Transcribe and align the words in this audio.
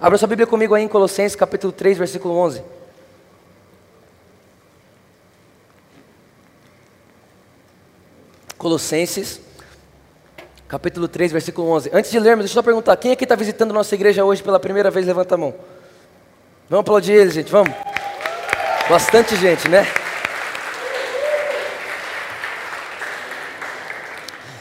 Abra 0.00 0.18
sua 0.18 0.28
Bíblia 0.28 0.46
comigo 0.46 0.74
aí 0.74 0.82
em 0.82 0.88
Colossenses 0.88 1.36
capítulo 1.36 1.72
3, 1.72 1.98
versículo 1.98 2.36
11. 2.36 2.62
Colossenses 8.58 9.40
capítulo 10.66 11.06
3, 11.06 11.32
versículo 11.32 11.68
11. 11.68 11.90
Antes 11.92 12.10
de 12.10 12.18
lermos, 12.18 12.44
deixa 12.44 12.52
eu 12.52 12.62
só 12.62 12.62
perguntar: 12.62 12.96
quem 12.96 13.12
aqui 13.12 13.24
está 13.24 13.36
visitando 13.36 13.72
nossa 13.72 13.94
igreja 13.94 14.24
hoje 14.24 14.42
pela 14.42 14.58
primeira 14.58 14.90
vez? 14.90 15.06
Levanta 15.06 15.34
a 15.34 15.38
mão. 15.38 15.54
Vamos 16.68 16.80
aplaudir 16.80 17.12
eles, 17.12 17.34
gente, 17.34 17.52
vamos. 17.52 17.74
Bastante 18.88 19.36
gente, 19.36 19.68
né? 19.68 19.86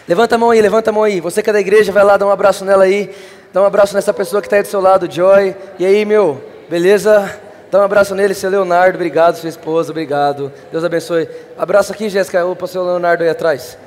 Levanta 0.08 0.36
a 0.36 0.38
mão 0.38 0.52
aí, 0.52 0.62
levanta 0.62 0.90
a 0.90 0.94
mão 0.94 1.04
aí. 1.04 1.22
Você 1.22 1.42
que 1.42 1.50
é 1.50 1.54
da 1.54 1.62
igreja, 1.62 1.92
vai 1.92 2.04
lá 2.04 2.18
dar 2.18 2.26
um 2.26 2.30
abraço 2.30 2.66
nela 2.66 2.84
aí. 2.84 3.10
Dá 3.54 3.62
um 3.62 3.66
abraço 3.66 3.94
nessa 3.94 4.12
pessoa 4.12 4.42
que 4.42 4.48
está 4.48 4.56
aí 4.56 4.64
do 4.64 4.68
seu 4.68 4.82
lado, 4.82 5.08
Joy. 5.10 5.56
E 5.78 5.86
aí, 5.86 6.04
meu, 6.06 6.44
beleza? 6.68 7.40
Dá 7.70 7.82
um 7.82 7.84
abraço 7.84 8.16
nele, 8.16 8.34
seu 8.34 8.50
Leonardo, 8.50 8.96
obrigado, 8.96 9.36
sua 9.36 9.48
esposa, 9.48 9.92
obrigado. 9.92 10.52
Deus 10.72 10.84
abençoe. 10.84 11.30
Abraço 11.56 11.94
aqui, 11.94 12.10
Jéssica, 12.10 12.44
o 12.44 12.68
seu 12.68 12.84
Leonardo 12.84 13.22
aí 13.22 13.30
atrás. 13.30 13.78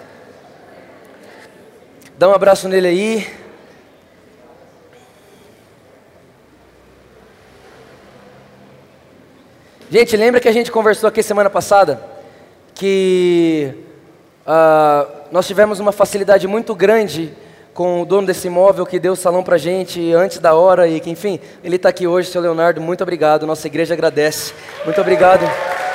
Dá 2.16 2.28
um 2.28 2.32
abraço 2.32 2.68
nele 2.68 2.87
aí. 2.87 3.26
Gente, 9.90 10.16
lembra 10.16 10.40
que 10.40 10.48
a 10.48 10.52
gente 10.52 10.70
conversou 10.70 11.09
aqui 11.09 11.24
semana 11.24 11.51
passada 11.51 12.01
que 12.73 13.74
uh, 14.46 15.26
nós 15.32 15.45
tivemos 15.45 15.80
uma 15.80 15.90
facilidade 15.90 16.46
muito 16.46 16.73
grande 16.73 17.34
com 17.76 18.00
o 18.00 18.06
dono 18.06 18.26
desse 18.26 18.46
imóvel 18.46 18.86
que 18.86 18.98
deu 18.98 19.12
o 19.12 19.16
salão 19.16 19.44
para 19.44 19.58
gente 19.58 20.10
antes 20.14 20.38
da 20.38 20.54
hora 20.54 20.88
e 20.88 20.98
que, 20.98 21.10
enfim, 21.10 21.38
ele 21.62 21.76
está 21.76 21.90
aqui 21.90 22.06
hoje, 22.06 22.30
seu 22.30 22.40
Leonardo, 22.40 22.80
muito 22.80 23.02
obrigado, 23.02 23.46
nossa 23.46 23.66
igreja 23.66 23.92
agradece. 23.92 24.54
Muito 24.86 24.98
obrigado 24.98 25.42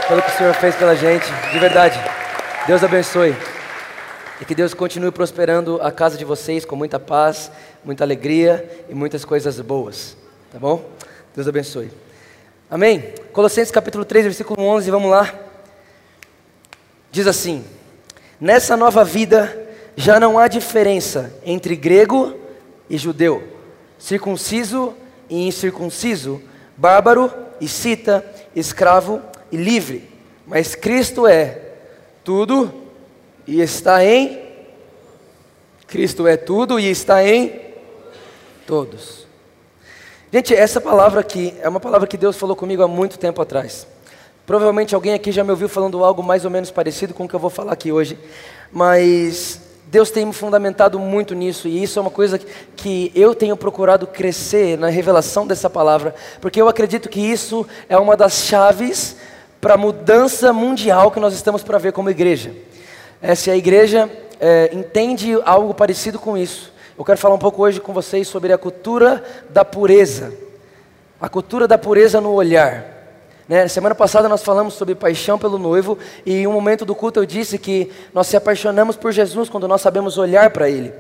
pelo 0.07 0.21
que 0.21 0.29
o 0.29 0.37
senhor 0.37 0.53
fez 0.53 0.75
pela 0.75 0.95
gente, 0.95 1.25
de 1.51 1.57
verdade. 1.57 1.99
Deus 2.67 2.83
abençoe. 2.83 3.35
E 4.39 4.45
que 4.45 4.53
Deus 4.53 4.75
continue 4.75 5.09
prosperando 5.09 5.79
a 5.81 5.91
casa 5.91 6.19
de 6.19 6.23
vocês 6.23 6.63
com 6.65 6.75
muita 6.75 6.99
paz, 6.99 7.51
muita 7.83 8.03
alegria 8.03 8.85
e 8.87 8.93
muitas 8.93 9.25
coisas 9.25 9.59
boas. 9.59 10.15
Tá 10.53 10.59
bom? 10.59 10.87
Deus 11.35 11.47
abençoe. 11.47 11.89
Amém? 12.69 13.11
Colossenses 13.33 13.71
capítulo 13.71 14.05
3, 14.05 14.25
versículo 14.25 14.61
11, 14.61 14.91
vamos 14.91 15.09
lá. 15.09 15.33
Diz 17.11 17.25
assim: 17.25 17.65
Nessa 18.39 18.77
nova 18.77 19.03
vida 19.03 19.60
já 19.95 20.19
não 20.19 20.37
há 20.37 20.47
diferença 20.47 21.33
entre 21.45 21.75
grego 21.75 22.35
e 22.89 22.97
judeu, 22.97 23.43
circunciso 23.97 24.93
e 25.29 25.47
incircunciso, 25.47 26.41
bárbaro 26.75 27.31
e 27.59 27.67
cita, 27.67 28.25
escravo 28.55 29.21
e 29.51 29.57
livre, 29.57 30.09
mas 30.45 30.75
Cristo 30.75 31.27
é 31.27 31.61
tudo 32.23 32.73
e 33.47 33.61
está 33.61 34.03
em 34.05 34.51
Cristo 35.91 36.25
é 36.25 36.37
tudo 36.37 36.79
e 36.79 36.89
está 36.89 37.21
em 37.27 37.59
todos. 38.65 39.27
Gente, 40.31 40.55
essa 40.55 40.79
palavra 40.79 41.19
aqui 41.19 41.53
é 41.61 41.67
uma 41.67 41.81
palavra 41.81 42.07
que 42.07 42.15
Deus 42.15 42.37
falou 42.37 42.55
comigo 42.55 42.81
há 42.81 42.87
muito 42.87 43.19
tempo 43.19 43.41
atrás. 43.41 43.85
Provavelmente 44.45 44.95
alguém 44.95 45.13
aqui 45.13 45.33
já 45.33 45.43
me 45.43 45.51
ouviu 45.51 45.67
falando 45.67 46.01
algo 46.01 46.23
mais 46.23 46.45
ou 46.45 46.51
menos 46.51 46.71
parecido 46.71 47.13
com 47.13 47.25
o 47.25 47.27
que 47.27 47.33
eu 47.33 47.39
vou 47.39 47.49
falar 47.49 47.73
aqui 47.73 47.91
hoje, 47.91 48.17
mas 48.71 49.59
Deus 49.91 50.09
tem 50.09 50.25
me 50.25 50.31
fundamentado 50.31 50.97
muito 50.97 51.35
nisso, 51.35 51.67
e 51.67 51.83
isso 51.83 51.99
é 51.99 52.01
uma 52.01 52.09
coisa 52.09 52.39
que 52.77 53.11
eu 53.13 53.35
tenho 53.35 53.57
procurado 53.57 54.07
crescer 54.07 54.77
na 54.77 54.87
revelação 54.87 55.45
dessa 55.45 55.69
palavra, 55.69 56.15
porque 56.39 56.61
eu 56.61 56.69
acredito 56.69 57.09
que 57.09 57.19
isso 57.19 57.67
é 57.89 57.97
uma 57.97 58.15
das 58.15 58.45
chaves 58.45 59.17
para 59.59 59.73
a 59.73 59.77
mudança 59.77 60.53
mundial 60.53 61.11
que 61.11 61.19
nós 61.19 61.33
estamos 61.33 61.61
para 61.61 61.77
ver 61.77 61.91
como 61.91 62.09
igreja. 62.09 62.53
É, 63.21 63.35
se 63.35 63.51
a 63.51 63.57
igreja 63.57 64.09
é, 64.39 64.69
entende 64.71 65.37
algo 65.43 65.73
parecido 65.73 66.17
com 66.17 66.37
isso, 66.37 66.71
eu 66.97 67.03
quero 67.03 67.19
falar 67.19 67.35
um 67.35 67.39
pouco 67.39 67.61
hoje 67.61 67.81
com 67.81 67.91
vocês 67.91 68.29
sobre 68.29 68.53
a 68.53 68.57
cultura 68.57 69.21
da 69.49 69.65
pureza. 69.65 70.33
A 71.19 71.27
cultura 71.27 71.67
da 71.67 71.77
pureza 71.77 72.21
no 72.21 72.31
olhar. 72.31 73.00
Né? 73.51 73.67
Semana 73.67 73.93
passada 73.93 74.29
nós 74.29 74.43
falamos 74.43 74.75
sobre 74.75 74.95
paixão 74.95 75.37
pelo 75.37 75.59
noivo 75.59 75.97
e 76.25 76.37
em 76.37 76.47
um 76.47 76.53
momento 76.53 76.85
do 76.85 76.95
culto 76.95 77.19
eu 77.19 77.25
disse 77.25 77.57
que 77.57 77.91
nós 78.13 78.27
se 78.27 78.37
apaixonamos 78.37 78.95
por 78.95 79.11
Jesus 79.11 79.49
quando 79.49 79.67
nós 79.67 79.81
sabemos 79.81 80.17
olhar 80.17 80.51
para 80.51 80.69
Ele. 80.69 80.93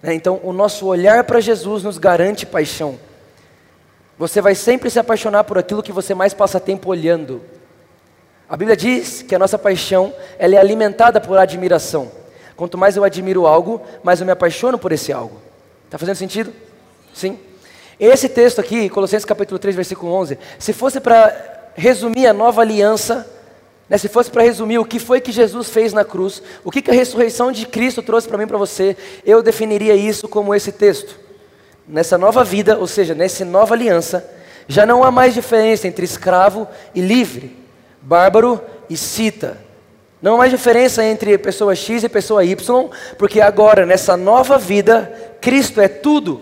Né? 0.00 0.14
Então, 0.14 0.38
o 0.44 0.52
nosso 0.52 0.86
olhar 0.86 1.24
para 1.24 1.40
Jesus 1.40 1.82
nos 1.82 1.98
garante 1.98 2.46
paixão. 2.46 2.96
Você 4.16 4.40
vai 4.40 4.54
sempre 4.54 4.88
se 4.88 5.00
apaixonar 5.00 5.42
por 5.42 5.58
aquilo 5.58 5.82
que 5.82 5.90
você 5.90 6.14
mais 6.14 6.32
passa 6.32 6.60
tempo 6.60 6.90
olhando. 6.90 7.42
A 8.48 8.56
Bíblia 8.56 8.76
diz 8.76 9.22
que 9.22 9.34
a 9.34 9.38
nossa 9.40 9.58
paixão 9.58 10.14
ela 10.38 10.54
é 10.54 10.58
alimentada 10.58 11.20
por 11.20 11.36
admiração. 11.36 12.12
Quanto 12.54 12.78
mais 12.78 12.96
eu 12.96 13.02
admiro 13.02 13.48
algo, 13.48 13.82
mais 14.00 14.20
eu 14.20 14.26
me 14.26 14.30
apaixono 14.30 14.78
por 14.78 14.92
esse 14.92 15.12
algo. 15.12 15.40
Está 15.86 15.98
fazendo 15.98 16.14
sentido? 16.14 16.52
Sim. 17.12 17.36
Esse 17.98 18.28
texto 18.28 18.60
aqui, 18.60 18.88
Colossenses 18.88 19.24
capítulo 19.24 19.58
3, 19.58 19.74
versículo 19.74 20.12
11, 20.12 20.38
se 20.56 20.72
fosse 20.72 21.00
para 21.00 21.53
resumir 21.74 22.26
a 22.26 22.32
nova 22.32 22.60
aliança, 22.60 23.28
né, 23.88 23.98
se 23.98 24.08
fosse 24.08 24.30
para 24.30 24.42
resumir 24.42 24.78
o 24.78 24.84
que 24.84 24.98
foi 24.98 25.20
que 25.20 25.32
Jesus 25.32 25.68
fez 25.68 25.92
na 25.92 26.04
cruz, 26.04 26.42
o 26.64 26.70
que, 26.70 26.80
que 26.80 26.90
a 26.90 26.94
ressurreição 26.94 27.52
de 27.52 27.66
Cristo 27.66 28.02
trouxe 28.02 28.28
para 28.28 28.38
mim 28.38 28.44
e 28.44 28.48
para 28.48 28.58
você, 28.58 28.96
eu 29.24 29.42
definiria 29.42 29.94
isso 29.94 30.28
como 30.28 30.54
esse 30.54 30.72
texto. 30.72 31.18
Nessa 31.86 32.16
nova 32.16 32.42
vida, 32.42 32.78
ou 32.78 32.86
seja, 32.86 33.14
nessa 33.14 33.44
nova 33.44 33.74
aliança, 33.74 34.28
já 34.66 34.86
não 34.86 35.04
há 35.04 35.10
mais 35.10 35.34
diferença 35.34 35.86
entre 35.86 36.04
escravo 36.04 36.66
e 36.94 37.00
livre 37.00 37.64
bárbaro 38.04 38.60
e 38.88 38.96
cita. 38.96 39.58
Não 40.20 40.34
há 40.34 40.38
mais 40.38 40.50
diferença 40.50 41.04
entre 41.04 41.36
pessoa 41.38 41.74
X 41.74 42.04
e 42.04 42.08
pessoa 42.08 42.44
Y, 42.44 42.90
porque 43.18 43.40
agora, 43.40 43.84
nessa 43.84 44.16
nova 44.16 44.58
vida, 44.58 45.36
Cristo 45.40 45.80
é 45.80 45.88
tudo 45.88 46.40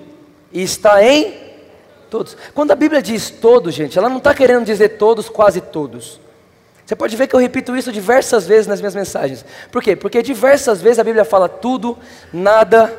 e 0.53 0.63
está 0.63 1.03
em 1.03 1.35
todos. 2.13 2.37
Quando 2.55 2.73
a 2.73 2.75
Bíblia 2.75 3.01
diz 3.01 3.31
todos, 3.31 3.73
gente, 3.73 3.97
ela 3.97 4.11
não 4.11 4.19
está 4.19 4.35
querendo 4.35 4.67
dizer 4.67 4.91
todos, 4.99 5.31
quase 5.31 5.63
todos. 5.63 6.21
Você 6.85 6.95
pode 6.95 7.17
ver 7.17 7.27
que 7.27 7.35
eu 7.35 7.41
repito 7.41 7.75
isso 7.75 7.91
diversas 7.91 8.47
vezes 8.47 8.67
nas 8.67 8.83
minhas 8.83 8.95
mensagens. 8.95 9.43
Por 9.71 9.83
quê? 9.83 9.97
Porque 9.97 10.23
diversas 10.23 10.83
vezes 10.83 10.99
a 10.99 11.05
Bíblia 11.05 11.25
fala 11.25 11.49
tudo, 11.49 11.97
nada, 12.31 12.93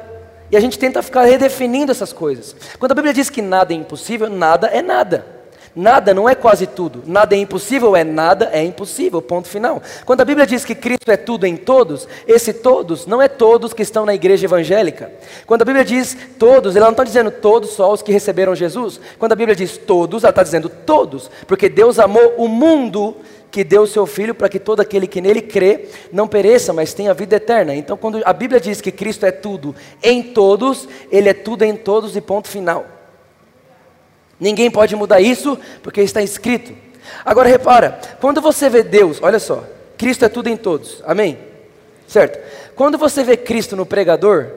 e 0.49 0.57
a 0.57 0.59
gente 0.59 0.79
tenta 0.79 1.03
ficar 1.03 1.25
redefinindo 1.25 1.91
essas 1.91 2.11
coisas. 2.11 2.55
Quando 2.79 2.93
a 2.93 2.95
Bíblia 2.95 3.13
diz 3.13 3.29
que 3.29 3.39
nada 3.39 3.71
é 3.71 3.75
impossível, 3.75 4.31
nada 4.31 4.65
é 4.65 4.81
nada. 4.81 5.42
Nada 5.75 6.13
não 6.13 6.29
é 6.29 6.35
quase 6.35 6.67
tudo. 6.67 7.01
Nada 7.05 7.35
é 7.35 7.39
impossível, 7.39 7.95
é 7.95 8.03
nada 8.03 8.49
é 8.53 8.63
impossível. 8.63 9.21
Ponto 9.21 9.47
final. 9.47 9.81
Quando 10.05 10.21
a 10.21 10.25
Bíblia 10.25 10.45
diz 10.45 10.63
que 10.63 10.75
Cristo 10.75 11.09
é 11.09 11.17
tudo 11.17 11.47
em 11.47 11.55
todos, 11.55 12.07
esse 12.27 12.53
todos 12.53 13.07
não 13.07 13.21
é 13.21 13.27
todos 13.27 13.73
que 13.73 13.81
estão 13.81 14.05
na 14.05 14.13
igreja 14.13 14.45
evangélica. 14.45 15.11
Quando 15.47 15.63
a 15.63 15.65
Bíblia 15.65 15.83
diz 15.83 16.15
todos, 16.37 16.75
ela 16.75 16.85
não 16.85 16.91
está 16.91 17.03
dizendo 17.03 17.31
todos 17.31 17.71
só 17.71 17.91
os 17.91 18.03
que 18.03 18.11
receberam 18.11 18.53
Jesus. 18.53 18.99
Quando 19.17 19.31
a 19.31 19.35
Bíblia 19.35 19.55
diz 19.55 19.75
todos, 19.77 20.23
ela 20.23 20.29
está 20.29 20.43
dizendo 20.43 20.69
todos, 20.69 21.31
porque 21.47 21.67
Deus 21.67 21.97
amou 21.97 22.35
o 22.37 22.47
mundo 22.47 23.15
que 23.49 23.63
deu 23.63 23.83
o 23.83 23.87
seu 23.87 24.05
filho 24.07 24.33
para 24.33 24.49
que 24.49 24.59
todo 24.59 24.79
aquele 24.79 25.07
que 25.07 25.21
nele 25.21 25.41
crê 25.41 25.85
não 26.11 26.27
pereça, 26.27 26.73
mas 26.73 26.93
tenha 26.93 27.13
vida 27.13 27.35
eterna. 27.35 27.75
Então, 27.75 27.95
quando 27.95 28.21
a 28.25 28.33
Bíblia 28.33 28.59
diz 28.59 28.81
que 28.81 28.91
Cristo 28.91 29.25
é 29.25 29.31
tudo 29.31 29.75
em 30.01 30.21
todos, 30.23 30.87
Ele 31.11 31.29
é 31.29 31.33
tudo 31.33 31.63
em 31.63 31.75
todos 31.75 32.15
e 32.15 32.21
ponto 32.21 32.47
final. 32.47 33.02
Ninguém 34.43 34.69
pode 34.69 34.93
mudar 34.93 35.21
isso 35.21 35.57
porque 35.81 36.01
está 36.01 36.21
escrito. 36.21 36.75
Agora 37.23 37.47
repara, 37.47 37.97
quando 38.19 38.41
você 38.41 38.69
vê 38.69 38.83
Deus, 38.83 39.19
olha 39.21 39.39
só, 39.39 39.63
Cristo 39.97 40.25
é 40.25 40.27
tudo 40.27 40.49
em 40.49 40.57
todos, 40.57 41.01
amém? 41.05 41.37
Certo? 42.09 42.45
Quando 42.75 42.97
você 42.97 43.23
vê 43.23 43.37
Cristo 43.37 43.73
no 43.77 43.85
pregador, 43.85 44.51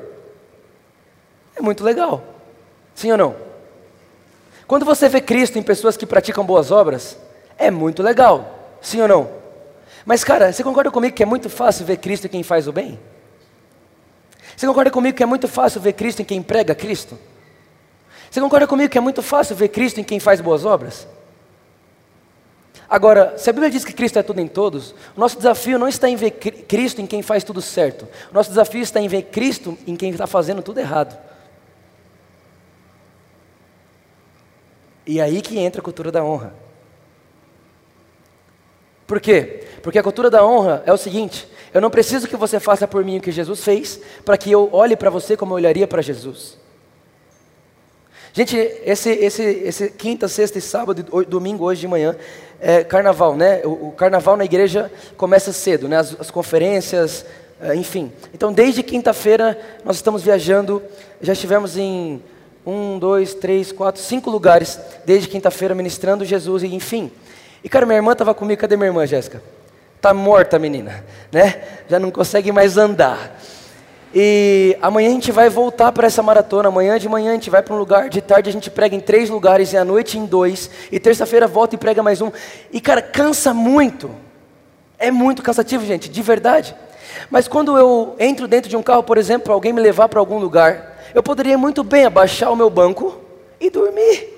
é 1.54 1.62
muito 1.62 1.84
legal, 1.84 2.24
sim 2.96 3.12
ou 3.12 3.16
não? 3.16 3.36
Quando 4.66 4.84
você 4.84 5.08
vê 5.08 5.20
Cristo 5.20 5.56
em 5.56 5.62
pessoas 5.62 5.96
que 5.96 6.04
praticam 6.04 6.44
boas 6.44 6.72
obras, 6.72 7.16
é 7.56 7.70
muito 7.70 8.02
legal, 8.02 8.76
sim 8.82 9.00
ou 9.00 9.06
não? 9.06 9.30
Mas 10.04 10.24
cara, 10.24 10.52
você 10.52 10.64
concorda 10.64 10.90
comigo 10.90 11.14
que 11.14 11.22
é 11.22 11.26
muito 11.26 11.48
fácil 11.48 11.86
ver 11.86 11.98
Cristo 11.98 12.26
em 12.26 12.30
quem 12.30 12.42
faz 12.42 12.66
o 12.66 12.72
bem? 12.72 12.98
Você 14.56 14.66
concorda 14.66 14.90
comigo 14.90 15.16
que 15.16 15.22
é 15.22 15.26
muito 15.26 15.46
fácil 15.46 15.80
ver 15.80 15.92
Cristo 15.92 16.22
em 16.22 16.24
quem 16.24 16.42
prega 16.42 16.74
Cristo? 16.74 17.16
Você 18.30 18.40
concorda 18.40 18.66
comigo 18.66 18.90
que 18.90 18.98
é 18.98 19.00
muito 19.00 19.22
fácil 19.22 19.56
ver 19.56 19.68
Cristo 19.68 20.00
em 20.00 20.04
quem 20.04 20.20
faz 20.20 20.40
boas 20.40 20.64
obras? 20.64 21.06
Agora, 22.88 23.36
se 23.36 23.50
a 23.50 23.52
Bíblia 23.52 23.70
diz 23.70 23.84
que 23.84 23.92
Cristo 23.92 24.18
é 24.18 24.22
tudo 24.22 24.40
em 24.40 24.46
todos, 24.46 24.92
o 25.16 25.20
nosso 25.20 25.36
desafio 25.36 25.78
não 25.78 25.88
está 25.88 26.08
em 26.08 26.14
ver 26.14 26.30
Cristo 26.30 27.00
em 27.00 27.06
quem 27.06 27.20
faz 27.20 27.42
tudo 27.42 27.60
certo. 27.60 28.06
O 28.30 28.34
nosso 28.34 28.50
desafio 28.50 28.80
está 28.80 29.00
em 29.00 29.08
ver 29.08 29.22
Cristo 29.22 29.76
em 29.86 29.96
quem 29.96 30.10
está 30.10 30.26
fazendo 30.26 30.62
tudo 30.62 30.78
errado. 30.78 31.18
E 35.04 35.18
é 35.18 35.22
aí 35.22 35.40
que 35.40 35.58
entra 35.58 35.80
a 35.80 35.84
cultura 35.84 36.12
da 36.12 36.24
honra. 36.24 36.54
Por 39.06 39.20
quê? 39.20 39.64
Porque 39.82 39.98
a 39.98 40.02
cultura 40.02 40.28
da 40.28 40.44
honra 40.44 40.82
é 40.84 40.92
o 40.92 40.96
seguinte: 40.96 41.48
eu 41.72 41.80
não 41.80 41.90
preciso 41.90 42.28
que 42.28 42.36
você 42.36 42.58
faça 42.58 42.86
por 42.86 43.04
mim 43.04 43.18
o 43.18 43.20
que 43.20 43.30
Jesus 43.30 43.62
fez, 43.62 44.00
para 44.24 44.36
que 44.36 44.50
eu 44.50 44.68
olhe 44.72 44.96
para 44.96 45.10
você 45.10 45.36
como 45.36 45.52
eu 45.52 45.56
olharia 45.56 45.86
para 45.86 46.02
Jesus. 46.02 46.58
Gente, 48.36 48.54
esse, 48.84 49.08
esse, 49.12 49.42
esse 49.42 49.88
quinta, 49.88 50.28
sexta 50.28 50.58
e 50.58 50.60
sábado, 50.60 51.02
domingo, 51.24 51.64
hoje 51.64 51.80
de 51.80 51.88
manhã, 51.88 52.14
é 52.60 52.84
carnaval, 52.84 53.34
né? 53.34 53.62
O, 53.64 53.88
o 53.88 53.92
carnaval 53.92 54.36
na 54.36 54.44
igreja 54.44 54.92
começa 55.16 55.54
cedo, 55.54 55.88
né? 55.88 55.96
As, 55.96 56.20
as 56.20 56.30
conferências, 56.30 57.24
é, 57.58 57.74
enfim. 57.74 58.12
Então, 58.34 58.52
desde 58.52 58.82
quinta-feira, 58.82 59.58
nós 59.82 59.96
estamos 59.96 60.22
viajando, 60.22 60.82
já 61.22 61.32
estivemos 61.32 61.78
em 61.78 62.22
um, 62.66 62.98
dois, 62.98 63.32
três, 63.32 63.72
quatro, 63.72 64.02
cinco 64.02 64.28
lugares, 64.28 64.78
desde 65.06 65.28
quinta-feira, 65.28 65.74
ministrando 65.74 66.22
Jesus, 66.22 66.62
e 66.62 66.66
enfim. 66.66 67.10
E, 67.64 67.70
cara, 67.70 67.86
minha 67.86 67.96
irmã 67.96 68.12
estava 68.12 68.34
comigo, 68.34 68.60
cadê 68.60 68.76
minha 68.76 68.88
irmã, 68.88 69.06
Jéssica? 69.06 69.42
Está 69.96 70.12
morta, 70.12 70.58
menina, 70.58 71.02
né? 71.32 71.62
Já 71.88 71.98
não 71.98 72.10
consegue 72.10 72.52
mais 72.52 72.76
andar. 72.76 73.40
E 74.14 74.76
amanhã 74.80 75.08
a 75.08 75.12
gente 75.12 75.32
vai 75.32 75.48
voltar 75.48 75.92
para 75.92 76.06
essa 76.06 76.22
maratona. 76.22 76.68
Amanhã 76.68 76.98
de 76.98 77.08
manhã 77.08 77.30
a 77.30 77.34
gente 77.34 77.50
vai 77.50 77.62
para 77.62 77.74
um 77.74 77.78
lugar, 77.78 78.08
de 78.08 78.20
tarde 78.20 78.48
a 78.48 78.52
gente 78.52 78.70
prega 78.70 78.94
em 78.94 79.00
três 79.00 79.28
lugares 79.28 79.72
e 79.72 79.76
à 79.76 79.84
noite 79.84 80.18
em 80.18 80.24
dois. 80.24 80.70
E 80.90 80.98
terça-feira 80.98 81.46
volta 81.46 81.74
e 81.74 81.78
prega 81.78 82.02
mais 82.02 82.20
um. 82.20 82.30
E 82.72 82.80
cara, 82.80 83.02
cansa 83.02 83.52
muito. 83.52 84.10
É 84.98 85.10
muito 85.10 85.42
cansativo, 85.42 85.84
gente, 85.84 86.08
de 86.08 86.22
verdade. 86.22 86.74
Mas 87.30 87.48
quando 87.48 87.76
eu 87.76 88.14
entro 88.18 88.46
dentro 88.48 88.70
de 88.70 88.76
um 88.76 88.82
carro, 88.82 89.02
por 89.02 89.18
exemplo, 89.18 89.52
alguém 89.52 89.72
me 89.72 89.80
levar 89.80 90.08
para 90.08 90.20
algum 90.20 90.38
lugar, 90.38 90.96
eu 91.14 91.22
poderia 91.22 91.58
muito 91.58 91.82
bem 91.82 92.04
abaixar 92.04 92.52
o 92.52 92.56
meu 92.56 92.70
banco 92.70 93.20
e 93.60 93.70
dormir. 93.70 94.35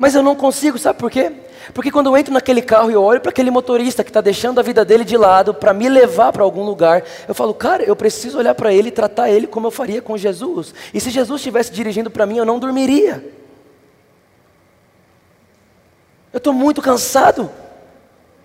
Mas 0.00 0.14
eu 0.14 0.22
não 0.22 0.34
consigo, 0.34 0.78
sabe 0.78 0.98
por 0.98 1.10
quê? 1.10 1.30
Porque 1.74 1.90
quando 1.90 2.06
eu 2.06 2.16
entro 2.16 2.32
naquele 2.32 2.62
carro 2.62 2.90
e 2.90 2.96
olho 2.96 3.20
para 3.20 3.28
aquele 3.28 3.50
motorista 3.50 4.02
que 4.02 4.08
está 4.08 4.22
deixando 4.22 4.58
a 4.58 4.62
vida 4.62 4.82
dele 4.82 5.04
de 5.04 5.14
lado 5.14 5.52
para 5.52 5.74
me 5.74 5.90
levar 5.90 6.32
para 6.32 6.42
algum 6.42 6.64
lugar, 6.64 7.04
eu 7.28 7.34
falo, 7.34 7.52
cara, 7.52 7.82
eu 7.82 7.94
preciso 7.94 8.38
olhar 8.38 8.54
para 8.54 8.72
ele 8.72 8.88
e 8.88 8.90
tratar 8.90 9.28
ele 9.28 9.46
como 9.46 9.66
eu 9.66 9.70
faria 9.70 10.00
com 10.00 10.16
Jesus. 10.16 10.72
E 10.94 11.00
se 11.02 11.10
Jesus 11.10 11.42
estivesse 11.42 11.70
dirigindo 11.70 12.10
para 12.10 12.24
mim, 12.24 12.38
eu 12.38 12.46
não 12.46 12.58
dormiria. 12.58 13.22
Eu 16.32 16.38
estou 16.38 16.54
muito 16.54 16.80
cansado. 16.80 17.50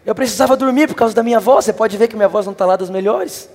Eu 0.06 0.14
precisava 0.14 0.58
dormir 0.58 0.90
por 0.90 0.96
causa 0.96 1.16
da 1.16 1.24
minha 1.24 1.40
voz. 1.40 1.64
Você 1.64 1.72
pode 1.72 1.96
ver 1.96 2.10
que 2.10 2.18
minha 2.18 2.28
voz 2.28 2.46
não 2.46 2.52
está 2.52 2.66
lá 2.66 2.76
das 2.76 2.90
melhores. 2.90 3.50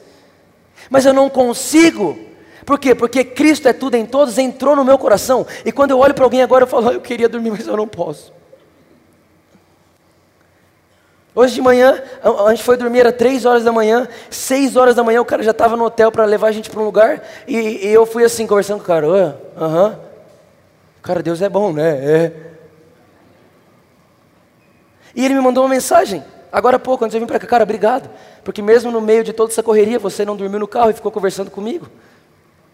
Mas 0.89 1.05
eu 1.05 1.13
não 1.13 1.29
consigo. 1.29 2.19
Por 2.65 2.79
quê? 2.79 2.95
Porque 2.95 3.25
Cristo 3.25 3.69
é 3.69 3.73
tudo 3.73 3.97
em 3.97 4.05
todos, 4.05 4.39
entrou 4.39 4.77
no 4.77 4.85
meu 4.85 4.99
coração. 4.99 5.47
E 5.65 5.73
quando 5.73 5.93
eu 5.93 5.99
olho 5.99 6.15
para 6.15 6.25
alguém 6.25 6.43
agora, 6.43 6.65
eu 6.65 6.69
falo, 6.69 6.91
eu 6.93 7.01
queria 7.01 7.29
dormir, 7.29 7.51
mas 7.51 7.67
eu 7.67 7.77
não 7.77 7.89
posso. 7.89 8.33
Hoje 11.35 11.55
de 11.55 11.63
manhã, 11.63 12.03
a 12.23 12.51
gente 12.51 12.65
foi 12.65 12.77
dormir, 12.77 13.01
era 13.01 13.13
três 13.13 13.45
horas 13.45 13.63
da 13.63 13.71
manhã, 13.71 14.09
seis 14.29 14.75
horas 14.75 14.97
da 14.97 15.05
manhã, 15.05 15.21
o 15.21 15.25
cara 15.25 15.43
já 15.43 15.53
estava 15.53 15.77
no 15.77 15.85
hotel 15.85 16.11
para 16.11 16.25
levar 16.25 16.49
a 16.49 16.53
gente 16.53 16.69
para 16.69 16.81
um 16.81 16.85
lugar, 16.85 17.23
e, 17.47 17.57
e, 17.57 17.87
eu 17.87 18.05
fui 18.05 18.25
assim, 18.25 18.49
conversando 18.49 18.79
com 18.79 18.85
o 18.85 18.87
cara, 18.87 19.07
aham, 19.07 19.37
uh, 19.57 19.65
uh 19.65 19.93
-huh. 19.93 19.99
cara, 21.01 21.23
Deus 21.23 21.41
é 21.41 21.49
bom, 21.49 21.73
né? 21.73 21.89
É. 21.89 22.33
E 25.15 25.25
ele 25.25 25.35
me 25.35 25.41
mandou 25.41 25.63
uma 25.63 25.71
mensagem, 25.71 26.23
agora 26.51 26.77
há 26.77 26.81
pouco, 26.81 27.05
antes 27.05 27.15
eu 27.15 27.21
vir 27.21 27.27
para 27.29 27.39
cá, 27.39 27.47
cara, 27.47 27.63
obrigado, 27.63 28.11
porque 28.43 28.61
mesmo 28.61 28.91
no 28.91 29.01
meio 29.01 29.23
de 29.23 29.33
toda 29.33 29.53
essa 29.53 29.63
correria, 29.63 30.01
você 30.01 30.25
não 30.25 30.35
dormiu 30.35 30.59
no 30.59 30.67
carro 30.67 30.91
e 30.91 30.95
ficou 30.95 31.13
conversando 31.13 31.51
comigo. 31.51 31.89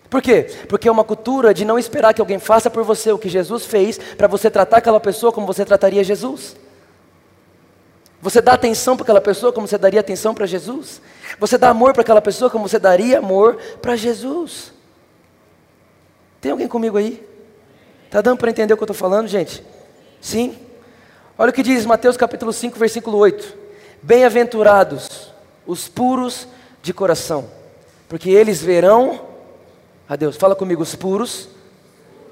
Por 0.08 0.22
quê? 0.22 0.46
Porque 0.68 0.88
é 0.88 0.92
uma 0.92 1.04
cultura 1.04 1.52
de 1.52 1.64
não 1.64 1.78
esperar 1.78 2.14
que 2.14 2.20
alguém 2.20 2.38
faça 2.38 2.70
por 2.70 2.84
você 2.84 3.10
o 3.10 3.18
que 3.18 3.28
Jesus 3.28 3.64
fez, 3.64 3.98
para 3.98 4.28
você 4.28 4.50
tratar 4.50 4.78
aquela 4.78 5.00
pessoa 5.00 5.32
como 5.32 5.46
você 5.46 5.64
trataria 5.64 6.04
Jesus. 6.04 6.56
Você 8.20 8.40
dá 8.40 8.54
atenção 8.54 8.96
para 8.96 9.04
aquela 9.04 9.20
pessoa 9.20 9.52
como 9.52 9.66
você 9.66 9.78
daria 9.78 10.00
atenção 10.00 10.34
para 10.34 10.46
Jesus? 10.46 11.00
Você 11.38 11.58
dá 11.58 11.68
amor 11.68 11.92
para 11.92 12.02
aquela 12.02 12.22
pessoa 12.22 12.50
como 12.50 12.68
você 12.68 12.78
daria 12.78 13.18
amor 13.18 13.56
para 13.82 13.96
Jesus? 13.96 14.72
Tem 16.40 16.52
alguém 16.52 16.68
comigo 16.68 16.96
aí? 16.96 17.24
Está 18.06 18.20
dando 18.20 18.38
para 18.38 18.50
entender 18.50 18.72
o 18.72 18.76
que 18.76 18.82
eu 18.82 18.86
estou 18.86 18.96
falando, 18.96 19.28
gente? 19.28 19.62
Sim? 20.20 20.56
Olha 21.36 21.50
o 21.50 21.52
que 21.52 21.62
diz 21.62 21.84
Mateus 21.84 22.16
capítulo 22.16 22.52
5, 22.52 22.78
versículo 22.78 23.18
8. 23.18 23.54
Bem-aventurados 24.02 25.32
os 25.66 25.88
puros 25.88 26.48
de 26.82 26.94
coração, 26.94 27.50
porque 28.08 28.30
eles 28.30 28.62
verão 28.62 29.20
a 30.08 30.16
Deus. 30.16 30.36
Fala 30.36 30.54
comigo, 30.54 30.82
os 30.82 30.94
puros 30.94 31.48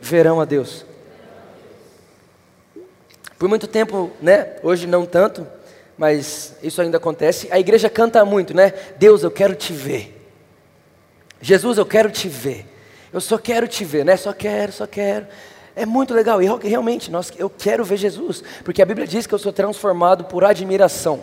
verão 0.00 0.40
a 0.40 0.44
Deus. 0.44 0.84
Por 3.38 3.48
muito 3.48 3.66
tempo, 3.66 4.10
né? 4.22 4.56
Hoje 4.62 4.86
não 4.86 5.04
tanto, 5.04 5.46
mas 5.98 6.56
isso 6.62 6.80
ainda 6.80 6.98
acontece. 6.98 7.48
A 7.50 7.58
igreja 7.58 7.90
canta 7.90 8.24
muito, 8.24 8.54
né? 8.54 8.72
Deus, 8.96 9.22
eu 9.22 9.30
quero 9.30 9.54
te 9.54 9.72
ver. 9.72 10.20
Jesus, 11.40 11.78
eu 11.78 11.86
quero 11.86 12.10
te 12.10 12.28
ver. 12.28 12.66
Eu 13.12 13.20
só 13.20 13.38
quero 13.38 13.68
te 13.68 13.84
ver, 13.84 14.04
né? 14.04 14.16
Só 14.16 14.32
quero, 14.32 14.72
só 14.72 14.86
quero. 14.86 15.26
É 15.76 15.84
muito 15.84 16.14
legal. 16.14 16.40
E 16.40 16.46
realmente, 16.68 17.10
nós, 17.10 17.32
eu 17.36 17.50
quero 17.50 17.84
ver 17.84 17.96
Jesus. 17.96 18.42
Porque 18.64 18.80
a 18.80 18.86
Bíblia 18.86 19.06
diz 19.06 19.26
que 19.26 19.34
eu 19.34 19.38
sou 19.38 19.52
transformado 19.52 20.24
por 20.24 20.44
admiração. 20.44 21.22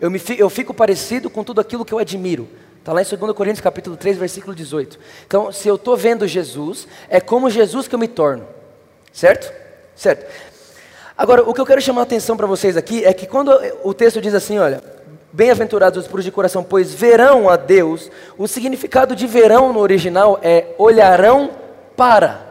Eu, 0.00 0.10
me, 0.10 0.20
eu 0.38 0.48
fico 0.48 0.72
parecido 0.72 1.28
com 1.28 1.44
tudo 1.44 1.60
aquilo 1.60 1.84
que 1.84 1.92
eu 1.92 1.98
admiro. 1.98 2.48
Está 2.80 2.94
lá 2.94 3.02
em 3.02 3.04
2 3.04 3.32
Coríntios 3.32 3.60
capítulo 3.60 3.94
3, 3.94 4.16
versículo 4.16 4.54
18. 4.54 4.98
Então, 5.26 5.52
se 5.52 5.68
eu 5.68 5.74
estou 5.74 5.96
vendo 5.96 6.26
Jesus, 6.26 6.88
é 7.10 7.20
como 7.20 7.50
Jesus 7.50 7.86
que 7.86 7.94
eu 7.94 7.98
me 7.98 8.08
torno. 8.08 8.46
Certo? 9.12 9.52
Certo. 9.94 10.26
Agora, 11.16 11.42
o 11.42 11.52
que 11.52 11.60
eu 11.60 11.66
quero 11.66 11.82
chamar 11.82 12.00
a 12.00 12.04
atenção 12.04 12.38
para 12.38 12.46
vocês 12.46 12.78
aqui 12.78 13.04
é 13.04 13.12
que 13.12 13.26
quando 13.26 13.52
o 13.84 13.92
texto 13.92 14.18
diz 14.18 14.32
assim, 14.32 14.58
olha, 14.58 14.82
bem-aventurados 15.30 16.02
os 16.02 16.08
puros 16.08 16.24
de 16.24 16.32
coração, 16.32 16.64
pois 16.64 16.94
verão 16.94 17.50
a 17.50 17.56
Deus, 17.56 18.10
o 18.38 18.48
significado 18.48 19.14
de 19.14 19.26
verão 19.26 19.74
no 19.74 19.80
original 19.80 20.40
é 20.42 20.74
olharão 20.78 21.50
para. 21.94 22.48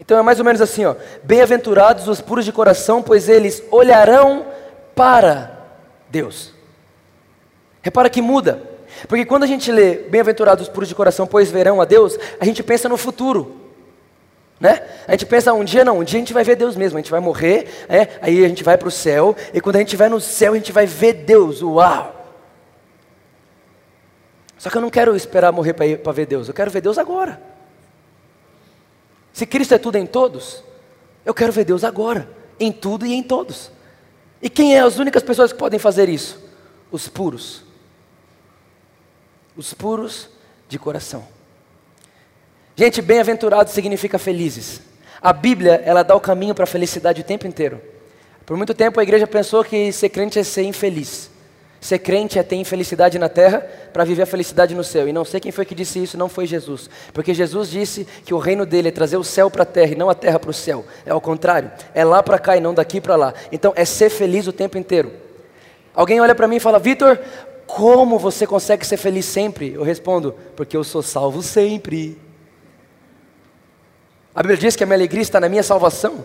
Então 0.00 0.18
é 0.18 0.22
mais 0.22 0.40
ou 0.40 0.44
menos 0.44 0.60
assim, 0.60 0.84
ó, 0.84 0.96
bem-aventurados 1.22 2.08
os 2.08 2.20
puros 2.20 2.44
de 2.44 2.52
coração, 2.52 3.00
pois 3.00 3.28
eles 3.28 3.62
olharão 3.70 4.46
para 4.92 5.68
Deus. 6.10 6.55
Repara 7.86 8.10
que 8.10 8.20
muda, 8.20 8.60
porque 9.06 9.24
quando 9.24 9.44
a 9.44 9.46
gente 9.46 9.70
lê 9.70 9.94
bem-aventurados 9.94 10.66
os 10.66 10.68
puros 10.68 10.88
de 10.88 10.94
coração, 10.96 11.24
pois 11.24 11.52
verão 11.52 11.80
a 11.80 11.84
Deus, 11.84 12.18
a 12.40 12.44
gente 12.44 12.60
pensa 12.60 12.88
no 12.88 12.96
futuro. 12.96 13.60
Né? 14.58 14.84
A 15.06 15.12
gente 15.12 15.24
pensa, 15.24 15.52
um 15.52 15.62
dia 15.62 15.84
não, 15.84 16.00
um 16.00 16.02
dia 16.02 16.18
a 16.18 16.20
gente 16.20 16.32
vai 16.32 16.42
ver 16.42 16.56
Deus 16.56 16.74
mesmo, 16.74 16.98
a 16.98 17.00
gente 17.00 17.12
vai 17.12 17.20
morrer, 17.20 17.86
é, 17.88 18.18
aí 18.20 18.44
a 18.44 18.48
gente 18.48 18.64
vai 18.64 18.76
para 18.76 18.88
o 18.88 18.90
céu, 18.90 19.36
e 19.54 19.60
quando 19.60 19.76
a 19.76 19.78
gente 19.78 19.94
vai 19.94 20.08
no 20.08 20.20
céu, 20.20 20.54
a 20.54 20.56
gente 20.56 20.72
vai 20.72 20.84
ver 20.84 21.12
Deus, 21.12 21.62
uau! 21.62 22.26
Só 24.58 24.68
que 24.68 24.76
eu 24.76 24.82
não 24.82 24.90
quero 24.90 25.14
esperar 25.14 25.52
morrer 25.52 25.74
para 25.74 26.12
ver 26.12 26.26
Deus, 26.26 26.48
eu 26.48 26.54
quero 26.54 26.72
ver 26.72 26.80
Deus 26.80 26.98
agora. 26.98 27.40
Se 29.32 29.46
Cristo 29.46 29.74
é 29.74 29.78
tudo 29.78 29.94
em 29.94 30.06
todos, 30.06 30.60
eu 31.24 31.32
quero 31.32 31.52
ver 31.52 31.64
Deus 31.64 31.84
agora, 31.84 32.28
em 32.58 32.72
tudo 32.72 33.06
e 33.06 33.14
em 33.14 33.22
todos. 33.22 33.70
E 34.42 34.50
quem 34.50 34.74
é 34.74 34.80
as 34.80 34.98
únicas 34.98 35.22
pessoas 35.22 35.52
que 35.52 35.58
podem 35.58 35.78
fazer 35.78 36.08
isso? 36.08 36.44
Os 36.90 37.06
puros. 37.06 37.65
Os 39.56 39.72
puros 39.72 40.28
de 40.68 40.78
coração. 40.78 41.26
Gente, 42.74 43.00
bem-aventurado 43.00 43.70
significa 43.70 44.18
felizes. 44.18 44.82
A 45.20 45.32
Bíblia, 45.32 45.82
ela 45.84 46.02
dá 46.02 46.14
o 46.14 46.20
caminho 46.20 46.54
para 46.54 46.64
a 46.64 46.66
felicidade 46.66 47.22
o 47.22 47.24
tempo 47.24 47.46
inteiro. 47.46 47.80
Por 48.44 48.56
muito 48.56 48.74
tempo 48.74 49.00
a 49.00 49.02
igreja 49.02 49.26
pensou 49.26 49.64
que 49.64 49.90
ser 49.92 50.10
crente 50.10 50.38
é 50.38 50.44
ser 50.44 50.62
infeliz. 50.62 51.30
Ser 51.80 51.98
crente 51.98 52.38
é 52.38 52.42
ter 52.42 52.56
infelicidade 52.56 53.18
na 53.18 53.28
terra 53.28 53.60
para 53.92 54.04
viver 54.04 54.22
a 54.22 54.26
felicidade 54.26 54.74
no 54.74 54.84
céu. 54.84 55.08
E 55.08 55.12
não 55.12 55.24
sei 55.24 55.40
quem 55.40 55.50
foi 55.50 55.64
que 55.64 55.74
disse 55.74 56.02
isso, 56.02 56.18
não 56.18 56.28
foi 56.28 56.46
Jesus. 56.46 56.90
Porque 57.12 57.32
Jesus 57.32 57.70
disse 57.70 58.06
que 58.24 58.34
o 58.34 58.38
reino 58.38 58.66
dele 58.66 58.88
é 58.88 58.90
trazer 58.90 59.16
o 59.16 59.24
céu 59.24 59.50
para 59.50 59.62
a 59.62 59.66
terra 59.66 59.92
e 59.92 59.96
não 59.96 60.10
a 60.10 60.14
terra 60.14 60.38
para 60.38 60.50
o 60.50 60.54
céu. 60.54 60.84
É 61.04 61.10
ao 61.10 61.20
contrário. 61.20 61.70
É 61.94 62.04
lá 62.04 62.22
para 62.22 62.38
cá 62.38 62.56
e 62.56 62.60
não 62.60 62.74
daqui 62.74 63.00
para 63.00 63.16
lá. 63.16 63.34
Então 63.50 63.72
é 63.74 63.84
ser 63.84 64.10
feliz 64.10 64.46
o 64.46 64.52
tempo 64.52 64.76
inteiro. 64.76 65.12
Alguém 65.94 66.20
olha 66.20 66.34
para 66.34 66.46
mim 66.46 66.56
e 66.56 66.60
fala: 66.60 66.78
Vitor, 66.78 67.18
como 67.66 68.18
você 68.18 68.46
consegue 68.46 68.86
ser 68.86 68.96
feliz 68.96 69.24
sempre? 69.24 69.72
Eu 69.72 69.82
respondo: 69.82 70.34
Porque 70.54 70.76
eu 70.76 70.84
sou 70.84 71.02
salvo 71.02 71.42
sempre. 71.42 72.18
A 74.34 74.42
Bíblia 74.42 74.58
diz 74.58 74.76
que 74.76 74.84
a 74.84 74.86
minha 74.86 74.96
alegria 74.96 75.22
está 75.22 75.40
na 75.40 75.48
minha 75.48 75.62
salvação. 75.62 76.24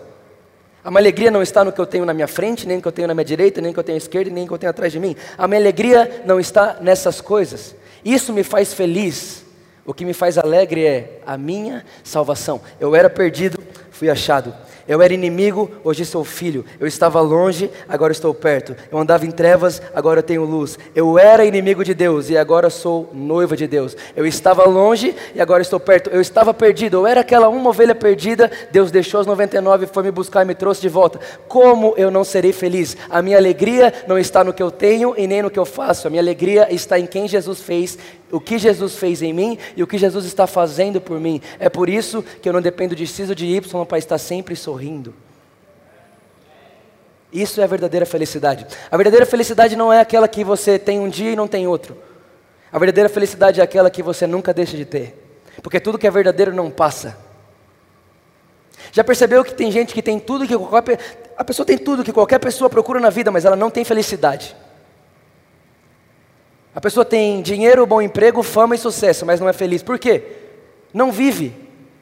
A 0.84 0.90
minha 0.90 1.00
alegria 1.00 1.30
não 1.30 1.42
está 1.42 1.64
no 1.64 1.72
que 1.72 1.80
eu 1.80 1.86
tenho 1.86 2.04
na 2.04 2.12
minha 2.12 2.28
frente, 2.28 2.66
nem 2.66 2.76
no 2.76 2.82
que 2.82 2.88
eu 2.88 2.92
tenho 2.92 3.08
na 3.08 3.14
minha 3.14 3.24
direita, 3.24 3.60
nem 3.60 3.70
no 3.70 3.74
que 3.74 3.80
eu 3.80 3.84
tenho 3.84 3.96
à 3.96 3.98
esquerda, 3.98 4.30
nem 4.30 4.44
no 4.44 4.48
que 4.48 4.54
eu 4.54 4.58
tenho 4.58 4.70
atrás 4.70 4.92
de 4.92 5.00
mim. 5.00 5.16
A 5.38 5.48
minha 5.48 5.60
alegria 5.60 6.22
não 6.26 6.38
está 6.38 6.78
nessas 6.80 7.20
coisas. 7.20 7.74
Isso 8.04 8.32
me 8.32 8.42
faz 8.42 8.74
feliz. 8.74 9.44
O 9.84 9.94
que 9.94 10.04
me 10.04 10.12
faz 10.12 10.38
alegre 10.38 10.84
é 10.84 11.20
a 11.26 11.36
minha 11.36 11.84
salvação. 12.04 12.60
Eu 12.78 12.94
era 12.94 13.08
perdido, 13.08 13.62
fui 13.90 14.10
achado. 14.10 14.54
Eu 14.86 15.00
era 15.00 15.14
inimigo, 15.14 15.70
hoje 15.84 16.04
sou 16.04 16.24
filho. 16.24 16.64
Eu 16.80 16.86
estava 16.86 17.20
longe, 17.20 17.70
agora 17.88 18.12
estou 18.12 18.34
perto. 18.34 18.74
Eu 18.90 18.98
andava 18.98 19.24
em 19.24 19.30
trevas, 19.30 19.80
agora 19.94 20.22
tenho 20.22 20.44
luz. 20.44 20.78
Eu 20.94 21.18
era 21.18 21.44
inimigo 21.44 21.84
de 21.84 21.94
Deus 21.94 22.30
e 22.30 22.36
agora 22.36 22.68
sou 22.70 23.08
noiva 23.12 23.56
de 23.56 23.66
Deus. 23.66 23.96
Eu 24.16 24.26
estava 24.26 24.64
longe 24.64 25.14
e 25.34 25.40
agora 25.40 25.62
estou 25.62 25.78
perto. 25.78 26.10
Eu 26.10 26.20
estava 26.20 26.52
perdido, 26.52 26.96
eu 26.96 27.06
era 27.06 27.20
aquela 27.20 27.48
uma 27.48 27.70
ovelha 27.70 27.94
perdida. 27.94 28.50
Deus 28.70 28.90
deixou 28.90 29.20
as 29.20 29.26
99 29.26 29.84
e 29.84 29.88
foi 29.88 30.02
me 30.02 30.10
buscar 30.10 30.42
e 30.42 30.46
me 30.46 30.54
trouxe 30.54 30.80
de 30.80 30.88
volta. 30.88 31.20
Como 31.46 31.94
eu 31.96 32.10
não 32.10 32.24
serei 32.24 32.52
feliz? 32.52 32.96
A 33.08 33.22
minha 33.22 33.36
alegria 33.36 33.92
não 34.06 34.18
está 34.18 34.42
no 34.42 34.52
que 34.52 34.62
eu 34.62 34.70
tenho 34.70 35.14
e 35.16 35.26
nem 35.26 35.42
no 35.42 35.50
que 35.50 35.58
eu 35.58 35.66
faço. 35.66 36.06
A 36.06 36.10
minha 36.10 36.22
alegria 36.22 36.68
está 36.72 36.98
em 36.98 37.06
quem 37.06 37.28
Jesus 37.28 37.60
fez 37.60 37.98
o 38.32 38.40
que 38.40 38.58
Jesus 38.58 38.96
fez 38.96 39.22
em 39.22 39.32
mim 39.32 39.58
e 39.76 39.82
o 39.82 39.86
que 39.86 39.98
Jesus 39.98 40.24
está 40.24 40.46
fazendo 40.46 41.00
por 41.00 41.20
mim. 41.20 41.40
É 41.60 41.68
por 41.68 41.88
isso 41.88 42.22
que 42.22 42.48
eu 42.48 42.52
não 42.52 42.62
dependo 42.62 42.96
de 42.96 43.06
X 43.06 43.28
ou 43.28 43.34
de 43.34 43.46
Y 43.46 43.84
para 43.84 43.98
estar 43.98 44.18
sempre 44.18 44.56
sorrindo. 44.56 45.14
Isso 47.32 47.60
é 47.60 47.64
a 47.64 47.66
verdadeira 47.66 48.04
felicidade. 48.04 48.66
A 48.90 48.96
verdadeira 48.96 49.24
felicidade 49.24 49.76
não 49.76 49.92
é 49.92 50.00
aquela 50.00 50.26
que 50.26 50.42
você 50.42 50.78
tem 50.78 50.98
um 50.98 51.08
dia 51.08 51.30
e 51.30 51.36
não 51.36 51.46
tem 51.46 51.66
outro. 51.66 51.96
A 52.72 52.78
verdadeira 52.78 53.08
felicidade 53.08 53.60
é 53.60 53.62
aquela 53.64 53.90
que 53.90 54.02
você 54.02 54.26
nunca 54.26 54.52
deixa 54.52 54.76
de 54.76 54.84
ter. 54.84 55.14
Porque 55.62 55.78
tudo 55.78 55.98
que 55.98 56.06
é 56.06 56.10
verdadeiro 56.10 56.54
não 56.54 56.70
passa. 56.70 57.16
Já 58.90 59.04
percebeu 59.04 59.44
que 59.44 59.54
tem 59.54 59.70
gente 59.70 59.94
que 59.94 60.02
tem 60.02 60.18
tudo 60.18 60.46
que 60.46 60.56
qualquer 60.56 60.98
a 61.36 61.44
pessoa 61.44 61.64
tem 61.64 61.78
tudo 61.78 62.04
que 62.04 62.12
qualquer 62.12 62.38
pessoa 62.38 62.68
procura 62.68 63.00
na 63.00 63.10
vida, 63.10 63.30
mas 63.30 63.44
ela 63.44 63.56
não 63.56 63.70
tem 63.70 63.84
felicidade. 63.84 64.54
A 66.74 66.80
pessoa 66.80 67.04
tem 67.04 67.42
dinheiro, 67.42 67.86
bom 67.86 68.00
emprego, 68.00 68.42
fama 68.42 68.74
e 68.74 68.78
sucesso, 68.78 69.26
mas 69.26 69.40
não 69.40 69.48
é 69.48 69.52
feliz. 69.52 69.82
Por 69.82 69.98
quê? 69.98 70.22
Não 70.92 71.12
vive. 71.12 71.54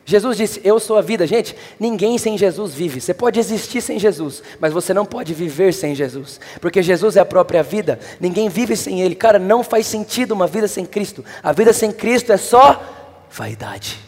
Jesus 0.05 0.37
disse: 0.37 0.61
Eu 0.65 0.81
sou 0.81 0.97
a 0.97 1.03
vida. 1.03 1.27
Gente, 1.27 1.57
ninguém 1.79 2.19
sem 2.19 2.37
Jesus 2.37 2.73
vive. 2.75 3.01
Você 3.01 3.15
pode 3.15 3.39
existir 3.39 3.81
sem 3.81 3.99
Jesus, 3.99 4.43
mas 4.59 4.73
você 4.73 4.93
não 4.95 5.05
pode 5.05 5.35
viver 5.35 5.73
sem 5.73 5.95
Jesus, 5.95 6.41
porque 6.61 6.83
Jesus 6.83 7.17
é 7.17 7.21
a 7.21 7.25
própria 7.25 7.63
vida. 7.63 7.99
Ninguém 8.19 8.49
vive 8.49 8.77
sem 8.77 9.03
Ele. 9.03 9.15
Cara, 9.15 9.39
não 9.39 9.63
faz 9.63 9.87
sentido 9.87 10.33
uma 10.33 10.47
vida 10.47 10.67
sem 10.67 10.85
Cristo. 10.85 11.25
A 11.43 11.53
vida 11.53 11.73
sem 11.73 11.93
Cristo 11.93 12.33
é 12.33 12.37
só 12.37 12.83
vaidade. 13.31 13.99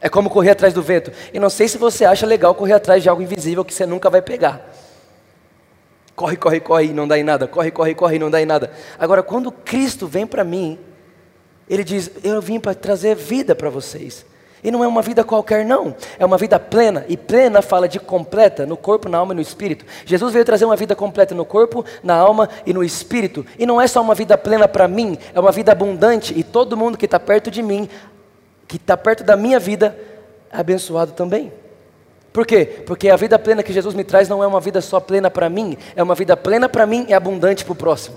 É 0.00 0.08
como 0.08 0.30
correr 0.30 0.50
atrás 0.50 0.74
do 0.74 0.82
vento. 0.82 1.12
E 1.32 1.38
não 1.38 1.48
sei 1.48 1.68
se 1.68 1.78
você 1.78 2.04
acha 2.04 2.26
legal 2.26 2.54
correr 2.54 2.72
atrás 2.72 3.02
de 3.02 3.08
algo 3.08 3.22
invisível 3.22 3.64
que 3.64 3.72
você 3.72 3.86
nunca 3.86 4.10
vai 4.10 4.20
pegar. 4.20 4.71
Corre, 6.14 6.36
corre, 6.36 6.60
corre 6.60 6.86
e 6.86 6.92
não 6.92 7.08
dá 7.08 7.18
em 7.18 7.22
nada. 7.22 7.46
Corre, 7.46 7.70
corre, 7.70 7.94
corre 7.94 8.16
e 8.16 8.18
não 8.18 8.30
dá 8.30 8.40
em 8.40 8.46
nada. 8.46 8.70
Agora, 8.98 9.22
quando 9.22 9.50
Cristo 9.50 10.06
vem 10.06 10.26
para 10.26 10.44
mim, 10.44 10.78
Ele 11.68 11.82
diz: 11.82 12.10
Eu 12.22 12.40
vim 12.40 12.60
para 12.60 12.74
trazer 12.74 13.14
vida 13.14 13.54
para 13.54 13.70
vocês. 13.70 14.24
E 14.64 14.70
não 14.70 14.84
é 14.84 14.86
uma 14.86 15.02
vida 15.02 15.24
qualquer, 15.24 15.64
não. 15.64 15.94
É 16.18 16.24
uma 16.24 16.38
vida 16.38 16.58
plena. 16.58 17.04
E 17.08 17.16
plena 17.16 17.60
fala 17.60 17.88
de 17.88 17.98
completa 17.98 18.64
no 18.64 18.76
corpo, 18.76 19.08
na 19.08 19.18
alma 19.18 19.32
e 19.32 19.36
no 19.36 19.42
espírito. 19.42 19.84
Jesus 20.04 20.32
veio 20.32 20.44
trazer 20.44 20.64
uma 20.64 20.76
vida 20.76 20.94
completa 20.94 21.34
no 21.34 21.44
corpo, 21.44 21.84
na 22.02 22.14
alma 22.14 22.48
e 22.64 22.72
no 22.72 22.84
espírito. 22.84 23.44
E 23.58 23.66
não 23.66 23.80
é 23.80 23.88
só 23.88 24.00
uma 24.00 24.14
vida 24.14 24.38
plena 24.38 24.68
para 24.68 24.86
mim, 24.86 25.18
é 25.34 25.40
uma 25.40 25.50
vida 25.50 25.72
abundante. 25.72 26.32
E 26.38 26.44
todo 26.44 26.76
mundo 26.76 26.96
que 26.96 27.06
está 27.06 27.18
perto 27.18 27.50
de 27.50 27.60
mim, 27.60 27.88
que 28.68 28.76
está 28.76 28.96
perto 28.96 29.24
da 29.24 29.36
minha 29.36 29.58
vida, 29.58 29.98
é 30.52 30.58
abençoado 30.58 31.12
também. 31.12 31.52
Por 32.32 32.46
quê? 32.46 32.64
Porque 32.64 33.10
a 33.10 33.16
vida 33.16 33.38
plena 33.38 33.62
que 33.62 33.72
Jesus 33.72 33.94
me 33.94 34.04
traz 34.04 34.28
não 34.28 34.42
é 34.42 34.46
uma 34.46 34.60
vida 34.60 34.80
só 34.80 34.98
plena 34.98 35.30
para 35.30 35.50
mim, 35.50 35.76
é 35.94 36.02
uma 36.02 36.14
vida 36.14 36.36
plena 36.36 36.68
para 36.68 36.86
mim 36.86 37.04
e 37.08 37.14
abundante 37.14 37.64
para 37.64 37.72
o 37.72 37.76
próximo. 37.76 38.16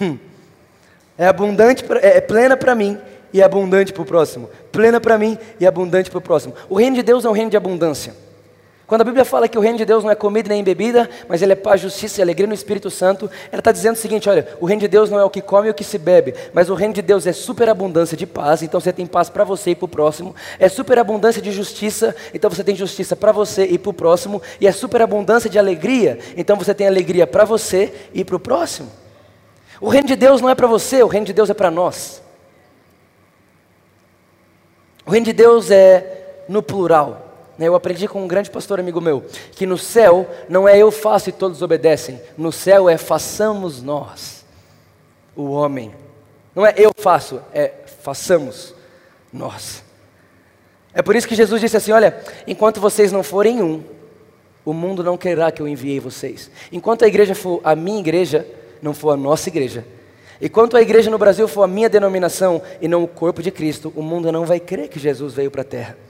Hum. 0.00 0.16
É 1.18 1.26
abundante, 1.26 1.84
é, 2.00 2.18
é 2.18 2.20
plena 2.20 2.56
para 2.56 2.74
mim 2.74 2.98
e 3.32 3.42
abundante 3.42 3.92
para 3.92 4.02
o 4.02 4.06
próximo. 4.06 4.48
Plena 4.70 5.00
para 5.00 5.18
mim 5.18 5.36
e 5.58 5.66
abundante 5.66 6.10
para 6.10 6.18
o 6.18 6.22
próximo. 6.22 6.54
O 6.68 6.76
reino 6.76 6.96
de 6.96 7.02
Deus 7.02 7.24
é 7.24 7.28
um 7.28 7.32
reino 7.32 7.50
de 7.50 7.56
abundância. 7.56 8.14
Quando 8.90 9.02
a 9.02 9.04
Bíblia 9.04 9.24
fala 9.24 9.46
que 9.46 9.56
o 9.56 9.60
reino 9.60 9.78
de 9.78 9.84
Deus 9.84 10.02
não 10.02 10.10
é 10.10 10.16
comida 10.16 10.48
nem 10.48 10.64
bebida, 10.64 11.08
mas 11.28 11.40
ele 11.40 11.52
é 11.52 11.54
paz, 11.54 11.80
justiça 11.80 12.20
e 12.20 12.22
alegria 12.22 12.48
no 12.48 12.52
Espírito 12.52 12.90
Santo, 12.90 13.30
ela 13.52 13.60
está 13.60 13.70
dizendo 13.70 13.94
o 13.94 13.96
seguinte: 13.96 14.28
olha, 14.28 14.48
o 14.60 14.66
reino 14.66 14.80
de 14.80 14.88
Deus 14.88 15.08
não 15.08 15.20
é 15.20 15.22
o 15.22 15.30
que 15.30 15.40
come 15.40 15.68
e 15.68 15.70
o 15.70 15.74
que 15.74 15.84
se 15.84 15.96
bebe, 15.96 16.34
mas 16.52 16.68
o 16.68 16.74
reino 16.74 16.92
de 16.92 17.00
Deus 17.00 17.24
é 17.24 17.32
superabundância 17.32 18.16
de 18.16 18.26
paz, 18.26 18.64
então 18.64 18.80
você 18.80 18.92
tem 18.92 19.06
paz 19.06 19.30
para 19.30 19.44
você 19.44 19.70
e 19.70 19.74
para 19.76 19.84
o 19.84 19.88
próximo, 19.88 20.34
é 20.58 20.68
superabundância 20.68 21.40
de 21.40 21.52
justiça, 21.52 22.16
então 22.34 22.50
você 22.50 22.64
tem 22.64 22.74
justiça 22.74 23.14
para 23.14 23.30
você 23.30 23.64
e 23.64 23.78
para 23.78 23.90
o 23.90 23.94
próximo, 23.94 24.42
e 24.60 24.66
é 24.66 24.72
superabundância 24.72 25.48
de 25.48 25.56
alegria, 25.56 26.18
então 26.36 26.56
você 26.56 26.74
tem 26.74 26.88
alegria 26.88 27.28
para 27.28 27.44
você 27.44 27.94
e 28.12 28.24
para 28.24 28.34
o 28.34 28.40
próximo. 28.40 28.90
O 29.80 29.88
reino 29.88 30.08
de 30.08 30.16
Deus 30.16 30.40
não 30.40 30.50
é 30.50 30.54
para 30.56 30.66
você, 30.66 31.00
o 31.00 31.06
reino 31.06 31.26
de 31.26 31.32
Deus 31.32 31.48
é 31.48 31.54
para 31.54 31.70
nós. 31.70 32.20
O 35.06 35.12
reino 35.12 35.26
de 35.26 35.32
Deus 35.32 35.70
é 35.70 36.42
no 36.48 36.60
plural. 36.60 37.29
Né? 37.60 37.68
Eu 37.68 37.74
aprendi 37.74 38.08
com 38.08 38.24
um 38.24 38.26
grande 38.26 38.50
pastor 38.50 38.80
amigo 38.80 39.02
meu 39.02 39.22
que 39.52 39.66
no 39.66 39.76
céu 39.76 40.26
não 40.48 40.66
é 40.66 40.78
eu 40.78 40.90
faço 40.90 41.28
e 41.28 41.32
todos 41.32 41.60
obedecem, 41.60 42.18
no 42.38 42.50
céu 42.50 42.88
é 42.88 42.96
façamos 42.96 43.82
nós, 43.82 44.46
o 45.36 45.50
homem. 45.50 45.94
Não 46.54 46.64
é 46.64 46.72
eu 46.78 46.90
faço, 46.96 47.38
é 47.52 47.70
façamos 48.02 48.74
nós. 49.30 49.84
É 50.94 51.02
por 51.02 51.14
isso 51.14 51.28
que 51.28 51.34
Jesus 51.34 51.60
disse 51.60 51.76
assim: 51.76 51.92
Olha, 51.92 52.18
enquanto 52.46 52.80
vocês 52.80 53.12
não 53.12 53.22
forem 53.22 53.62
um, 53.62 53.84
o 54.64 54.72
mundo 54.72 55.04
não 55.04 55.18
quererá 55.18 55.52
que 55.52 55.60
eu 55.60 55.68
enviei 55.68 56.00
vocês. 56.00 56.50
Enquanto 56.72 57.04
a 57.04 57.08
igreja 57.08 57.34
for 57.34 57.60
a 57.62 57.76
minha 57.76 58.00
igreja, 58.00 58.46
não 58.80 58.94
for 58.94 59.10
a 59.10 59.16
nossa 59.18 59.50
igreja. 59.50 59.84
E 60.40 60.48
quanto 60.48 60.78
a 60.78 60.82
igreja 60.82 61.10
no 61.10 61.18
Brasil 61.18 61.46
for 61.46 61.64
a 61.64 61.68
minha 61.68 61.90
denominação 61.90 62.62
e 62.80 62.88
não 62.88 63.04
o 63.04 63.08
corpo 63.08 63.42
de 63.42 63.50
Cristo, 63.50 63.92
o 63.94 64.02
mundo 64.02 64.32
não 64.32 64.46
vai 64.46 64.58
crer 64.58 64.88
que 64.88 64.98
Jesus 64.98 65.34
veio 65.34 65.50
para 65.50 65.60
a 65.60 65.64
terra. 65.64 66.09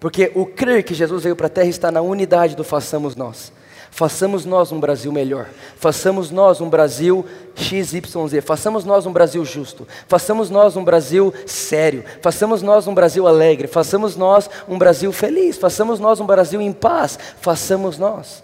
Porque 0.00 0.32
o 0.34 0.46
crer 0.46 0.82
que 0.82 0.94
Jesus 0.94 1.22
veio 1.22 1.36
para 1.36 1.46
a 1.46 1.50
terra 1.50 1.68
está 1.68 1.92
na 1.92 2.00
unidade 2.00 2.56
do 2.56 2.64
façamos 2.64 3.14
nós. 3.14 3.52
Façamos 3.90 4.46
nós 4.46 4.72
um 4.72 4.80
Brasil 4.80 5.12
melhor. 5.12 5.48
Façamos 5.76 6.30
nós 6.30 6.60
um 6.60 6.70
Brasil 6.70 7.26
XYZ. 7.54 8.42
Façamos 8.42 8.84
nós 8.84 9.04
um 9.04 9.12
Brasil 9.12 9.44
justo. 9.44 9.86
Façamos 10.06 10.48
nós 10.48 10.76
um 10.76 10.84
Brasil 10.84 11.34
sério. 11.44 12.04
Façamos 12.22 12.62
nós 12.62 12.86
um 12.86 12.94
Brasil 12.94 13.26
alegre. 13.26 13.66
Façamos 13.66 14.16
nós 14.16 14.48
um 14.66 14.78
Brasil 14.78 15.12
feliz. 15.12 15.58
Façamos 15.58 16.00
nós 16.00 16.20
um 16.20 16.24
Brasil 16.24 16.62
em 16.62 16.72
paz. 16.72 17.18
Façamos 17.40 17.98
nós. 17.98 18.42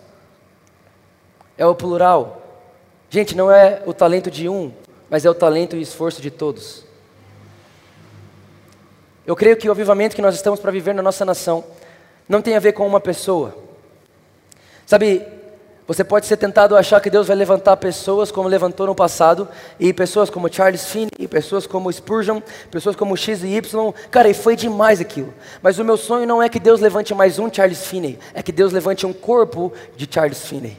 É 1.57 1.65
o 1.65 1.75
plural. 1.75 2.43
Gente, 3.09 3.37
não 3.37 3.51
é 3.51 3.83
o 3.87 3.95
talento 3.95 4.31
de 4.31 4.49
um, 4.49 4.73
mas 5.09 5.25
é 5.25 5.31
o 5.31 5.35
talento 5.35 5.77
e 5.77 5.81
esforço 5.81 6.21
de 6.21 6.31
todos. 6.31 6.86
Eu 9.27 9.35
creio 9.35 9.57
que 9.57 9.69
o 9.69 9.73
avivamento 9.73 10.15
que 10.15 10.23
nós 10.23 10.35
estamos 10.35 10.61
para 10.61 10.71
viver 10.71 10.95
na 10.95 11.03
nossa 11.03 11.25
nação 11.25 11.65
não 12.29 12.41
tem 12.41 12.55
a 12.55 12.61
ver 12.61 12.73
com 12.73 12.87
uma 12.87 13.01
pessoa. 13.01 13.57
Sabe, 14.87 15.27
você 15.87 16.03
pode 16.03 16.27
ser 16.27 16.37
tentado 16.37 16.77
a 16.77 16.81
achar 16.81 17.01
que 17.01 17.11
Deus 17.11 17.29
vai 17.29 17.37
levantar 17.37 17.77
pessoas 17.77 18.33
como 18.33 18.49
levantou 18.49 18.87
no 18.87 18.95
passado, 18.95 19.49
e 19.79 19.93
pessoas 19.93 20.31
como 20.31 20.53
Charles 20.53 20.87
Finney, 20.87 21.29
pessoas 21.29 21.67
como 21.67 21.93
Spurgeon, 21.93 22.41
pessoas 22.71 22.95
como 22.95 23.17
X 23.17 23.43
e 23.43 23.49
Y. 23.49 23.93
Cara, 24.11 24.29
e 24.29 24.35
foi 24.35 24.57
demais 24.57 25.01
aquilo. 25.01 25.33
Mas 25.63 25.79
o 25.79 25.85
meu 25.85 25.97
sonho 25.97 26.27
não 26.27 26.43
é 26.43 26.49
que 26.49 26.59
Deus 26.59 26.81
levante 26.81 27.15
mais 27.15 27.39
um 27.39 27.53
Charles 27.53 27.87
Finney, 27.87 28.19
é 28.33 28.43
que 28.43 28.53
Deus 28.53 28.73
levante 28.73 29.07
um 29.07 29.13
corpo 29.13 29.73
de 29.97 30.09
Charles 30.13 30.45
Finney. 30.45 30.77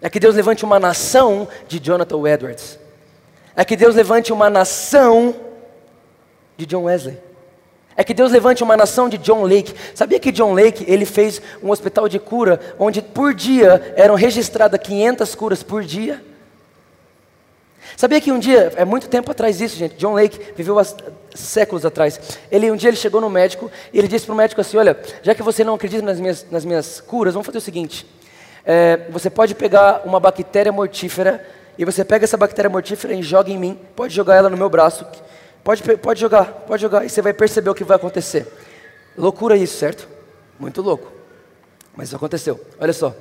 É 0.00 0.10
que 0.10 0.20
Deus 0.20 0.34
levante 0.34 0.64
uma 0.64 0.78
nação 0.78 1.48
de 1.66 1.78
Jonathan 1.78 2.28
Edwards. 2.28 2.78
É 3.56 3.64
que 3.64 3.74
Deus 3.76 3.94
levante 3.94 4.32
uma 4.32 4.50
nação 4.50 5.34
de 6.56 6.66
John 6.66 6.84
Wesley. 6.84 7.18
É 7.96 8.02
que 8.02 8.12
Deus 8.12 8.32
levante 8.32 8.62
uma 8.62 8.76
nação 8.76 9.08
de 9.08 9.16
John 9.18 9.44
Lake. 9.44 9.74
Sabia 9.94 10.18
que 10.18 10.32
John 10.32 10.52
Lake 10.52 10.84
ele 10.88 11.06
fez 11.06 11.40
um 11.62 11.70
hospital 11.70 12.08
de 12.08 12.18
cura 12.18 12.60
onde 12.78 13.00
por 13.00 13.32
dia 13.32 13.94
eram 13.96 14.16
registradas 14.16 14.80
500 14.80 15.34
curas 15.34 15.62
por 15.62 15.84
dia? 15.84 16.22
Sabia 17.96 18.20
que 18.20 18.32
um 18.32 18.38
dia, 18.38 18.72
é 18.76 18.84
muito 18.84 19.08
tempo 19.08 19.30
atrás 19.30 19.60
isso, 19.60 19.76
gente, 19.76 19.94
John 19.96 20.14
Lake 20.14 20.40
viveu 20.56 20.78
há 20.78 20.84
séculos 21.34 21.86
atrás. 21.86 22.18
Ele 22.50 22.70
um 22.70 22.76
dia 22.76 22.90
ele 22.90 22.96
chegou 22.96 23.20
no 23.20 23.30
médico 23.30 23.70
e 23.92 23.98
ele 23.98 24.08
disse 24.08 24.26
para 24.26 24.32
o 24.32 24.36
médico 24.36 24.60
assim: 24.60 24.76
Olha, 24.76 24.98
já 25.22 25.34
que 25.34 25.42
você 25.42 25.62
não 25.62 25.74
acredita 25.74 26.02
nas 26.02 26.18
minhas, 26.18 26.46
nas 26.50 26.64
minhas 26.64 27.00
curas, 27.00 27.34
vamos 27.34 27.46
fazer 27.46 27.58
o 27.58 27.60
seguinte: 27.60 28.04
é, 28.64 29.06
você 29.10 29.30
pode 29.30 29.54
pegar 29.54 30.02
uma 30.04 30.18
bactéria 30.18 30.72
mortífera 30.72 31.46
e 31.78 31.84
você 31.84 32.04
pega 32.04 32.24
essa 32.24 32.36
bactéria 32.36 32.68
mortífera 32.68 33.14
e 33.14 33.22
joga 33.22 33.50
em 33.50 33.58
mim, 33.58 33.78
pode 33.94 34.12
jogar 34.12 34.34
ela 34.34 34.50
no 34.50 34.56
meu 34.56 34.68
braço 34.68 35.06
Pode, 35.64 35.82
pode 35.96 36.20
jogar, 36.20 36.44
pode 36.44 36.82
jogar, 36.82 37.06
e 37.06 37.08
você 37.08 37.22
vai 37.22 37.32
perceber 37.32 37.70
o 37.70 37.74
que 37.74 37.82
vai 37.82 37.96
acontecer. 37.96 38.46
Loucura 39.16 39.56
isso, 39.56 39.78
certo? 39.78 40.06
Muito 40.60 40.82
louco. 40.82 41.10
Mas 41.96 42.08
isso 42.08 42.16
aconteceu. 42.16 42.60
Olha 42.78 42.92
só. 42.92 43.14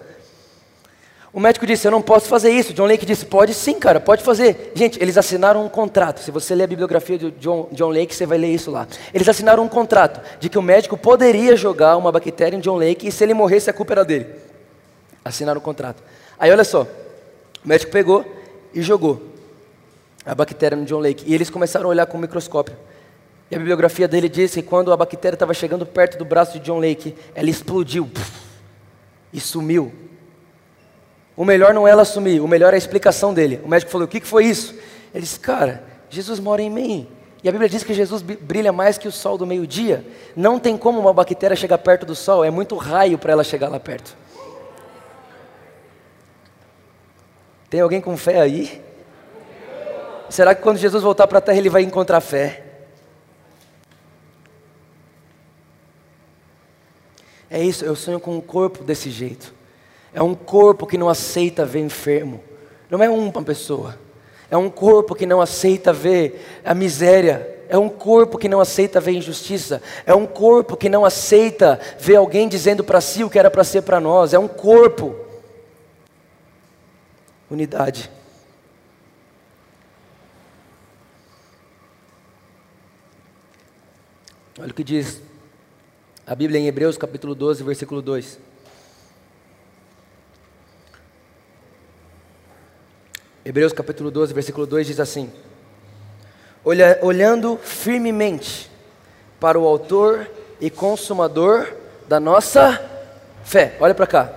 O 1.32 1.40
médico 1.40 1.66
disse: 1.66 1.88
Eu 1.88 1.92
não 1.92 2.02
posso 2.02 2.28
fazer 2.28 2.52
isso. 2.52 2.74
John 2.74 2.86
Lake 2.86 3.06
disse: 3.06 3.26
Pode 3.26 3.54
sim, 3.54 3.80
cara, 3.80 4.00
pode 4.00 4.24
fazer. 4.24 4.74
Gente, 4.76 5.02
eles 5.02 5.18
assinaram 5.18 5.66
um 5.66 5.70
contrato. 5.70 6.20
Se 6.20 6.32
você 6.32 6.54
ler 6.54 6.66
a 6.66 6.68
bibliografia 6.68 7.18
de 7.18 7.32
John, 7.32 7.70
John 7.72 7.90
Lake, 7.90 8.14
você 8.14 8.26
vai 8.26 8.38
ler 8.38 8.54
isso 8.54 8.70
lá. 8.70 8.88
Eles 9.14 9.28
assinaram 9.30 9.64
um 9.64 9.70
contrato 9.70 10.22
de 10.40 10.50
que 10.50 10.58
o 10.58 10.62
médico 10.62 10.98
poderia 10.98 11.56
jogar 11.56 11.96
uma 11.96 12.12
bactéria 12.12 12.58
em 12.58 12.60
John 12.60 12.76
Lake 12.76 13.08
e 13.08 13.12
se 13.12 13.24
ele 13.24 13.34
morresse, 13.34 13.70
a 13.70 13.74
culpa 13.74 13.94
era 13.94 14.04
dele. 14.04 14.28
Assinaram 15.24 15.60
o 15.60 15.64
contrato. 15.64 16.04
Aí 16.38 16.52
olha 16.52 16.64
só: 16.64 16.84
o 17.64 17.68
médico 17.68 17.92
pegou 17.92 18.26
e 18.74 18.82
jogou 18.82 19.33
a 20.26 20.36
bactéria 20.36 20.78
no 20.78 20.86
John 20.86 21.00
Lake. 21.00 21.24
E 21.28 21.34
eles 21.34 21.50
começaram 21.50 21.88
a 21.88 21.90
olhar 21.90 22.06
com 22.06 22.18
o 22.18 22.22
microscópio. 22.22 22.76
E 23.52 23.56
a 23.56 23.58
bibliografia 23.58 24.08
dele 24.08 24.30
diz 24.30 24.54
que 24.54 24.62
quando 24.62 24.92
a 24.92 24.98
bactéria 24.98 25.36
estava 25.36 25.54
chegando 25.54 25.86
perto 25.86 26.18
do 26.18 26.26
braço 26.26 26.60
de 26.60 26.66
John 26.66 26.80
Lake, 26.80 27.16
ela 27.36 27.50
explodiu 27.50 28.10
e 29.32 29.40
sumiu. 29.40 29.92
O 31.36 31.44
melhor 31.44 31.74
não 31.74 31.88
é 31.88 31.92
ela 31.92 32.06
sumir, 32.06 32.42
o 32.42 32.48
melhor 32.48 32.74
é 32.74 32.76
a 32.76 32.78
explicação 32.78 33.34
dele. 33.34 33.60
O 33.64 33.68
médico 33.68 33.92
falou: 33.92 34.06
O 34.06 34.10
que, 34.10 34.20
que 34.20 34.28
foi 34.28 34.46
isso? 34.46 34.76
Ele 35.14 35.24
disse: 35.24 35.40
Cara, 35.40 35.84
Jesus 36.10 36.40
mora 36.40 36.62
em 36.62 36.70
mim. 36.70 37.08
E 37.44 37.50
a 37.50 37.52
Bíblia 37.52 37.68
diz 37.68 37.84
que 37.84 37.94
Jesus 37.94 38.22
brilha 38.22 38.72
mais 38.72 38.98
que 38.98 39.08
o 39.08 39.12
sol 39.12 39.38
do 39.38 39.46
meio-dia. 39.46 40.06
Não 40.36 40.58
tem 40.58 40.78
como 40.78 41.00
uma 41.00 41.12
bactéria 41.12 41.58
chegar 41.58 41.78
perto 41.78 42.06
do 42.06 42.16
sol, 42.16 42.44
é 42.44 42.50
muito 42.50 42.76
raio 42.78 43.18
para 43.18 43.34
ela 43.34 43.44
chegar 43.44 43.68
lá 43.68 43.80
perto. 43.80 44.16
Tem 47.70 47.82
alguém 47.82 48.00
com 48.00 48.16
fé 48.16 48.40
aí? 48.40 48.83
Será 50.34 50.56
que 50.56 50.64
quando 50.64 50.80
Jesus 50.80 51.04
voltar 51.04 51.28
para 51.28 51.38
a 51.38 51.42
terra 51.42 51.60
ele 51.60 51.70
vai 51.70 51.84
encontrar 51.84 52.20
fé? 52.20 52.64
É 57.48 57.62
isso, 57.62 57.86
eu 57.86 57.96
sonho 57.96 58.20
com 58.20 58.36
um 58.36 58.42
corpo 58.42 58.84
desse 58.84 59.12
jeito. 59.12 59.54
É 60.12 60.24
um 60.24 60.34
corpo 60.34 60.88
que 60.88 60.98
não 60.98 61.08
aceita 61.08 61.64
ver 61.68 61.82
enfermo. 61.82 62.44
Não 62.90 63.04
é 63.04 63.08
uma 63.08 63.44
pessoa. 63.44 63.96
É 64.50 64.58
um 64.58 64.72
corpo 64.72 65.14
que 65.14 65.28
não 65.28 65.40
aceita 65.40 65.94
ver 65.94 66.44
a 66.66 66.74
miséria. 66.74 67.48
É 67.70 67.78
um 67.78 67.88
corpo 67.88 68.40
que 68.40 68.50
não 68.50 68.60
aceita 68.60 69.00
ver 69.00 69.12
injustiça. 69.12 69.84
É 70.04 70.16
um 70.16 70.26
corpo 70.26 70.76
que 70.76 70.90
não 70.90 71.06
aceita 71.06 71.80
ver 72.00 72.16
alguém 72.16 72.50
dizendo 72.50 72.84
para 72.84 73.00
si 73.02 73.24
o 73.24 73.30
que 73.30 73.38
era 73.38 73.52
para 73.52 73.64
ser 73.64 73.84
para 73.84 74.00
nós. 74.00 74.34
É 74.34 74.40
um 74.40 74.48
corpo. 74.48 75.16
Unidade. 77.52 78.10
Olha 84.60 84.70
o 84.70 84.74
que 84.74 84.84
diz 84.84 85.20
a 86.28 86.36
Bíblia 86.36 86.60
em 86.60 86.68
Hebreus 86.68 86.96
capítulo 86.96 87.34
12, 87.34 87.64
versículo 87.64 88.04
2. 88.04 88.38
Hebreus 93.44 93.74
capítulo 93.74 94.12
12, 94.12 94.32
versículo 94.32 94.68
2 94.68 94.86
diz 94.86 95.00
assim: 95.00 95.34
Olha, 96.64 97.00
Olhando 97.02 97.58
firmemente 97.58 98.70
para 99.40 99.58
o 99.60 99.66
Autor 99.66 100.30
e 100.62 100.70
Consumador 100.70 101.74
da 102.08 102.20
nossa 102.20 102.80
fé. 103.44 103.76
Olha 103.80 103.96
para 103.96 104.06
cá. 104.06 104.32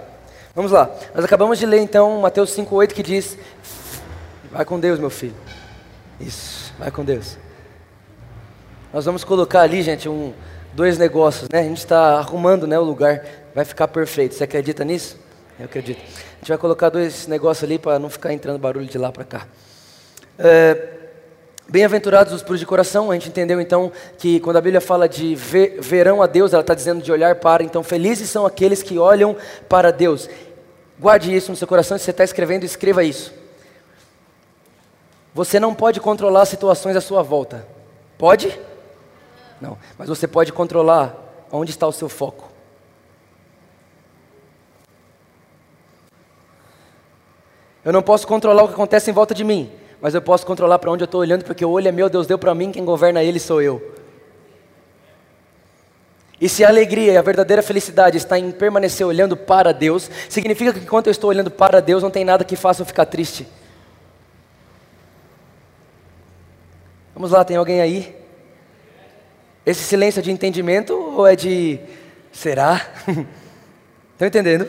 Vamos 0.54 0.72
lá. 0.72 0.90
Nós 1.14 1.26
acabamos 1.26 1.58
de 1.58 1.66
ler 1.66 1.80
então 1.80 2.18
Mateus 2.22 2.56
5,8 2.56 2.94
que 2.94 3.02
diz: 3.02 3.36
Vai 4.50 4.64
com 4.64 4.80
Deus, 4.80 4.98
meu 4.98 5.10
filho. 5.10 5.36
Isso, 6.18 6.72
vai 6.78 6.90
com 6.90 7.04
Deus. 7.04 7.36
Nós 8.96 9.04
vamos 9.04 9.24
colocar 9.24 9.60
ali, 9.60 9.82
gente, 9.82 10.08
um, 10.08 10.32
dois 10.72 10.96
negócios, 10.96 11.50
né? 11.50 11.60
A 11.60 11.64
gente 11.64 11.76
está 11.76 12.16
arrumando 12.16 12.66
né, 12.66 12.78
o 12.78 12.82
lugar, 12.82 13.26
vai 13.54 13.62
ficar 13.62 13.86
perfeito. 13.88 14.34
Você 14.34 14.42
acredita 14.42 14.86
nisso? 14.86 15.18
Eu 15.58 15.66
acredito. 15.66 15.98
A 15.98 16.38
gente 16.38 16.48
vai 16.48 16.56
colocar 16.56 16.88
dois 16.88 17.26
negócios 17.26 17.62
ali 17.62 17.78
para 17.78 17.98
não 17.98 18.08
ficar 18.08 18.32
entrando 18.32 18.58
barulho 18.58 18.86
de 18.86 18.96
lá 18.96 19.12
para 19.12 19.22
cá. 19.22 19.46
É, 20.38 20.94
Bem-aventurados 21.68 22.32
os 22.32 22.42
puros 22.42 22.58
de 22.58 22.64
coração, 22.64 23.10
a 23.10 23.14
gente 23.14 23.28
entendeu 23.28 23.60
então 23.60 23.92
que 24.16 24.40
quando 24.40 24.56
a 24.56 24.62
Bíblia 24.62 24.80
fala 24.80 25.06
de 25.06 25.34
ver, 25.34 25.78
verão 25.78 26.22
a 26.22 26.26
Deus, 26.26 26.54
ela 26.54 26.62
está 26.62 26.72
dizendo 26.72 27.02
de 27.02 27.12
olhar 27.12 27.34
para, 27.34 27.62
então 27.62 27.82
felizes 27.82 28.30
são 28.30 28.46
aqueles 28.46 28.82
que 28.82 28.98
olham 28.98 29.36
para 29.68 29.92
Deus. 29.92 30.26
Guarde 30.98 31.36
isso 31.36 31.50
no 31.50 31.56
seu 31.58 31.68
coração, 31.68 31.98
se 31.98 32.04
você 32.04 32.12
está 32.12 32.24
escrevendo, 32.24 32.64
escreva 32.64 33.04
isso. 33.04 33.30
Você 35.34 35.60
não 35.60 35.74
pode 35.74 36.00
controlar 36.00 36.40
as 36.40 36.48
situações 36.48 36.96
à 36.96 37.00
sua 37.02 37.22
volta. 37.22 37.68
Pode? 38.16 38.58
Não. 39.60 39.78
Mas 39.98 40.08
você 40.08 40.26
pode 40.26 40.52
controlar 40.52 41.14
onde 41.50 41.70
está 41.70 41.86
o 41.86 41.92
seu 41.92 42.08
foco. 42.08 42.50
Eu 47.84 47.92
não 47.92 48.02
posso 48.02 48.26
controlar 48.26 48.64
o 48.64 48.68
que 48.68 48.74
acontece 48.74 49.10
em 49.10 49.14
volta 49.14 49.32
de 49.32 49.44
mim, 49.44 49.70
mas 50.00 50.12
eu 50.12 50.20
posso 50.20 50.44
controlar 50.44 50.78
para 50.80 50.90
onde 50.90 51.04
eu 51.04 51.06
estou 51.06 51.20
olhando, 51.20 51.44
porque 51.44 51.64
o 51.64 51.70
olho 51.70 51.86
é 51.86 51.92
meu, 51.92 52.08
Deus 52.08 52.26
deu 52.26 52.36
para 52.36 52.52
mim, 52.52 52.72
quem 52.72 52.84
governa 52.84 53.22
ele 53.22 53.38
sou 53.38 53.62
eu. 53.62 53.94
E 56.40 56.48
se 56.48 56.64
a 56.64 56.68
alegria 56.68 57.12
e 57.12 57.16
a 57.16 57.22
verdadeira 57.22 57.62
felicidade 57.62 58.16
está 58.16 58.38
em 58.38 58.50
permanecer 58.50 59.06
olhando 59.06 59.36
para 59.36 59.72
Deus, 59.72 60.10
significa 60.28 60.72
que 60.72 60.80
enquanto 60.80 61.06
eu 61.06 61.12
estou 61.12 61.30
olhando 61.30 61.50
para 61.50 61.80
Deus, 61.80 62.02
não 62.02 62.10
tem 62.10 62.24
nada 62.24 62.44
que 62.44 62.56
faça 62.56 62.82
eu 62.82 62.86
ficar 62.86 63.06
triste. 63.06 63.46
Vamos 67.14 67.30
lá, 67.30 67.44
tem 67.44 67.56
alguém 67.56 67.80
aí? 67.80 68.14
Esse 69.66 69.82
silêncio 69.82 70.20
é 70.20 70.22
de 70.22 70.30
entendimento 70.30 70.94
ou 70.94 71.26
é 71.26 71.34
de 71.34 71.80
será? 72.30 72.86
Estão 74.12 74.28
entendendo? 74.28 74.68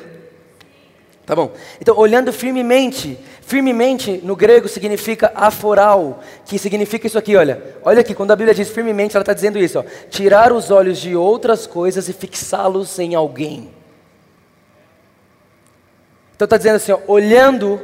Tá 1.24 1.36
bom. 1.36 1.52
Então, 1.80 1.96
olhando 1.96 2.34
firmemente, 2.34 3.20
firmemente 3.42 4.20
no 4.24 4.36
grego 4.36 4.68
significa 4.68 5.32
aforal, 5.36 6.24
que 6.46 6.58
significa 6.58 7.06
isso 7.06 7.18
aqui, 7.18 7.36
olha. 7.36 7.76
Olha 7.84 8.00
aqui, 8.00 8.16
quando 8.16 8.32
a 8.32 8.36
Bíblia 8.36 8.56
diz 8.56 8.70
firmemente, 8.70 9.16
ela 9.16 9.22
está 9.22 9.34
dizendo 9.34 9.60
isso, 9.60 9.78
ó, 9.80 9.84
tirar 10.10 10.52
os 10.52 10.72
olhos 10.72 10.98
de 10.98 11.16
outras 11.16 11.68
coisas 11.68 12.10
e 12.10 12.14
fixá-los 12.14 12.98
em 12.98 13.14
alguém. 13.14 13.70
Então 16.36 16.46
está 16.46 16.58
dizendo 16.58 16.78
assim, 16.78 16.92
ó, 16.92 17.00
olhando 17.08 17.80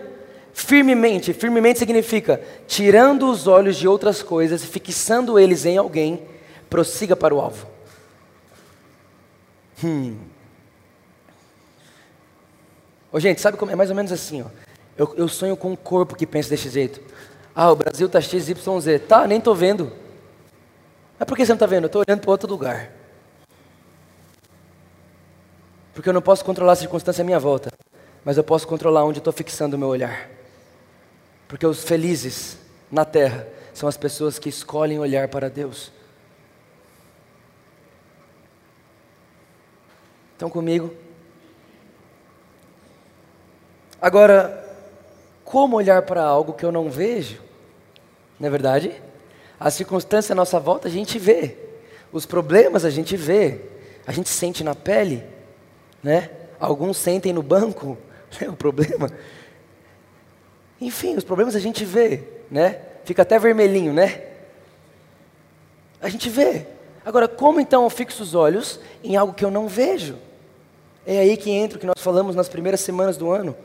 firmemente, 0.52 1.32
firmemente 1.32 1.80
significa 1.80 2.42
tirando 2.66 3.30
os 3.30 3.46
olhos 3.46 3.76
de 3.76 3.88
outras 3.88 4.24
coisas 4.24 4.64
e 4.64 4.68
fixando 4.68 5.38
eles 5.38 5.66
em 5.66 5.78
alguém 5.78 6.33
prossiga 6.74 7.16
para 7.16 7.36
o 7.36 7.40
alvo. 7.40 7.68
Hum. 9.84 10.18
Ô, 13.12 13.20
gente, 13.20 13.40
sabe 13.40 13.60
como 13.60 13.72
é 13.72 13.76
mais 13.76 13.92
ou 13.92 13.96
menos 13.96 14.12
assim, 14.12 14.42
ó. 14.42 14.48
Eu, 14.98 15.14
eu 15.16 15.28
sonho 15.28 15.56
com 15.56 15.72
um 15.72 15.76
corpo 15.76 16.16
que 16.16 16.26
pensa 16.26 16.50
desse 16.50 16.70
jeito. 16.70 17.00
Ah, 17.54 17.72
o 17.72 17.76
Brasil 17.76 18.08
está 18.08 18.20
XYZ. 18.20 18.58
Tá, 19.08 19.28
nem 19.28 19.38
estou 19.38 19.54
vendo. 19.54 19.94
Mas 21.20 21.28
por 21.28 21.38
que 21.38 21.46
você 21.46 21.52
não 21.52 21.58
está 21.58 21.68
vendo? 21.68 21.84
Eu 21.84 21.88
estou 21.88 22.04
olhando 22.08 22.22
para 22.22 22.32
outro 22.32 22.50
lugar. 22.50 22.92
Porque 25.94 26.10
eu 26.10 26.14
não 26.14 26.24
posso 26.24 26.44
controlar 26.44 26.72
a 26.74 26.78
circunstância 26.78 27.22
à 27.22 27.26
minha 27.26 27.40
volta. 27.40 27.72
Mas 28.26 28.36
eu 28.36 28.44
posso 28.44 28.68
controlar 28.68 29.04
onde 29.04 29.20
estou 29.20 29.32
fixando 29.32 29.76
o 29.76 29.80
meu 29.80 29.90
olhar. 29.90 30.28
Porque 31.48 31.68
os 31.68 31.84
felizes 31.84 32.58
na 32.92 33.06
terra 33.06 33.48
são 33.76 33.88
as 33.88 33.96
pessoas 33.96 34.40
que 34.40 34.50
escolhem 34.50 34.98
olhar 34.98 35.28
para 35.28 35.52
Deus. 35.52 35.92
Estão 40.44 40.52
comigo? 40.52 40.94
Agora, 44.02 44.78
como 45.46 45.78
olhar 45.78 46.02
para 46.02 46.22
algo 46.22 46.52
que 46.52 46.66
eu 46.66 46.72
não 46.72 46.90
vejo? 46.90 47.42
Não 48.38 48.48
é 48.48 48.52
verdade? 48.52 49.02
A 49.58 49.72
circunstância 49.72 50.34
à 50.34 50.36
nossa 50.36 50.60
volta 50.60 50.90
a 50.90 50.92
gente 50.92 51.18
vê, 51.18 51.56
os 52.12 52.26
problemas 52.26 52.84
a 52.84 52.90
gente 52.90 53.16
vê, 53.16 53.62
a 54.06 54.12
gente 54.12 54.28
sente 54.28 54.66
na 54.66 54.76
pele, 54.76 55.24
né? 56.04 56.30
Alguns 56.60 56.98
sentem 56.98 57.32
no 57.32 57.42
banco, 57.42 57.98
é 58.42 58.50
o 58.50 58.54
problema. 58.54 59.10
Enfim, 60.82 61.16
os 61.16 61.24
problemas 61.24 61.56
a 61.56 61.60
gente 61.60 61.86
vê, 61.86 62.22
né? 62.52 62.82
Fica 63.06 63.22
até 63.22 63.40
vermelhinho, 63.40 63.94
né? 63.94 64.24
A 66.02 66.10
gente 66.10 66.30
vê. 66.30 66.68
Agora, 67.06 67.30
como 67.30 67.62
então 67.62 67.86
eu 67.86 67.90
fixo 67.90 68.22
os 68.22 68.36
olhos 68.36 68.78
em 69.02 69.16
algo 69.16 69.34
que 69.34 69.46
eu 69.46 69.50
não 69.50 69.70
vejo? 69.70 70.18
É 71.06 71.20
aí 71.20 71.36
que 71.36 71.52
entra 71.52 71.78
o 71.78 71.80
que 71.80 71.88
nós 71.88 72.00
falamos 72.00 72.36
nas 72.36 72.48
primeiras 72.48 72.80
semanas 72.82 73.18
do 73.18 73.30
ano. 73.30 73.56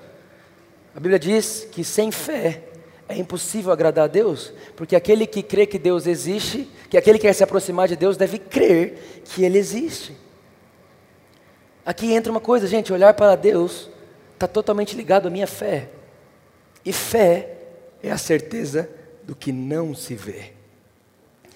A 0.94 1.00
Bíblia 1.00 1.18
diz 1.18 1.68
que 1.70 1.84
sem 1.84 2.10
fé 2.10 2.64
é 3.08 3.16
impossível 3.16 3.72
agradar 3.72 4.04
a 4.04 4.08
Deus, 4.08 4.52
porque 4.76 4.96
aquele 4.96 5.26
que 5.26 5.42
crê 5.42 5.66
que 5.66 5.78
Deus 5.78 6.06
existe, 6.06 6.68
que 6.90 6.96
aquele 6.96 7.18
que 7.18 7.26
quer 7.26 7.32
se 7.32 7.44
aproximar 7.44 7.88
de 7.88 7.96
Deus 7.96 8.16
deve 8.16 8.38
crer 8.38 9.22
que 9.24 9.44
Ele 9.44 9.58
existe. 9.58 10.16
Aqui 11.86 12.12
entra 12.12 12.30
uma 12.30 12.40
coisa, 12.40 12.66
gente, 12.66 12.92
olhar 12.92 13.14
para 13.14 13.34
Deus 13.34 13.88
está 14.34 14.46
totalmente 14.46 14.94
ligado 14.94 15.26
à 15.26 15.30
minha 15.30 15.46
fé. 15.46 15.88
E 16.84 16.92
fé 16.92 17.56
é 18.02 18.10
a 18.10 18.18
certeza 18.18 18.88
do 19.24 19.34
que 19.34 19.52
não 19.52 19.94
se 19.94 20.14
vê. 20.14 20.52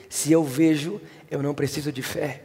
Se 0.08 0.32
eu 0.32 0.42
vejo, 0.42 1.00
eu 1.30 1.42
não 1.42 1.54
preciso 1.54 1.92
de 1.92 2.02
fé. 2.02 2.42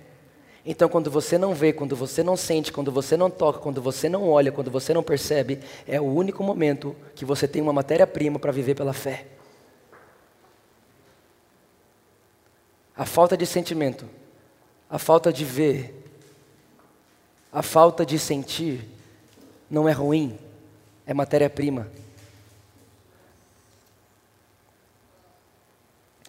Então, 0.69 0.89
quando 0.89 1.09
você 1.09 1.37
não 1.37 1.55
vê, 1.55 1.71
quando 1.71 1.95
você 1.95 2.21
não 2.21 2.35
sente, 2.35 2.73
quando 2.73 2.91
você 2.91 3.15
não 3.15 3.29
toca, 3.29 3.57
quando 3.57 3.81
você 3.81 4.09
não 4.09 4.29
olha, 4.29 4.51
quando 4.51 4.69
você 4.69 4.93
não 4.93 5.01
percebe, 5.01 5.61
é 5.87 5.97
o 6.01 6.03
único 6.03 6.43
momento 6.43 6.93
que 7.15 7.23
você 7.23 7.47
tem 7.47 7.61
uma 7.61 7.71
matéria-prima 7.71 8.37
para 8.37 8.51
viver 8.51 8.75
pela 8.75 8.91
fé. 8.91 9.27
A 12.93 13.05
falta 13.05 13.37
de 13.37 13.45
sentimento, 13.45 14.09
a 14.89 14.99
falta 14.99 15.31
de 15.31 15.45
ver, 15.45 16.03
a 17.49 17.61
falta 17.61 18.05
de 18.05 18.19
sentir, 18.19 18.89
não 19.69 19.87
é 19.87 19.93
ruim, 19.93 20.37
é 21.05 21.13
matéria-prima. 21.13 21.89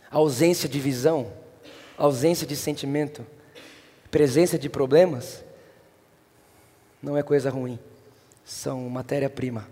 A 0.09 0.19
ausência 0.19 0.69
de 0.69 0.79
visão, 0.79 1.33
a 1.99 2.05
ausência 2.05 2.47
de 2.47 2.55
sentimento, 2.55 3.27
presença 4.11 4.59
de 4.59 4.69
problemas 4.69 5.45
não 7.03 7.17
é 7.17 7.23
coisa 7.23 7.51
ruim, 7.51 7.79
são 8.45 8.89
matéria-prima. 8.89 9.69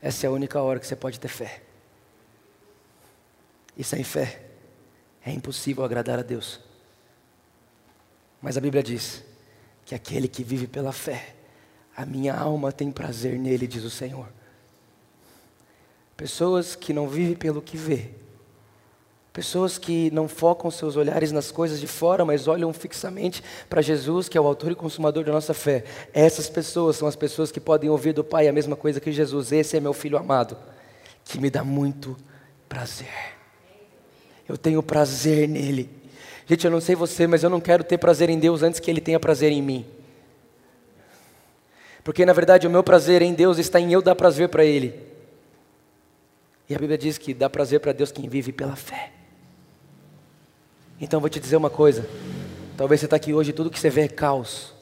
Essa 0.00 0.26
é 0.26 0.28
a 0.28 0.32
única 0.32 0.60
hora 0.60 0.80
que 0.80 0.86
você 0.86 0.96
pode 0.96 1.20
ter 1.20 1.28
fé. 1.28 1.62
E 3.76 3.84
sem 3.84 4.02
fé 4.02 4.42
é 5.24 5.30
impossível 5.30 5.84
agradar 5.84 6.18
a 6.18 6.22
Deus. 6.22 6.60
Mas 8.40 8.56
a 8.56 8.60
Bíblia 8.60 8.82
diz 8.82 9.22
que 9.84 9.94
aquele 9.94 10.26
que 10.26 10.42
vive 10.42 10.66
pela 10.66 10.92
fé, 10.92 11.34
a 11.96 12.04
minha 12.04 12.34
alma 12.34 12.72
tem 12.72 12.90
prazer 12.90 13.38
nele, 13.38 13.66
diz 13.66 13.84
o 13.84 13.90
Senhor. 13.90 14.28
Pessoas 16.16 16.74
que 16.74 16.92
não 16.92 17.08
vivem 17.08 17.34
pelo 17.34 17.62
que 17.62 17.76
vê. 17.76 18.10
Pessoas 19.32 19.78
que 19.78 20.10
não 20.10 20.28
focam 20.28 20.70
seus 20.70 20.94
olhares 20.94 21.32
nas 21.32 21.50
coisas 21.50 21.80
de 21.80 21.86
fora, 21.86 22.22
mas 22.22 22.46
olham 22.46 22.70
fixamente 22.70 23.42
para 23.68 23.80
Jesus, 23.80 24.28
que 24.28 24.36
é 24.36 24.40
o 24.40 24.46
autor 24.46 24.72
e 24.72 24.74
consumador 24.74 25.24
da 25.24 25.32
nossa 25.32 25.54
fé. 25.54 25.84
Essas 26.12 26.50
pessoas 26.50 26.96
são 26.96 27.08
as 27.08 27.16
pessoas 27.16 27.50
que 27.50 27.58
podem 27.58 27.88
ouvir 27.88 28.12
do 28.12 28.22
Pai 28.22 28.46
a 28.46 28.52
mesma 28.52 28.76
coisa 28.76 29.00
que 29.00 29.10
Jesus. 29.10 29.50
Esse 29.50 29.78
é 29.78 29.80
meu 29.80 29.94
filho 29.94 30.18
amado, 30.18 30.54
que 31.24 31.40
me 31.40 31.48
dá 31.48 31.64
muito 31.64 32.14
prazer. 32.68 33.08
Eu 34.46 34.58
tenho 34.58 34.82
prazer 34.82 35.48
nele. 35.48 35.88
Gente, 36.46 36.66
eu 36.66 36.70
não 36.70 36.80
sei 36.80 36.94
você, 36.94 37.26
mas 37.26 37.42
eu 37.42 37.48
não 37.48 37.60
quero 37.60 37.82
ter 37.82 37.96
prazer 37.96 38.28
em 38.28 38.38
Deus 38.38 38.62
antes 38.62 38.80
que 38.80 38.90
Ele 38.90 39.00
tenha 39.00 39.18
prazer 39.18 39.50
em 39.50 39.62
mim. 39.62 39.86
Porque 42.04 42.26
na 42.26 42.34
verdade 42.34 42.66
o 42.66 42.70
meu 42.70 42.82
prazer 42.82 43.22
em 43.22 43.32
Deus 43.32 43.56
está 43.56 43.80
em 43.80 43.94
eu 43.94 44.02
dar 44.02 44.14
prazer 44.14 44.50
para 44.50 44.62
Ele. 44.62 44.92
E 46.68 46.74
a 46.74 46.78
Bíblia 46.78 46.98
diz 46.98 47.16
que 47.16 47.32
dá 47.32 47.48
prazer 47.48 47.80
para 47.80 47.92
Deus 47.92 48.12
quem 48.12 48.28
vive 48.28 48.52
pela 48.52 48.76
fé. 48.76 49.21
Então 51.02 51.18
vou 51.18 51.28
te 51.28 51.40
dizer 51.40 51.56
uma 51.56 51.68
coisa. 51.68 52.08
Talvez 52.76 53.00
você 53.00 53.06
está 53.06 53.16
aqui 53.16 53.34
hoje, 53.34 53.52
tudo 53.52 53.68
que 53.68 53.78
você 53.78 53.90
vê 53.90 54.02
é 54.02 54.08
caos. 54.08 54.72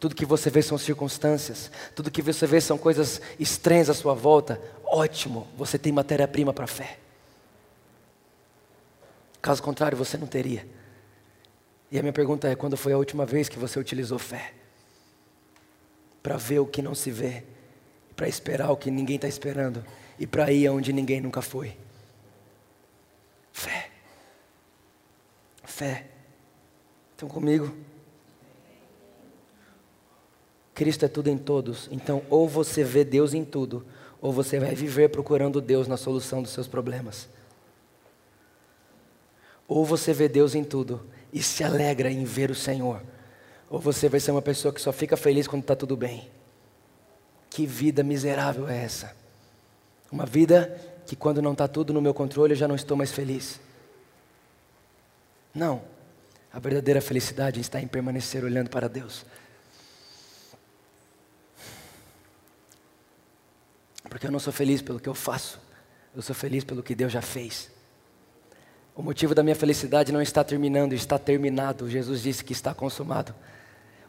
Tudo 0.00 0.12
que 0.12 0.26
você 0.26 0.50
vê 0.50 0.60
são 0.60 0.76
circunstâncias. 0.76 1.70
Tudo 1.94 2.10
que 2.10 2.20
você 2.20 2.48
vê 2.48 2.60
são 2.60 2.76
coisas 2.76 3.22
estranhas 3.38 3.88
à 3.88 3.94
sua 3.94 4.12
volta. 4.12 4.60
Ótimo, 4.84 5.46
você 5.56 5.78
tem 5.78 5.92
matéria-prima 5.92 6.52
para 6.52 6.66
fé. 6.66 6.98
Caso 9.40 9.62
contrário, 9.62 9.96
você 9.96 10.18
não 10.18 10.26
teria. 10.26 10.66
E 11.92 11.98
a 11.98 12.02
minha 12.02 12.12
pergunta 12.12 12.48
é: 12.48 12.56
quando 12.56 12.76
foi 12.76 12.92
a 12.92 12.98
última 12.98 13.24
vez 13.24 13.48
que 13.48 13.58
você 13.58 13.78
utilizou 13.78 14.18
fé? 14.18 14.54
Para 16.24 16.36
ver 16.36 16.58
o 16.58 16.66
que 16.66 16.82
não 16.82 16.94
se 16.94 17.12
vê, 17.12 17.44
para 18.16 18.26
esperar 18.26 18.72
o 18.72 18.76
que 18.76 18.90
ninguém 18.90 19.14
está 19.14 19.28
esperando 19.28 19.84
e 20.18 20.26
para 20.26 20.50
ir 20.50 20.66
aonde 20.66 20.92
ninguém 20.92 21.20
nunca 21.20 21.40
foi. 21.40 21.76
Fé. 23.52 23.91
Fé. 25.72 26.04
Estão 27.12 27.30
comigo? 27.30 27.74
Cristo 30.74 31.06
é 31.06 31.08
tudo 31.08 31.30
em 31.30 31.38
todos. 31.38 31.88
Então, 31.90 32.22
ou 32.28 32.46
você 32.46 32.84
vê 32.84 33.04
Deus 33.04 33.32
em 33.32 33.42
tudo, 33.42 33.86
ou 34.20 34.30
você 34.30 34.60
vai 34.60 34.74
viver 34.74 35.08
procurando 35.08 35.62
Deus 35.62 35.88
na 35.88 35.96
solução 35.96 36.42
dos 36.42 36.50
seus 36.52 36.68
problemas. 36.68 37.26
Ou 39.66 39.82
você 39.82 40.12
vê 40.12 40.28
Deus 40.28 40.54
em 40.54 40.62
tudo 40.62 41.06
e 41.32 41.42
se 41.42 41.64
alegra 41.64 42.10
em 42.10 42.22
ver 42.22 42.50
o 42.50 42.54
Senhor, 42.54 43.02
ou 43.70 43.78
você 43.78 44.10
vai 44.10 44.20
ser 44.20 44.30
uma 44.30 44.42
pessoa 44.42 44.74
que 44.74 44.80
só 44.80 44.92
fica 44.92 45.16
feliz 45.16 45.48
quando 45.48 45.62
está 45.62 45.74
tudo 45.74 45.96
bem. 45.96 46.30
Que 47.48 47.64
vida 47.64 48.02
miserável 48.02 48.68
é 48.68 48.84
essa? 48.84 49.16
Uma 50.10 50.26
vida 50.26 50.78
que 51.06 51.16
quando 51.16 51.40
não 51.40 51.52
está 51.52 51.66
tudo 51.66 51.94
no 51.94 52.02
meu 52.02 52.12
controle 52.12 52.52
eu 52.52 52.56
já 52.56 52.68
não 52.68 52.76
estou 52.76 52.94
mais 52.94 53.10
feliz. 53.10 53.58
Não. 55.54 55.82
A 56.52 56.58
verdadeira 56.58 57.00
felicidade 57.00 57.60
está 57.60 57.80
em 57.80 57.86
permanecer 57.86 58.44
olhando 58.44 58.68
para 58.68 58.88
Deus. 58.88 59.24
Porque 64.08 64.26
eu 64.26 64.30
não 64.30 64.38
sou 64.38 64.52
feliz 64.52 64.82
pelo 64.82 65.00
que 65.00 65.08
eu 65.08 65.14
faço, 65.14 65.58
eu 66.14 66.20
sou 66.20 66.34
feliz 66.34 66.64
pelo 66.64 66.82
que 66.82 66.94
Deus 66.94 67.10
já 67.10 67.22
fez. 67.22 67.70
O 68.94 69.02
motivo 69.02 69.34
da 69.34 69.42
minha 69.42 69.56
felicidade 69.56 70.12
não 70.12 70.20
está 70.20 70.44
terminando, 70.44 70.92
está 70.92 71.18
terminado. 71.18 71.88
Jesus 71.88 72.22
disse 72.22 72.44
que 72.44 72.52
está 72.52 72.74
consumado. 72.74 73.34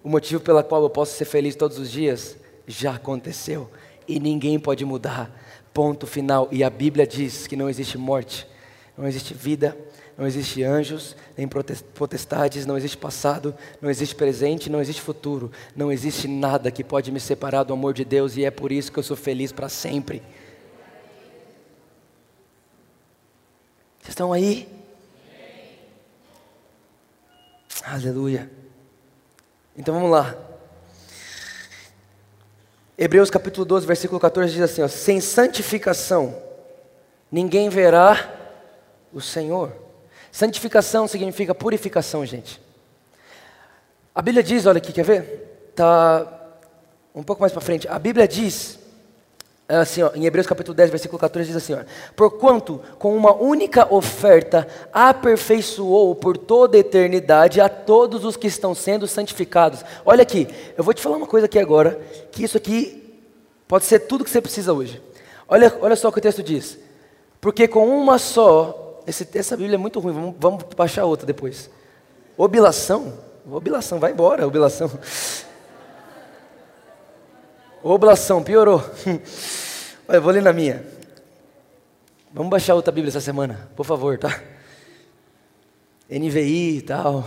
O 0.04 0.10
motivo 0.10 0.42
pelo 0.42 0.62
qual 0.62 0.84
eu 0.84 0.90
posso 0.90 1.16
ser 1.16 1.24
feliz 1.24 1.56
todos 1.56 1.78
os 1.80 1.90
dias 1.90 2.36
já 2.68 2.96
aconteceu 2.96 3.72
e 4.06 4.20
ninguém 4.20 4.60
pode 4.60 4.84
mudar. 4.84 5.32
Ponto 5.74 6.06
final. 6.06 6.50
E 6.52 6.66
a 6.66 6.70
Bíblia 6.70 7.08
diz 7.08 7.48
que 7.48 7.56
não 7.56 7.70
existe 7.70 7.98
morte, 7.98 8.46
não 8.98 9.08
existe 9.08 9.34
vida, 9.34 9.78
não 10.18 10.28
existe 10.28 10.64
anjos, 10.64 11.16
nem 11.36 11.48
potestades, 11.48 12.68
não 12.68 12.78
existe 12.78 12.98
passado, 12.98 13.56
não 13.82 13.90
existe 13.90 14.14
presente, 14.14 14.70
não 14.70 14.80
existe 14.80 15.02
futuro. 15.02 15.52
Não 15.76 15.92
existe 15.92 16.28
nada 16.28 16.70
que 16.70 16.84
pode 16.84 17.12
me 17.12 17.20
separar 17.20 17.64
do 17.64 17.74
amor 17.74 17.94
de 17.94 18.06
Deus 18.06 18.38
e 18.38 18.46
é 18.46 18.52
por 18.52 18.72
isso 18.72 18.92
que 18.92 19.00
eu 19.00 19.04
sou 19.04 19.18
feliz 19.18 19.52
para 19.52 19.70
sempre. 19.70 20.22
Vocês 24.00 24.10
estão 24.10 24.32
aí? 24.32 24.70
Aleluia. 27.84 28.52
Então 29.76 29.96
vamos 29.96 30.12
lá. 30.12 30.38
Hebreus 32.96 33.32
capítulo 33.32 33.66
12, 33.66 33.88
versículo 33.88 34.20
14 34.20 34.54
diz 34.54 34.62
assim: 34.62 34.84
ó, 34.84 34.88
Sem 34.88 35.20
santificação, 35.20 36.40
ninguém 37.32 37.68
verá 37.68 38.32
o 39.12 39.20
Senhor. 39.20 39.83
Santificação 40.34 41.08
significa 41.08 41.54
purificação, 41.54 42.26
gente. 42.26 42.60
A 44.16 44.20
Bíblia 44.20 44.42
diz, 44.42 44.66
olha 44.66 44.80
aqui, 44.80 44.92
quer 44.92 45.06
ver? 45.06 45.72
Tá 45.76 46.28
um 47.14 47.22
pouco 47.22 47.40
mais 47.40 47.54
para 47.54 47.62
frente. 47.62 47.88
A 47.88 48.00
Bíblia 48.00 48.28
diz 48.28 48.80
é 49.70 49.76
assim, 49.76 50.02
ó, 50.02 50.10
em 50.16 50.26
Hebreus 50.26 50.48
capítulo 50.48 50.76
10, 50.76 50.90
versículo 50.90 51.20
14, 51.20 51.48
diz 51.48 51.56
assim: 51.56 51.76
ó, 51.76 51.84
Porquanto 52.16 52.82
com 52.98 53.16
uma 53.16 53.32
única 53.32 53.94
oferta 53.94 54.68
aperfeiçoou 54.92 56.16
por 56.16 56.36
toda 56.36 56.78
a 56.78 56.80
eternidade 56.80 57.62
a 57.62 57.70
todos 57.70 58.26
os 58.26 58.36
que 58.36 58.48
estão 58.48 58.74
sendo 58.74 59.06
santificados. 59.06 59.86
Olha 60.04 60.24
aqui, 60.24 60.48
eu 60.76 60.84
vou 60.84 60.96
te 60.96 61.02
falar 61.02 61.18
uma 61.18 61.28
coisa 61.28 61.46
aqui 61.46 61.60
agora, 61.60 62.02
que 62.32 62.44
isso 62.44 62.58
aqui 62.58 63.22
pode 63.68 63.86
ser 63.86 64.00
tudo 64.00 64.24
que 64.24 64.32
você 64.32 64.42
precisa 64.42 64.74
hoje. 64.74 65.00
Olha, 65.48 65.72
olha 65.80 65.96
só 65.96 66.10
o 66.10 66.12
que 66.12 66.18
o 66.18 66.22
texto 66.24 66.42
diz. 66.42 66.80
Porque 67.40 67.68
com 67.68 67.88
uma 67.88 68.18
só, 68.18 68.83
esse, 69.06 69.28
essa 69.38 69.58
Bíblia 69.58 69.76
é 69.76 69.78
muito 69.78 70.00
ruim, 70.00 70.14
vamos, 70.14 70.36
vamos 70.40 70.64
baixar 70.76 71.06
outra 71.06 71.26
depois. 71.26 71.70
Obilação? 72.38 73.14
Obilação, 73.46 74.00
vai 74.00 74.12
embora, 74.12 74.48
obilação. 74.48 74.90
Oblação, 77.84 78.42
piorou. 78.44 78.82
Eu 80.08 80.22
vou 80.22 80.32
ler 80.32 80.42
na 80.42 80.54
minha. 80.54 80.86
Vamos 82.32 82.50
baixar 82.50 82.76
outra 82.76 82.92
Bíblia 82.92 83.10
essa 83.10 83.22
semana, 83.22 83.70
por 83.76 83.86
favor, 83.86 84.18
tá? 84.18 84.42
NVI 86.10 86.78
e 86.78 86.82
tal. 86.82 87.26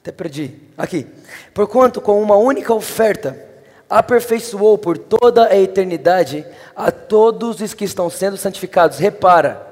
Até 0.00 0.12
perdi. 0.12 0.58
Aqui. 0.76 1.06
Porquanto 1.52 2.00
com 2.00 2.22
uma 2.22 2.36
única 2.36 2.72
oferta 2.72 3.45
aperfeiçoou 3.88 4.76
por 4.76 4.98
toda 4.98 5.46
a 5.46 5.56
eternidade 5.56 6.44
a 6.74 6.90
todos 6.90 7.60
os 7.60 7.74
que 7.74 7.84
estão 7.84 8.10
sendo 8.10 8.36
santificados. 8.36 8.98
Repara, 8.98 9.64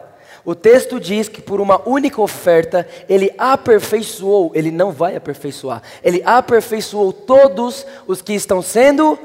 o 0.45 0.55
texto 0.55 1.01
diz 1.01 1.29
que 1.29 1.41
por 1.41 1.61
uma 1.61 1.87
única 1.89 2.21
oferta, 2.21 2.87
ele 3.09 3.33
aperfeiçoou, 3.39 4.53
ele 4.55 4.71
não 4.71 4.93
vai 4.93 5.17
aperfeiçoar, 5.17 5.83
ele 6.03 6.23
aperfeiçoou 6.25 7.13
todos 7.13 7.87
os 8.07 8.21
que 8.21 8.35
estão 8.35 8.61
sendo 8.61 9.19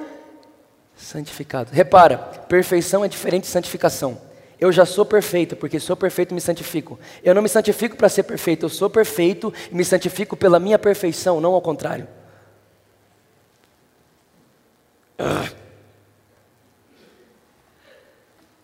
santificados. 0.96 1.74
Repara, 1.74 2.18
perfeição 2.18 3.04
é 3.04 3.08
diferente 3.08 3.44
de 3.44 3.50
santificação. 3.50 4.18
Eu 4.60 4.72
já 4.72 4.86
sou 4.86 5.06
perfeito, 5.06 5.56
porque 5.56 5.80
sou 5.80 5.96
perfeito 5.96 6.32
e 6.32 6.36
me 6.36 6.42
santifico. 6.42 7.00
Eu 7.24 7.34
não 7.34 7.42
me 7.42 7.48
santifico 7.48 7.96
para 7.96 8.10
ser 8.10 8.24
perfeito, 8.24 8.66
eu 8.66 8.70
sou 8.70 8.90
perfeito 8.90 9.54
e 9.72 9.76
me 9.76 9.86
santifico 9.86 10.36
pela 10.36 10.60
minha 10.60 10.78
perfeição, 10.78 11.40
não 11.40 11.54
ao 11.54 11.62
contrário. 11.62 12.06
Uh. 12.06 12.20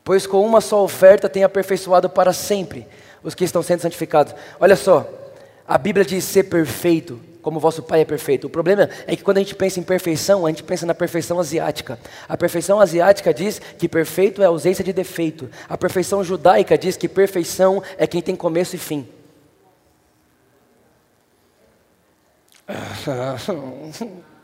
Pois 0.06 0.28
com 0.28 0.46
uma 0.46 0.62
só 0.62 0.84
oferta 0.84 1.28
tem 1.28 1.44
aperfeiçoado 1.44 2.08
para 2.10 2.32
sempre 2.32 2.88
os 3.24 3.34
que 3.34 3.44
estão 3.44 3.64
sendo 3.64 3.82
santificados. 3.82 4.36
Olha 4.60 4.76
só, 4.76 5.10
a 5.68 5.80
Bíblia 5.80 6.06
diz 6.06 6.24
ser 6.24 6.44
perfeito, 6.44 7.20
como 7.42 7.60
vosso 7.60 7.82
Pai 7.82 8.02
é 8.02 8.06
perfeito. 8.06 8.46
O 8.46 8.50
problema 8.50 8.88
é 9.08 9.16
que 9.16 9.24
quando 9.24 9.38
a 9.38 9.40
gente 9.40 9.56
pensa 9.56 9.80
em 9.80 9.84
perfeição, 9.84 10.46
a 10.46 10.50
gente 10.50 10.62
pensa 10.62 10.86
na 10.86 10.94
perfeição 10.94 11.40
asiática. 11.40 11.98
A 12.30 12.38
perfeição 12.38 12.80
asiática 12.80 13.34
diz 13.34 13.60
que 13.80 13.90
perfeito 13.90 14.44
é 14.44 14.46
ausência 14.46 14.84
de 14.84 14.94
defeito. 14.94 15.50
A 15.68 15.76
perfeição 15.76 16.24
judaica 16.24 16.78
diz 16.78 16.96
que 16.96 17.10
perfeição 17.10 17.82
é 17.98 18.06
quem 18.06 18.22
tem 18.22 18.36
começo 18.36 18.76
e 18.76 18.80
fim. 18.80 19.08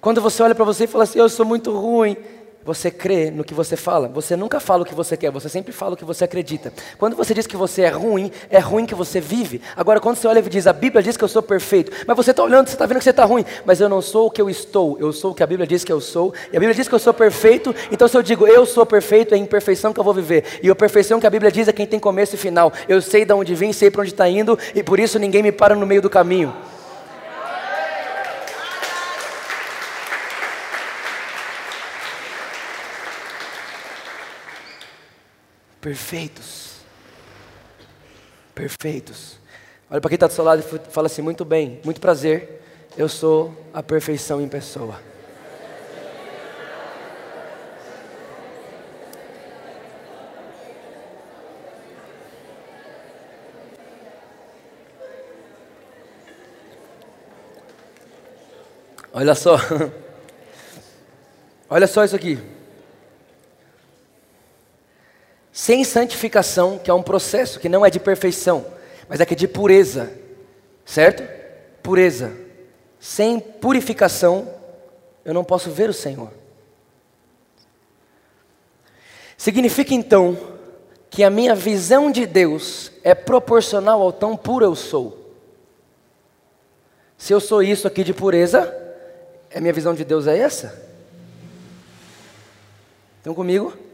Quando 0.00 0.20
você 0.20 0.42
olha 0.42 0.54
para 0.54 0.64
você 0.64 0.84
e 0.84 0.86
fala 0.86 1.04
assim, 1.04 1.18
eu 1.18 1.28
sou 1.28 1.44
muito 1.44 1.70
ruim, 1.76 2.16
você 2.64 2.90
crê 2.90 3.30
no 3.30 3.44
que 3.44 3.52
você 3.52 3.76
fala. 3.76 4.08
Você 4.08 4.36
nunca 4.36 4.60
fala 4.60 4.82
o 4.82 4.86
que 4.86 4.94
você 4.94 5.16
quer, 5.16 5.30
você 5.30 5.48
sempre 5.48 5.72
fala 5.72 5.92
o 5.94 5.96
que 5.96 6.04
você 6.04 6.24
acredita. 6.24 6.72
Quando 6.98 7.16
você 7.16 7.34
diz 7.34 7.46
que 7.46 7.56
você 7.56 7.82
é 7.82 7.88
ruim, 7.88 8.30
é 8.48 8.58
ruim 8.58 8.86
que 8.86 8.94
você 8.94 9.20
vive. 9.20 9.60
Agora, 9.76 10.00
quando 10.00 10.16
você 10.16 10.26
olha 10.26 10.38
e 10.38 10.42
diz, 10.42 10.66
a 10.66 10.72
Bíblia 10.72 11.02
diz 11.02 11.16
que 11.16 11.24
eu 11.24 11.28
sou 11.28 11.42
perfeito, 11.42 11.92
mas 12.06 12.16
você 12.16 12.30
está 12.30 12.42
olhando, 12.42 12.68
você 12.68 12.74
está 12.74 12.86
vendo 12.86 12.98
que 12.98 13.04
você 13.04 13.10
está 13.10 13.24
ruim, 13.24 13.44
mas 13.64 13.80
eu 13.80 13.88
não 13.88 14.00
sou 14.00 14.26
o 14.26 14.30
que 14.30 14.40
eu 14.40 14.48
estou, 14.48 14.98
eu 14.98 15.12
sou 15.12 15.32
o 15.32 15.34
que 15.34 15.42
a 15.42 15.46
Bíblia 15.46 15.66
diz 15.66 15.84
que 15.84 15.92
eu 15.92 16.00
sou, 16.00 16.32
e 16.52 16.56
a 16.56 16.60
Bíblia 16.60 16.74
diz 16.74 16.88
que 16.88 16.94
eu 16.94 16.98
sou 16.98 17.12
perfeito, 17.12 17.74
então 17.90 18.08
se 18.08 18.16
eu 18.16 18.22
digo 18.22 18.46
eu 18.46 18.64
sou 18.64 18.86
perfeito, 18.86 19.34
é 19.34 19.38
em 19.38 19.46
perfeição 19.46 19.92
que 19.92 20.00
eu 20.00 20.04
vou 20.04 20.14
viver. 20.14 20.44
E 20.62 20.70
a 20.70 20.74
perfeição 20.74 21.20
que 21.20 21.26
a 21.26 21.30
Bíblia 21.30 21.52
diz 21.52 21.68
é 21.68 21.72
quem 21.72 21.86
tem 21.86 22.00
começo 22.00 22.34
e 22.34 22.38
final. 22.38 22.72
Eu 22.88 23.02
sei 23.02 23.24
de 23.24 23.34
onde 23.34 23.54
vim, 23.54 23.72
sei 23.72 23.90
para 23.90 24.00
onde 24.00 24.12
está 24.12 24.28
indo, 24.28 24.58
e 24.74 24.82
por 24.82 24.98
isso 24.98 25.18
ninguém 25.18 25.42
me 25.42 25.52
para 25.52 25.74
no 25.74 25.86
meio 25.86 26.00
do 26.00 26.08
caminho. 26.08 26.54
Perfeitos. 35.80 36.80
Perfeitos. 38.54 39.38
Olha 39.90 40.00
para 40.00 40.08
quem 40.08 40.16
está 40.16 40.26
do 40.26 40.32
seu 40.32 40.44
lado 40.44 40.60
e 40.60 40.90
fala 40.90 41.06
assim: 41.06 41.22
muito 41.22 41.44
bem, 41.44 41.80
muito 41.84 42.00
prazer, 42.00 42.62
eu 42.96 43.08
sou 43.08 43.54
a 43.72 43.82
perfeição 43.82 44.40
em 44.40 44.48
pessoa. 44.48 45.00
Olha 59.12 59.34
só. 59.34 59.56
Olha 61.68 61.86
só 61.86 62.04
isso 62.04 62.16
aqui. 62.16 62.59
Sem 65.60 65.84
santificação, 65.84 66.78
que 66.78 66.90
é 66.90 66.94
um 66.94 67.02
processo 67.02 67.60
que 67.60 67.68
não 67.68 67.84
é 67.84 67.90
de 67.90 68.00
perfeição, 68.00 68.64
mas 69.06 69.20
é 69.20 69.26
que 69.26 69.34
é 69.34 69.36
de 69.36 69.46
pureza. 69.46 70.10
Certo? 70.86 71.22
Pureza. 71.82 72.32
Sem 72.98 73.38
purificação, 73.38 74.48
eu 75.22 75.34
não 75.34 75.44
posso 75.44 75.70
ver 75.70 75.90
o 75.90 75.92
Senhor. 75.92 76.32
Significa 79.36 79.92
então 79.92 80.34
que 81.10 81.22
a 81.22 81.28
minha 81.28 81.54
visão 81.54 82.10
de 82.10 82.24
Deus 82.24 82.90
é 83.04 83.14
proporcional 83.14 84.00
ao 84.00 84.14
tão 84.14 84.38
puro 84.38 84.64
eu 84.64 84.74
sou. 84.74 85.36
Se 87.18 87.34
eu 87.34 87.38
sou 87.38 87.62
isso 87.62 87.86
aqui 87.86 88.02
de 88.02 88.14
pureza, 88.14 88.74
a 89.54 89.60
minha 89.60 89.74
visão 89.74 89.92
de 89.92 90.06
Deus 90.06 90.26
é 90.26 90.38
essa? 90.38 90.82
Estão 93.18 93.34
comigo? 93.34 93.89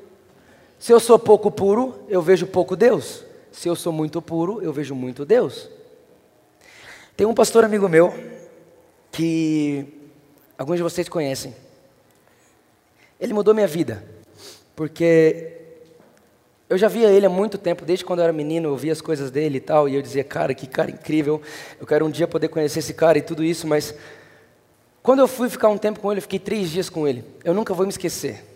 Se 0.79 0.93
eu 0.93 1.01
sou 1.01 1.19
pouco 1.19 1.51
puro, 1.51 1.99
eu 2.09 2.21
vejo 2.21 2.47
pouco 2.47 2.77
Deus. 2.77 3.25
Se 3.51 3.69
eu 3.69 3.75
sou 3.75 3.93
muito 3.93 4.21
puro, 4.21 4.63
eu 4.63 4.73
vejo 4.73 4.95
muito 4.95 5.25
Deus. 5.25 5.69
Tem 7.17 7.27
um 7.27 7.35
pastor 7.35 7.65
amigo 7.65 7.89
meu 7.89 8.13
que 9.11 9.87
alguns 10.59 10.77
de 10.77 10.83
vocês 10.83 11.09
conhecem. 11.09 11.55
Ele 13.19 13.33
mudou 13.33 13.55
minha 13.55 13.67
vida, 13.67 14.05
porque 14.75 15.57
eu 16.69 16.77
já 16.77 16.89
via 16.89 17.09
ele 17.09 17.25
há 17.25 17.31
muito 17.31 17.57
tempo, 17.57 17.87
desde 17.87 18.05
quando 18.05 18.19
eu 18.19 18.25
era 18.25 18.33
menino, 18.33 18.69
eu 18.69 18.77
via 18.77 18.93
as 18.93 19.01
coisas 19.01 19.31
dele 19.31 19.57
e 19.57 19.61
tal, 19.61 19.89
e 19.89 19.95
eu 19.95 20.03
dizia, 20.03 20.23
cara, 20.23 20.53
que 20.53 20.67
cara 20.67 20.91
incrível, 20.91 21.41
eu 21.81 21.87
quero 21.87 22.05
um 22.05 22.11
dia 22.11 22.29
poder 22.29 22.49
conhecer 22.49 22.81
esse 22.81 22.93
cara 22.93 23.17
e 23.17 23.23
tudo 23.23 23.43
isso, 23.43 23.67
mas 23.67 23.95
quando 25.03 25.21
eu 25.21 25.29
fui 25.29 25.49
ficar 25.49 25.69
um 25.69 25.79
tempo 25.79 26.01
com 26.01 26.13
ele, 26.13 26.19
eu 26.19 26.23
fiquei 26.23 26.39
três 26.41 26.69
dias 26.69 26.91
com 26.91 27.07
ele. 27.07 27.25
Eu 27.45 27.55
nunca 27.55 27.73
vou 27.73 27.87
me 27.87 27.91
esquecer. 27.91 28.56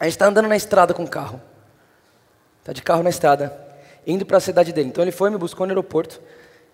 A 0.00 0.04
gente 0.04 0.14
está 0.14 0.26
andando 0.26 0.48
na 0.48 0.56
estrada 0.56 0.94
com 0.94 1.04
o 1.04 1.08
carro. 1.08 1.38
Está 2.60 2.72
de 2.72 2.82
carro 2.82 3.02
na 3.02 3.10
estrada, 3.10 3.54
indo 4.06 4.24
para 4.24 4.38
a 4.38 4.40
cidade 4.40 4.72
dele. 4.72 4.88
Então 4.88 5.04
ele 5.04 5.12
foi, 5.12 5.28
me 5.28 5.36
buscou 5.36 5.66
no 5.66 5.72
aeroporto. 5.72 6.20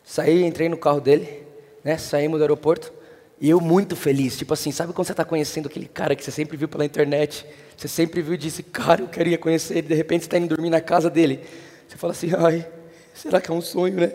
Saí, 0.05 0.45
entrei 0.45 0.69
no 0.69 0.77
carro 0.77 1.01
dele, 1.01 1.45
né? 1.83 1.99
Saímos 1.99 2.39
do 2.39 2.45
aeroporto. 2.45 2.93
E 3.41 3.51
eu 3.51 3.61
muito 3.61 3.97
feliz, 3.97 4.39
tipo 4.39 4.55
assim, 4.55 4.73
sabe 4.73 4.93
quando 4.93 5.07
você 5.07 5.13
está 5.13 5.25
conhecendo 5.25 5.67
aquele 5.67 5.87
cara 5.87 6.17
que 6.17 6.25
você 6.25 6.31
sempre 6.31 6.57
viu 6.57 6.69
pela 6.69 6.85
internet? 6.85 7.45
Você 7.77 7.89
sempre 7.89 8.23
viu 8.23 8.35
e 8.35 8.39
disse, 8.39 8.63
cara, 8.63 9.03
eu 9.03 9.09
queria 9.09 9.37
conhecer 9.37 9.79
ele. 9.79 9.89
De 9.89 9.95
repente 9.95 10.23
você 10.23 10.27
está 10.29 10.39
indo 10.39 10.49
dormir 10.49 10.71
na 10.71 10.81
casa 10.81 11.11
dele. 11.11 11.45
Você 11.87 11.99
fala 11.99 12.13
assim, 12.13 12.31
ai, 12.35 12.67
será 13.13 13.41
que 13.41 13.51
é 13.51 13.55
um 13.55 13.61
sonho, 13.61 13.97
né? 13.97 14.13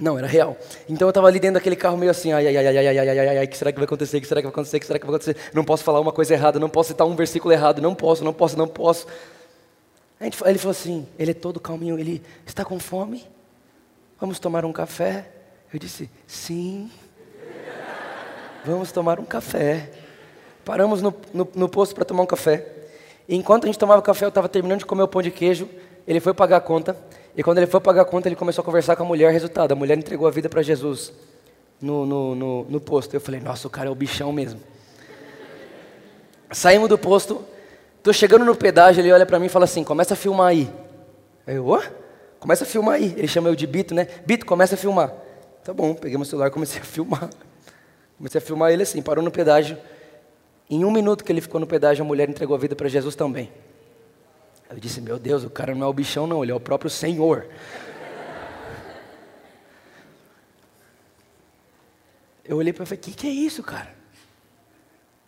Não, 0.00 0.18
era 0.18 0.26
real. 0.26 0.56
Então 0.88 1.06
eu 1.06 1.10
estava 1.10 1.28
ali 1.28 1.38
dentro 1.38 1.54
daquele 1.54 1.76
carro 1.76 1.96
meio 1.96 2.10
assim, 2.10 2.32
ai, 2.32 2.46
ai, 2.48 2.56
ai, 2.56 2.66
ai, 2.66 2.76
ai, 2.78 2.98
ai, 2.98 3.08
ai, 3.08 3.18
ai, 3.18 3.38
ai, 3.38 3.46
que 3.46 3.56
será 3.56 3.70
que 3.70 3.78
vai 3.78 3.84
acontecer, 3.84 4.20
que 4.20 4.26
será 4.26 4.40
que 4.40 4.46
vai 4.46 4.52
acontecer, 4.52 4.80
que 4.80 4.86
será 4.86 4.98
que 4.98 5.06
vai 5.06 5.14
acontecer? 5.14 5.36
Não 5.52 5.64
posso 5.64 5.84
falar 5.84 6.00
uma 6.00 6.12
coisa 6.12 6.34
errada, 6.34 6.58
não 6.58 6.68
posso 6.68 6.88
citar 6.88 7.06
um 7.06 7.14
versículo 7.14 7.52
errado, 7.52 7.80
não 7.80 7.94
posso, 7.94 8.24
não 8.24 8.32
posso, 8.32 8.58
não 8.58 8.66
posso. 8.66 9.06
Aí 10.20 10.30
ele 10.46 10.58
falou 10.58 10.70
assim, 10.70 11.06
ele 11.18 11.30
é 11.30 11.34
todo 11.34 11.60
calminho, 11.60 11.98
ele, 11.98 12.22
está 12.44 12.64
com 12.64 12.78
fome? 12.78 13.24
Vamos 14.20 14.38
tomar 14.38 14.64
um 14.64 14.72
café? 14.72 15.28
Eu 15.72 15.78
disse, 15.78 16.10
sim. 16.26 16.90
Vamos 18.64 18.90
tomar 18.90 19.20
um 19.20 19.24
café. 19.24 19.90
Paramos 20.64 21.02
no, 21.02 21.14
no, 21.32 21.46
no 21.54 21.68
posto 21.68 21.94
para 21.94 22.04
tomar 22.04 22.22
um 22.22 22.26
café. 22.26 22.66
E 23.28 23.36
enquanto 23.36 23.64
a 23.64 23.66
gente 23.66 23.78
tomava 23.78 24.00
café, 24.00 24.24
eu 24.24 24.28
estava 24.28 24.48
terminando 24.48 24.78
de 24.80 24.86
comer 24.86 25.02
o 25.02 25.08
pão 25.08 25.20
de 25.20 25.30
queijo, 25.30 25.68
ele 26.06 26.20
foi 26.20 26.32
pagar 26.32 26.56
a 26.56 26.60
conta. 26.60 26.96
E 27.36 27.42
quando 27.42 27.58
ele 27.58 27.66
foi 27.66 27.80
pagar 27.80 28.02
a 28.02 28.04
conta, 28.04 28.28
ele 28.28 28.36
começou 28.36 28.62
a 28.62 28.64
conversar 28.64 28.96
com 28.96 29.02
a 29.02 29.06
mulher. 29.06 29.32
Resultado, 29.32 29.72
a 29.72 29.74
mulher 29.74 29.98
entregou 29.98 30.26
a 30.26 30.30
vida 30.30 30.48
para 30.48 30.62
Jesus 30.62 31.12
no, 31.80 32.06
no, 32.06 32.34
no, 32.34 32.64
no, 32.64 32.80
posto. 32.80 33.14
Eu 33.14 33.20
falei, 33.20 33.40
nossa, 33.40 33.66
o 33.66 33.70
cara 33.70 33.88
é 33.88 33.90
o 33.90 33.94
bichão 33.94 34.32
mesmo. 34.32 34.60
Saímos 36.52 36.88
do 36.88 36.96
posto, 36.96 37.44
tô 38.02 38.12
chegando 38.12 38.44
no 38.44 38.54
pedágio, 38.54 39.00
ele 39.00 39.10
olha 39.12 39.26
para 39.26 39.38
mim 39.40 39.46
e 39.46 39.48
fala 39.48 39.64
assim, 39.64 39.82
começa 39.82 40.14
a 40.14 40.16
filmar 40.16 40.48
aí. 40.48 40.70
Eu, 41.46 41.68
ó, 41.68 41.82
começa 42.38 42.62
a 42.62 42.66
filmar 42.66 42.94
aí. 42.94 43.12
Ele 43.16 43.26
chama 43.26 43.48
eu 43.48 43.56
de 43.56 43.66
Bito, 43.66 43.94
né? 43.94 44.06
Bito, 44.24 44.46
começa 44.46 44.76
a 44.76 44.78
filmar. 44.78 45.12
Tá 45.64 45.72
bom, 45.72 45.94
peguei 45.94 46.16
meu 46.16 46.24
celular 46.24 46.48
e 46.48 46.50
comecei 46.50 46.80
a 46.80 46.84
filmar. 46.84 47.28
Comecei 48.16 48.38
a 48.38 48.42
filmar 48.42 48.70
ele 48.70 48.84
assim, 48.84 49.02
parou 49.02 49.24
no 49.24 49.30
pedágio. 49.30 49.76
Em 50.70 50.84
um 50.84 50.90
minuto 50.90 51.24
que 51.24 51.32
ele 51.32 51.40
ficou 51.40 51.60
no 51.60 51.66
pedágio, 51.66 52.04
a 52.04 52.06
mulher 52.06 52.28
entregou 52.30 52.54
a 52.54 52.58
vida 52.58 52.76
para 52.76 52.88
Jesus 52.88 53.16
também. 53.16 53.50
Eu 54.74 54.80
disse, 54.80 55.00
meu 55.00 55.20
Deus, 55.20 55.44
o 55.44 55.50
cara 55.50 55.72
não 55.72 55.86
é 55.86 55.88
o 55.88 55.92
bichão, 55.92 56.26
não, 56.26 56.42
ele 56.42 56.50
é 56.50 56.54
o 56.54 56.58
próprio 56.58 56.90
Senhor. 56.90 57.46
Eu 62.44 62.56
olhei 62.56 62.72
para 62.72 62.82
ele 62.82 62.86
e 62.92 62.96
falei, 62.96 63.00
o 63.00 63.02
que, 63.04 63.12
que 63.12 63.26
é 63.28 63.30
isso, 63.30 63.62
cara? 63.62 63.94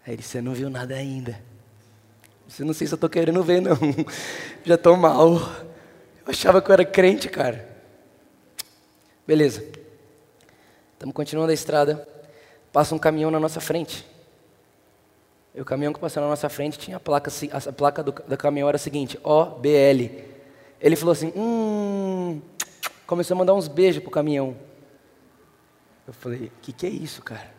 Aí 0.05 0.15
ele 0.15 0.23
você 0.23 0.41
não 0.41 0.53
viu 0.53 0.69
nada 0.69 0.97
ainda. 0.97 1.41
Você 2.49 2.65
não 2.65 2.75
sei 2.75 2.89
se 2.89 2.93
eu 2.93 2.97
estou 2.97 3.09
querendo 3.09 3.41
ver, 3.45 3.63
não. 3.63 3.79
Já 4.67 4.75
estou 4.75 4.97
mal. 4.97 5.35
Eu 5.37 6.27
achava 6.27 6.61
que 6.61 6.69
eu 6.69 6.73
era 6.73 6.85
crente, 6.85 7.29
cara. 7.29 7.69
Beleza. 9.25 9.65
Estamos 10.95 11.15
continuando 11.15 11.53
a 11.53 11.55
estrada. 11.55 12.07
Passa 12.73 12.97
um 12.97 12.99
caminhão 12.99 13.31
na 13.31 13.39
nossa 13.39 13.61
frente. 13.61 14.05
E 15.57 15.61
o 15.61 15.65
caminhão 15.65 15.91
que 15.91 15.99
passou 15.99 16.23
na 16.23 16.29
nossa 16.29 16.51
frente 16.51 16.79
tinha 16.79 16.99
a 16.99 17.01
placa, 17.01 17.33
a 17.51 17.73
placa 17.73 18.03
do, 18.03 18.13
do 18.13 18.37
caminhão 18.37 18.69
era 18.69 18.77
a 18.77 18.79
seguinte, 18.79 19.19
OBL. 19.25 20.11
Ele 20.79 20.97
falou 20.97 21.13
assim, 21.13 21.33
hum, 21.35 22.43
começou 23.07 23.35
a 23.35 23.39
mandar 23.39 23.55
uns 23.55 23.67
beijos 23.67 24.03
pro 24.03 24.11
caminhão. 24.11 24.55
Eu 26.07 26.13
falei, 26.13 26.49
o 26.49 26.61
que, 26.61 26.75
que 26.75 26.87
é 26.87 26.91
isso, 26.91 27.23
cara? 27.23 27.51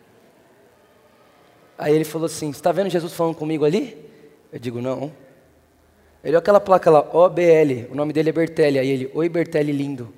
Aí 1.76 1.92
ele 1.92 2.04
falou 2.04 2.26
assim, 2.26 2.50
está 2.50 2.70
vendo 2.70 2.88
Jesus 2.88 3.12
falando 3.12 3.34
comigo 3.34 3.64
ali? 3.64 3.98
Eu 4.52 4.60
digo, 4.60 4.80
não. 4.80 5.12
Ele 6.22 6.36
olha 6.36 6.38
aquela 6.38 6.60
placa 6.60 6.88
lá, 6.90 7.00
OBL, 7.00 7.90
o 7.90 7.96
nome 7.96 8.12
dele 8.12 8.30
é 8.30 8.32
Bertelli. 8.32 8.78
Aí 8.78 8.88
ele, 8.88 9.10
oi 9.12 9.28
Bertelli 9.28 9.72
lindo. 9.72 10.14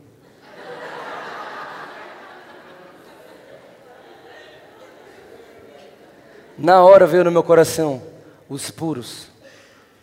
Na 6.60 6.84
hora 6.84 7.06
veio 7.06 7.24
no 7.24 7.30
meu 7.30 7.42
coração: 7.42 8.02
os 8.46 8.70
puros 8.70 9.28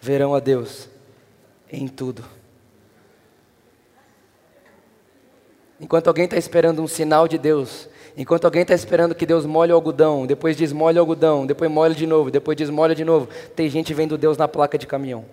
verão 0.01 0.33
a 0.33 0.39
Deus 0.39 0.89
em 1.71 1.87
tudo. 1.87 2.25
Enquanto 5.79 6.07
alguém 6.07 6.25
está 6.25 6.35
esperando 6.35 6.81
um 6.81 6.87
sinal 6.87 7.27
de 7.27 7.37
Deus, 7.37 7.87
enquanto 8.17 8.45
alguém 8.45 8.63
está 8.63 8.73
esperando 8.73 9.13
que 9.13 9.27
Deus 9.27 9.45
molhe 9.45 9.71
o 9.71 9.75
algodão, 9.75 10.25
depois 10.25 10.57
desmolhe 10.57 10.97
o 10.97 11.01
algodão, 11.01 11.45
depois 11.45 11.69
molha 11.69 11.93
de 11.93 12.07
novo, 12.07 12.31
depois 12.31 12.57
desmolha 12.57 12.95
de 12.95 13.05
novo, 13.05 13.29
tem 13.55 13.69
gente 13.69 13.93
vendo 13.93 14.17
Deus 14.17 14.35
na 14.35 14.47
placa 14.47 14.79
de 14.79 14.87
caminhão. 14.87 15.23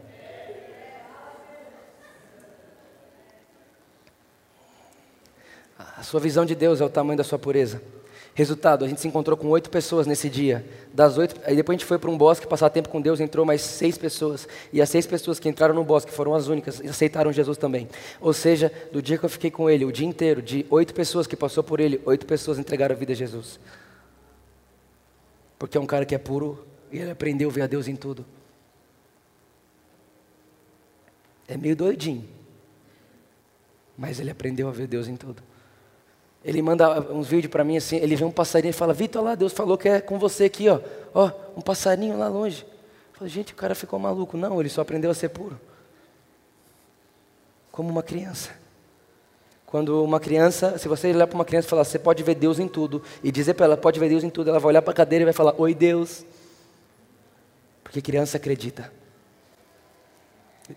A 5.97 6.03
sua 6.03 6.21
visão 6.21 6.45
de 6.45 6.55
Deus 6.55 6.83
é 6.83 6.85
o 6.85 6.91
tamanho 6.91 7.17
da 7.17 7.25
sua 7.25 7.39
pureza. 7.39 7.81
Resultado, 8.37 8.85
a 8.85 8.89
gente 8.89 9.01
se 9.01 9.07
encontrou 9.07 9.37
com 9.37 9.47
oito 9.51 9.71
pessoas 9.71 10.09
nesse 10.09 10.29
dia. 10.29 10.67
Das 10.93 11.17
oito, 11.17 11.41
aí 11.45 11.55
depois 11.55 11.77
a 11.77 11.79
gente 11.79 11.87
foi 11.87 12.01
para 12.01 12.11
um 12.11 12.19
bosque 12.19 12.49
passar 12.49 12.69
tempo 12.69 12.89
com 12.89 13.01
Deus, 13.01 13.21
entrou 13.21 13.47
mais 13.47 13.63
seis 13.63 13.97
pessoas. 13.97 14.49
E 14.73 14.83
as 14.83 14.91
seis 14.91 15.07
pessoas 15.07 15.39
que 15.39 15.49
entraram 15.49 15.73
no 15.73 15.85
bosque 15.85 16.11
foram 16.11 16.35
as 16.35 16.49
únicas 16.49 16.81
e 16.81 16.89
aceitaram 16.89 17.33
Jesus 17.33 17.57
também. 17.57 17.89
Ou 18.21 18.33
seja, 18.33 18.73
do 18.91 19.01
dia 19.01 19.17
que 19.17 19.25
eu 19.25 19.29
fiquei 19.29 19.53
com 19.53 19.71
ele, 19.71 19.85
o 19.85 19.93
dia 19.93 20.07
inteiro, 20.07 20.43
de 20.43 20.67
oito 20.69 20.93
pessoas 20.93 21.29
que 21.29 21.37
passou 21.37 21.63
por 21.63 21.79
ele, 21.79 22.03
oito 22.05 22.27
pessoas 22.27 22.59
entregaram 22.59 22.97
a 22.97 22.99
vida 22.99 23.13
a 23.13 23.17
Jesus. 23.17 23.61
Porque 25.57 25.79
é 25.79 25.81
um 25.81 25.87
cara 25.87 26.05
que 26.05 26.15
é 26.15 26.19
puro 26.19 26.67
e 26.91 26.99
ele 26.99 27.13
aprendeu 27.13 27.49
a 27.49 27.53
ver 27.53 27.63
a 27.63 27.67
Deus 27.69 27.87
em 27.87 27.95
tudo. 27.95 28.27
É 31.47 31.57
meio 31.57 31.77
doidinho. 31.77 32.29
Mas 33.97 34.19
ele 34.19 34.31
aprendeu 34.31 34.69
a 34.69 34.73
ver 34.73 34.89
Deus 34.89 35.07
em 35.07 35.15
tudo. 35.15 35.41
Ele 36.45 36.61
manda 36.61 37.01
uns 37.11 37.27
vídeos 37.27 37.51
para 37.51 37.65
mim 37.65 37.79
assim, 37.79 37.97
ele 37.97 38.15
vê 38.15 38.25
um 38.25 38.31
passarinho 38.31 38.71
e 38.71 38.75
fala, 38.75 38.93
Vitor, 38.93 39.23
lá, 39.23 39.35
Deus 39.35 39.53
falou 39.53 39.79
que 39.79 39.89
é 39.89 40.01
com 40.01 40.19
você 40.19 40.45
aqui, 40.45 40.69
ó. 40.69 40.79
Ó, 41.15 41.31
um 41.57 41.61
passarinho 41.63 42.19
lá 42.19 42.29
longe. 42.29 42.67
Eu 43.19 43.29
gente, 43.29 43.53
o 43.53 43.57
cara 43.57 43.75
ficou 43.75 43.99
maluco. 43.99 44.37
Não, 44.37 44.61
ele 44.61 44.69
só 44.69 44.83
aprendeu 44.83 45.11
a 45.11 45.15
ser 45.15 45.31
puro. 45.31 45.59
Como 47.73 47.89
uma 47.89 48.03
criança. 48.03 48.51
Quando 49.65 50.05
uma 50.05 50.21
criança, 50.21 50.79
se 50.79 50.87
você 50.87 51.09
olhar 51.09 51.27
para 51.27 51.35
uma 51.35 51.45
criança 51.45 51.67
e 51.67 51.71
falar, 51.71 51.85
você 51.85 51.99
pode 51.99 52.23
ver 52.23 52.35
Deus 52.35 52.59
em 52.59 52.69
tudo, 52.69 53.03
e 53.23 53.33
dizer 53.33 53.55
para 53.55 53.67
ela, 53.67 53.77
pode 53.77 53.99
ver 53.99 54.09
Deus 54.09 54.23
em 54.23 54.31
tudo, 54.31 54.51
ela 54.51 54.61
vai 54.61 54.69
olhar 54.69 54.83
para 54.83 54.93
a 54.93 54.95
cadeira 54.95 55.23
e 55.23 55.25
vai 55.25 55.33
falar, 55.33 55.55
oi 55.59 55.75
Deus. 55.75 56.25
Porque 57.83 58.03
criança 58.03 58.37
acredita. 58.37 58.93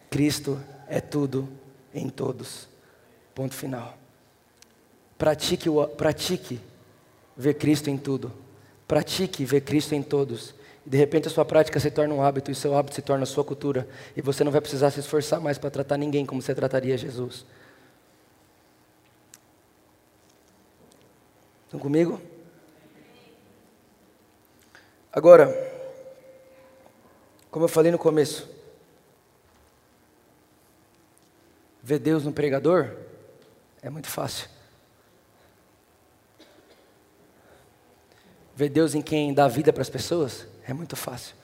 Cristo 0.10 0.60
é 0.88 1.00
tudo 1.00 1.48
em 1.94 2.10
todos. 2.10 2.68
Ponto 3.36 3.54
final. 3.54 3.98
Pratique, 5.18 5.68
pratique 5.98 6.62
ver 7.36 7.56
Cristo 7.56 7.90
em 7.90 7.98
tudo. 7.98 8.32
Pratique 8.88 9.44
ver 9.44 9.62
Cristo 9.62 9.96
em 9.96 10.04
todos. 10.04 10.54
De 10.86 10.98
repente 10.98 11.28
a 11.28 11.32
sua 11.32 11.44
prática 11.44 11.80
se 11.80 11.92
torna 11.92 12.14
um 12.14 12.22
hábito 12.22 12.50
e 12.50 12.56
seu 12.56 12.78
hábito 12.78 12.96
se 12.96 13.02
torna 13.02 13.24
a 13.24 13.26
sua 13.26 13.44
cultura. 13.44 13.88
E 14.16 14.22
você 14.22 14.44
não 14.44 14.52
vai 14.52 14.62
precisar 14.62 14.92
se 14.92 15.00
esforçar 15.00 15.42
mais 15.42 15.58
para 15.58 15.70
tratar 15.70 15.98
ninguém 15.98 16.26
como 16.26 16.42
você 16.42 16.56
trataria 16.56 16.98
Jesus. 16.98 17.46
Estão 21.66 21.80
comigo? 21.80 22.22
Agora, 25.12 25.52
como 27.52 27.66
eu 27.66 27.70
falei 27.70 27.92
no 27.92 27.98
começo, 27.98 28.48
ver 31.84 32.00
Deus 32.00 32.24
no 32.24 32.32
pregador 32.32 32.96
é 33.82 33.90
muito 33.90 34.08
fácil. 34.08 34.57
Ver 38.58 38.70
Deus 38.70 38.96
em 38.96 39.04
quem 39.04 39.36
dá 39.36 39.48
vida 39.48 39.72
para 39.72 39.84
as 39.84 39.90
pessoas 39.90 40.48
é 40.68 40.74
muito 40.74 40.96
fácil. 40.96 41.36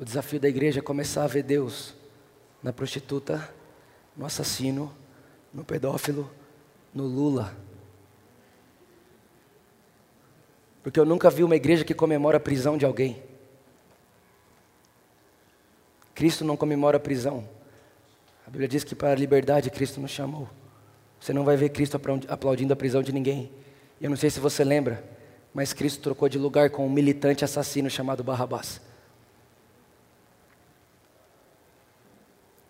O 0.00 0.04
desafio 0.04 0.40
da 0.40 0.48
igreja 0.48 0.78
é 0.78 0.82
começar 0.82 1.24
a 1.24 1.26
ver 1.26 1.42
Deus 1.42 1.94
na 2.62 2.72
prostituta, 2.72 3.52
no 4.16 4.24
assassino, 4.24 4.90
no 5.52 5.62
pedófilo, 5.62 6.30
no 6.94 7.04
Lula. 7.04 7.54
Porque 10.82 10.98
eu 10.98 11.04
nunca 11.04 11.28
vi 11.28 11.44
uma 11.44 11.54
igreja 11.54 11.84
que 11.84 11.92
comemora 11.92 12.38
a 12.38 12.40
prisão 12.40 12.78
de 12.78 12.86
alguém. 12.86 13.22
Cristo 16.14 16.46
não 16.46 16.56
comemora 16.56 16.96
a 16.96 17.00
prisão. 17.00 17.46
A 18.46 18.50
Bíblia 18.50 18.68
diz 18.68 18.84
que 18.84 18.94
para 18.94 19.10
a 19.10 19.14
liberdade 19.14 19.70
Cristo 19.70 20.00
nos 20.00 20.10
chamou. 20.10 20.48
Você 21.20 21.34
não 21.34 21.44
vai 21.44 21.58
ver 21.58 21.68
Cristo 21.68 22.00
aplaudindo 22.26 22.72
a 22.72 22.76
prisão 22.76 23.02
de 23.02 23.12
ninguém. 23.12 23.52
Eu 24.00 24.08
não 24.08 24.16
sei 24.16 24.30
se 24.30 24.40
você 24.40 24.64
lembra, 24.64 25.11
mas 25.54 25.72
Cristo 25.72 26.02
trocou 26.02 26.28
de 26.28 26.38
lugar 26.38 26.70
com 26.70 26.86
um 26.86 26.90
militante 26.90 27.44
assassino 27.44 27.90
chamado 27.90 28.24
Barrabás. 28.24 28.80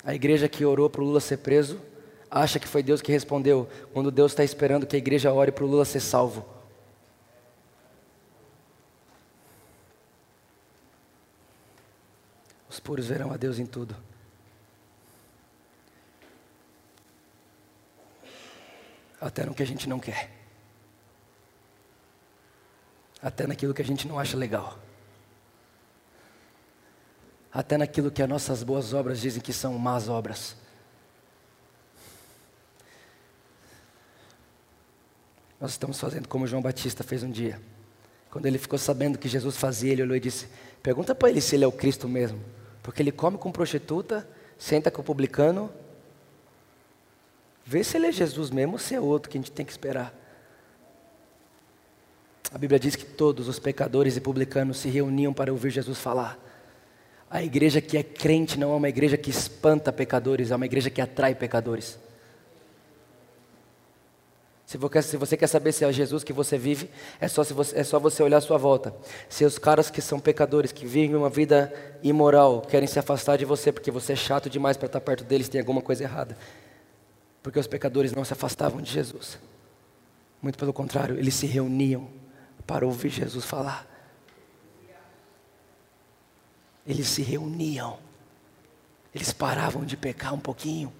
A 0.04 0.14
igreja 0.14 0.48
que 0.48 0.64
orou 0.64 0.90
para 0.90 1.00
o 1.00 1.04
Lula 1.04 1.20
ser 1.20 1.38
preso 1.38 1.80
acha 2.28 2.58
que 2.58 2.66
foi 2.66 2.82
Deus 2.82 3.00
que 3.00 3.12
respondeu, 3.12 3.68
quando 3.92 4.10
Deus 4.10 4.32
está 4.32 4.42
esperando 4.42 4.86
que 4.86 4.96
a 4.96 4.98
igreja 4.98 5.32
ore 5.32 5.52
para 5.52 5.64
o 5.64 5.66
Lula 5.66 5.84
ser 5.84 6.00
salvo. 6.00 6.44
Os 12.68 12.80
puros 12.80 13.06
verão 13.06 13.30
a 13.32 13.36
Deus 13.36 13.58
em 13.58 13.66
tudo. 13.66 13.94
Até 19.20 19.44
no 19.44 19.54
que 19.54 19.62
a 19.62 19.66
gente 19.66 19.88
não 19.88 20.00
quer 20.00 20.41
até 23.22 23.46
naquilo 23.46 23.72
que 23.72 23.80
a 23.80 23.84
gente 23.84 24.08
não 24.08 24.18
acha 24.18 24.36
legal, 24.36 24.78
até 27.52 27.78
naquilo 27.78 28.10
que 28.10 28.22
as 28.22 28.28
nossas 28.28 28.62
boas 28.62 28.92
obras 28.92 29.20
dizem 29.20 29.40
que 29.40 29.52
são 29.52 29.78
más 29.78 30.08
obras. 30.08 30.56
Nós 35.60 35.70
estamos 35.70 36.00
fazendo 36.00 36.26
como 36.26 36.44
João 36.44 36.60
Batista 36.60 37.04
fez 37.04 37.22
um 37.22 37.30
dia. 37.30 37.60
Quando 38.32 38.46
ele 38.46 38.58
ficou 38.58 38.78
sabendo 38.78 39.16
que 39.16 39.28
Jesus 39.28 39.56
fazia, 39.56 39.92
ele 39.92 40.02
olhou 40.02 40.16
e 40.16 40.20
disse: 40.20 40.48
Pergunta 40.82 41.14
para 41.14 41.30
ele 41.30 41.40
se 41.40 41.54
ele 41.54 41.62
é 41.62 41.66
o 41.68 41.70
Cristo 41.70 42.08
mesmo. 42.08 42.42
Porque 42.82 43.00
ele 43.00 43.12
come 43.12 43.38
com 43.38 43.52
prostituta, 43.52 44.28
senta 44.58 44.90
com 44.90 45.02
o 45.02 45.04
publicano. 45.04 45.70
Vê 47.64 47.84
se 47.84 47.96
ele 47.96 48.08
é 48.08 48.12
Jesus 48.12 48.50
mesmo 48.50 48.72
ou 48.72 48.78
se 48.80 48.94
é 48.94 49.00
outro 49.00 49.30
que 49.30 49.38
a 49.38 49.40
gente 49.40 49.52
tem 49.52 49.64
que 49.64 49.70
esperar. 49.70 50.12
A 52.52 52.58
Bíblia 52.58 52.78
diz 52.78 52.94
que 52.94 53.04
todos 53.04 53.48
os 53.48 53.58
pecadores 53.58 54.16
e 54.16 54.20
publicanos 54.20 54.76
se 54.76 54.88
reuniam 54.88 55.32
para 55.32 55.50
ouvir 55.50 55.70
Jesus 55.70 55.98
falar. 55.98 56.38
A 57.30 57.42
igreja 57.42 57.80
que 57.80 57.96
é 57.96 58.02
crente 58.02 58.58
não 58.58 58.72
é 58.72 58.76
uma 58.76 58.88
igreja 58.90 59.16
que 59.16 59.30
espanta 59.30 59.90
pecadores, 59.90 60.50
é 60.50 60.56
uma 60.56 60.66
igreja 60.66 60.90
que 60.90 61.00
atrai 61.00 61.34
pecadores. 61.34 61.98
Se 64.66 64.78
você, 64.78 65.36
quer 65.36 65.46
saber 65.46 65.72
se 65.72 65.84
é 65.84 65.92
Jesus 65.92 66.24
que 66.24 66.32
você 66.32 66.56
vive, 66.56 66.90
é 67.20 67.28
só, 67.28 67.42
você, 67.42 67.78
é 67.78 67.84
só 67.84 67.98
você 67.98 68.22
olhar 68.22 68.38
à 68.38 68.40
sua 68.40 68.58
volta. 68.58 68.94
Se 69.28 69.44
os 69.44 69.58
caras 69.58 69.90
que 69.90 70.00
são 70.00 70.20
pecadores, 70.20 70.72
que 70.72 70.86
vivem 70.86 71.16
uma 71.16 71.28
vida 71.28 71.72
imoral, 72.02 72.62
querem 72.62 72.86
se 72.86 72.98
afastar 72.98 73.36
de 73.36 73.44
você 73.44 73.72
porque 73.72 73.90
você 73.90 74.12
é 74.12 74.16
chato 74.16 74.48
demais 74.48 74.76
para 74.76 74.86
estar 74.86 75.00
perto 75.00 75.24
deles, 75.24 75.48
tem 75.48 75.60
alguma 75.60 75.82
coisa 75.82 76.04
errada. 76.04 76.36
Porque 77.42 77.58
os 77.58 77.66
pecadores 77.66 78.12
não 78.12 78.24
se 78.24 78.32
afastavam 78.32 78.80
de 78.80 78.90
Jesus. 78.90 79.38
Muito 80.40 80.58
pelo 80.58 80.72
contrário, 80.72 81.18
eles 81.18 81.34
se 81.34 81.46
reuniam 81.46 82.21
para 82.66 82.86
ouvir 82.86 83.10
Jesus 83.10 83.44
falar. 83.44 83.86
Eles 86.86 87.06
se 87.06 87.22
reuniam, 87.22 87.98
eles 89.14 89.32
paravam 89.32 89.84
de 89.84 89.96
pecar 89.96 90.34
um 90.34 90.40
pouquinho 90.40 90.92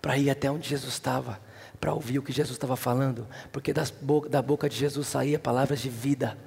para 0.00 0.16
ir 0.16 0.30
até 0.30 0.50
onde 0.50 0.68
Jesus 0.68 0.92
estava, 0.92 1.40
para 1.80 1.92
ouvir 1.92 2.18
o 2.18 2.22
que 2.22 2.32
Jesus 2.32 2.56
estava 2.56 2.76
falando, 2.76 3.26
porque 3.50 3.72
boca, 4.00 4.28
da 4.28 4.40
boca 4.40 4.68
de 4.68 4.76
Jesus 4.76 5.08
saía 5.08 5.38
palavras 5.38 5.80
de 5.80 5.90
vida, 5.90 6.38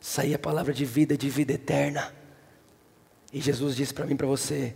saía 0.00 0.38
palavra 0.38 0.72
de 0.72 0.84
vida, 0.84 1.16
de 1.16 1.28
vida 1.28 1.52
eterna. 1.52 2.14
E 3.32 3.40
Jesus 3.40 3.76
disse 3.76 3.92
para 3.92 4.06
mim, 4.06 4.16
para 4.16 4.26
você: 4.26 4.74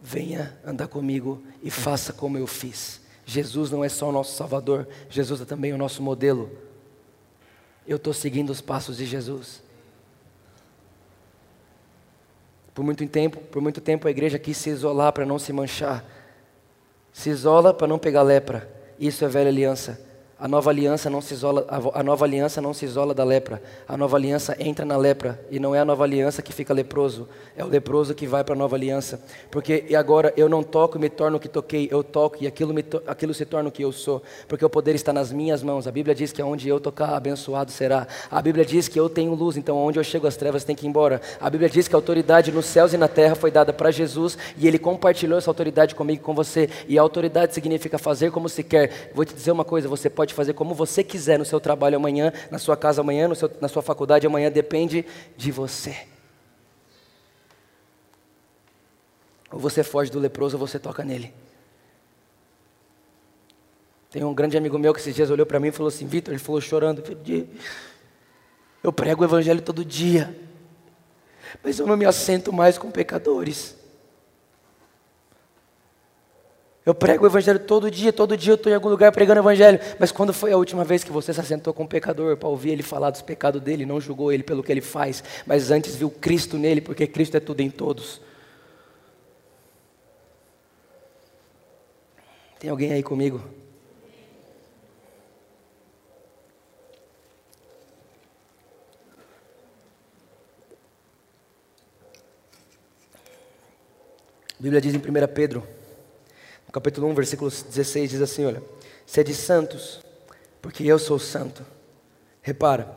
venha 0.00 0.56
andar 0.64 0.88
comigo 0.88 1.42
e 1.62 1.70
faça 1.70 2.12
como 2.12 2.38
eu 2.38 2.46
fiz. 2.46 3.00
Jesus 3.24 3.70
não 3.70 3.84
é 3.84 3.88
só 3.88 4.08
o 4.08 4.12
nosso 4.12 4.36
Salvador, 4.36 4.88
Jesus 5.08 5.40
é 5.40 5.44
também 5.44 5.72
o 5.72 5.78
nosso 5.78 6.02
modelo 6.02 6.50
eu 7.86 7.96
estou 7.96 8.12
seguindo 8.12 8.50
os 8.50 8.60
passos 8.60 8.96
de 8.96 9.06
Jesus. 9.06 9.62
Por 12.74 12.84
muito 12.84 13.06
tempo, 13.06 13.38
por 13.38 13.60
muito 13.60 13.80
tempo 13.80 14.08
a 14.08 14.10
igreja 14.10 14.38
quis 14.38 14.56
se 14.56 14.70
isolar 14.70 15.12
para 15.12 15.26
não 15.26 15.38
se 15.38 15.52
manchar. 15.52 16.04
Se 17.12 17.28
isola 17.28 17.74
para 17.74 17.86
não 17.86 17.98
pegar 17.98 18.22
lepra. 18.22 18.70
Isso 18.98 19.24
é 19.24 19.28
velha 19.28 19.50
aliança. 19.50 20.00
A 20.42 20.48
nova 20.48 20.70
aliança 20.70 21.08
não 21.08 21.20
se 21.20 21.34
isola, 21.34 21.64
a 21.94 22.02
nova 22.02 22.24
aliança 22.24 22.60
não 22.60 22.74
se 22.74 22.84
isola 22.84 23.14
da 23.14 23.22
lepra. 23.22 23.62
A 23.86 23.96
nova 23.96 24.16
aliança 24.16 24.56
entra 24.58 24.84
na 24.84 24.96
lepra 24.96 25.40
e 25.52 25.60
não 25.60 25.72
é 25.72 25.78
a 25.78 25.84
nova 25.84 26.02
aliança 26.02 26.42
que 26.42 26.52
fica 26.52 26.74
leproso, 26.74 27.28
é 27.56 27.62
o 27.64 27.68
leproso 27.68 28.12
que 28.12 28.26
vai 28.26 28.42
para 28.42 28.52
a 28.52 28.58
nova 28.58 28.74
aliança. 28.74 29.22
Porque 29.52 29.84
e 29.88 29.94
agora 29.94 30.34
eu 30.36 30.48
não 30.48 30.64
toco 30.64 30.98
e 30.98 31.00
me 31.00 31.08
torno 31.08 31.36
o 31.36 31.40
que 31.40 31.48
toquei, 31.48 31.86
eu 31.92 32.02
toco 32.02 32.38
e 32.40 32.48
aquilo, 32.48 32.74
me, 32.74 32.84
aquilo 33.06 33.32
se 33.32 33.44
torna 33.44 33.68
o 33.68 33.72
que 33.72 33.84
eu 33.84 33.92
sou, 33.92 34.20
porque 34.48 34.64
o 34.64 34.68
poder 34.68 34.96
está 34.96 35.12
nas 35.12 35.30
minhas 35.30 35.62
mãos. 35.62 35.86
A 35.86 35.92
Bíblia 35.92 36.12
diz 36.12 36.32
que 36.32 36.42
aonde 36.42 36.68
eu 36.68 36.80
tocar, 36.80 37.14
abençoado 37.14 37.70
será. 37.70 38.08
A 38.28 38.42
Bíblia 38.42 38.64
diz 38.64 38.88
que 38.88 38.98
eu 38.98 39.08
tenho 39.08 39.34
luz, 39.34 39.56
então 39.56 39.76
onde 39.76 40.00
eu 40.00 40.02
chego 40.02 40.26
as 40.26 40.36
trevas 40.36 40.64
tem 40.64 40.74
que 40.74 40.84
ir 40.84 40.88
embora. 40.88 41.20
A 41.40 41.48
Bíblia 41.48 41.70
diz 41.70 41.86
que 41.86 41.94
a 41.94 41.98
autoridade 41.98 42.50
nos 42.50 42.66
céus 42.66 42.92
e 42.92 42.96
na 42.96 43.06
terra 43.06 43.36
foi 43.36 43.52
dada 43.52 43.72
para 43.72 43.92
Jesus 43.92 44.36
e 44.58 44.66
ele 44.66 44.80
compartilhou 44.80 45.38
essa 45.38 45.48
autoridade 45.48 45.94
comigo 45.94 46.20
com 46.20 46.34
você. 46.34 46.68
E 46.88 46.98
a 46.98 47.02
autoridade 47.02 47.54
significa 47.54 47.96
fazer 47.96 48.32
como 48.32 48.48
se 48.48 48.64
quer. 48.64 49.12
Vou 49.14 49.24
te 49.24 49.34
dizer 49.34 49.52
uma 49.52 49.64
coisa, 49.64 49.88
você 49.88 50.10
pode 50.10 50.31
pode 50.32 50.34
fazer 50.34 50.54
como 50.54 50.74
você 50.74 51.04
quiser 51.04 51.38
no 51.38 51.44
seu 51.44 51.60
trabalho 51.60 51.96
amanhã, 51.96 52.32
na 52.50 52.58
sua 52.58 52.76
casa 52.76 53.02
amanhã, 53.02 53.32
seu, 53.34 53.50
na 53.60 53.68
sua 53.68 53.82
faculdade 53.82 54.26
amanhã, 54.26 54.50
depende 54.50 55.04
de 55.36 55.52
você. 55.52 56.06
Ou 59.50 59.58
você 59.58 59.84
foge 59.84 60.10
do 60.10 60.18
leproso 60.18 60.56
ou 60.56 60.66
você 60.66 60.78
toca 60.78 61.04
nele. 61.04 61.32
Tem 64.10 64.24
um 64.24 64.34
grande 64.34 64.56
amigo 64.56 64.78
meu 64.78 64.92
que 64.92 65.00
esses 65.00 65.14
dias 65.14 65.30
olhou 65.30 65.46
para 65.46 65.60
mim 65.60 65.68
e 65.68 65.72
falou 65.72 65.88
assim: 65.88 66.06
Vitor, 66.06 66.32
ele 66.32 66.42
falou 66.42 66.60
chorando, 66.60 67.02
eu 68.82 68.92
prego 68.92 69.22
o 69.22 69.24
evangelho 69.24 69.62
todo 69.62 69.84
dia, 69.84 70.36
mas 71.62 71.78
eu 71.78 71.86
não 71.86 71.96
me 71.96 72.04
assento 72.04 72.52
mais 72.52 72.76
com 72.76 72.90
pecadores. 72.90 73.76
Eu 76.84 76.94
prego 76.94 77.22
o 77.22 77.28
evangelho 77.28 77.60
todo 77.60 77.88
dia, 77.88 78.12
todo 78.12 78.36
dia 78.36 78.52
eu 78.52 78.56
estou 78.56 78.70
em 78.70 78.74
algum 78.74 78.88
lugar 78.88 79.12
pregando 79.12 79.40
o 79.40 79.42
evangelho. 79.44 79.78
Mas 80.00 80.10
quando 80.10 80.32
foi 80.32 80.50
a 80.50 80.56
última 80.56 80.82
vez 80.82 81.04
que 81.04 81.12
você 81.12 81.32
se 81.32 81.40
assentou 81.40 81.72
com 81.72 81.84
um 81.84 81.86
pecador 81.86 82.36
para 82.36 82.48
ouvir 82.48 82.70
ele 82.70 82.82
falar 82.82 83.10
dos 83.10 83.22
pecados 83.22 83.62
dele, 83.62 83.86
não 83.86 84.00
julgou 84.00 84.32
ele 84.32 84.42
pelo 84.42 84.64
que 84.64 84.72
ele 84.72 84.80
faz, 84.80 85.22
mas 85.46 85.70
antes 85.70 85.94
viu 85.94 86.10
Cristo 86.10 86.58
nele, 86.58 86.80
porque 86.80 87.06
Cristo 87.06 87.36
é 87.36 87.40
tudo 87.40 87.60
em 87.60 87.70
todos. 87.70 88.20
Tem 92.58 92.68
alguém 92.68 92.92
aí 92.92 93.02
comigo? 93.02 93.40
A 104.58 104.62
Bíblia 104.62 104.80
diz 104.80 104.94
em 104.94 104.98
1 104.98 105.02
Pedro 105.32 105.81
capítulo 106.72 107.06
1, 107.08 107.14
versículo 107.14 107.50
16 107.50 108.10
diz 108.10 108.22
assim: 108.22 108.46
Olha, 108.46 108.62
sede 109.04 109.34
santos, 109.34 110.00
porque 110.62 110.84
eu 110.84 110.98
sou 110.98 111.18
santo. 111.18 111.64
Repara, 112.40 112.90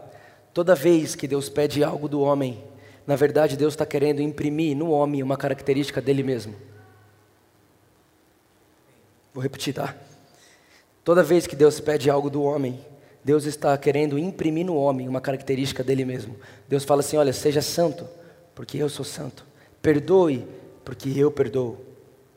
toda 0.53 0.73
vez 0.73 1.13
que 1.13 1.27
Deus 1.27 1.49
pede 1.49 1.83
algo 1.83 2.07
do 2.07 2.21
homem, 2.21 2.63
na 3.05 3.15
verdade 3.15 3.57
Deus 3.57 3.73
está 3.73 3.85
querendo 3.85 4.21
imprimir 4.21 4.75
no 4.75 4.89
homem 4.89 5.21
uma 5.21 5.37
característica 5.37 6.01
dele 6.01 6.23
mesmo. 6.23 6.55
Vou 9.33 9.43
repetir, 9.43 9.73
tá? 9.73 9.93
Toda 11.03 11.21
vez 11.21 11.45
que 11.45 11.55
Deus 11.55 11.79
pede 11.81 12.09
algo 12.09 12.29
do 12.29 12.41
homem, 12.41 12.79
Deus 13.23 13.45
está 13.45 13.77
querendo 13.77 14.17
imprimir 14.17 14.65
no 14.65 14.75
homem 14.75 15.09
uma 15.09 15.19
característica 15.19 15.83
dele 15.83 16.05
mesmo. 16.05 16.37
Deus 16.69 16.85
fala 16.85 17.01
assim: 17.01 17.17
olha, 17.17 17.33
seja 17.33 17.61
santo, 17.61 18.07
porque 18.55 18.77
eu 18.77 18.87
sou 18.87 19.03
santo. 19.03 19.45
Perdoe, 19.81 20.47
porque 20.85 21.09
eu 21.09 21.29
perdoo. 21.29 21.77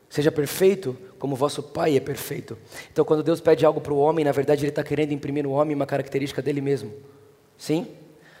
Seja 0.09 0.31
perfeito, 0.31 0.97
como 1.19 1.35
vosso 1.35 1.61
Pai 1.61 1.97
é 1.97 1.99
perfeito. 1.99 2.57
Então, 2.91 3.03
quando 3.05 3.21
Deus 3.21 3.41
pede 3.41 3.65
algo 3.65 3.81
para 3.81 3.93
o 3.93 3.97
homem, 3.97 4.23
na 4.25 4.31
verdade, 4.31 4.63
Ele 4.63 4.69
está 4.69 4.83
querendo 4.83 5.11
imprimir 5.11 5.43
no 5.43 5.51
homem 5.51 5.75
uma 5.75 5.85
característica 5.85 6.41
dele 6.41 6.61
mesmo. 6.61 6.93
Sim? 7.57 7.87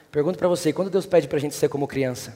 Pergunto 0.09 0.39
para 0.39 0.47
você: 0.47 0.73
quando 0.73 0.89
Deus 0.89 1.05
pede 1.05 1.27
para 1.27 1.37
a 1.37 1.41
gente 1.41 1.53
ser 1.53 1.67
como 1.69 1.85
criança? 1.87 2.35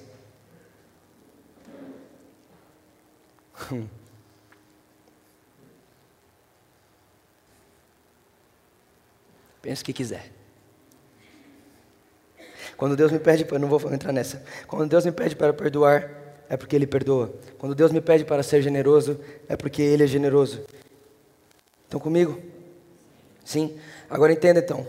Pense 9.61 9.81
o 9.81 9.85
que 9.85 9.93
quiser. 9.93 10.29
Quando 12.75 12.97
Deus 12.97 13.13
me 13.13 13.19
pede, 13.19 13.47
eu 13.49 13.59
não 13.59 13.69
vou 13.69 13.93
entrar 13.93 14.11
nessa. 14.11 14.43
Quando 14.67 14.89
Deus 14.89 15.05
me 15.05 15.11
pede 15.13 15.37
para 15.37 15.53
perdoar, 15.53 16.22
é 16.49 16.57
porque 16.57 16.75
Ele 16.75 16.87
perdoa. 16.87 17.33
Quando 17.57 17.75
Deus 17.75 17.91
me 17.91 18.01
pede 18.01 18.25
para 18.25 18.43
ser 18.43 18.61
generoso, 18.61 19.19
é 19.47 19.55
porque 19.55 19.81
Ele 19.81 20.03
é 20.03 20.07
generoso. 20.07 20.61
Estão 21.85 21.99
comigo? 21.99 22.39
Sim? 23.43 23.77
Agora 24.09 24.31
entenda 24.31 24.59
então. 24.59 24.85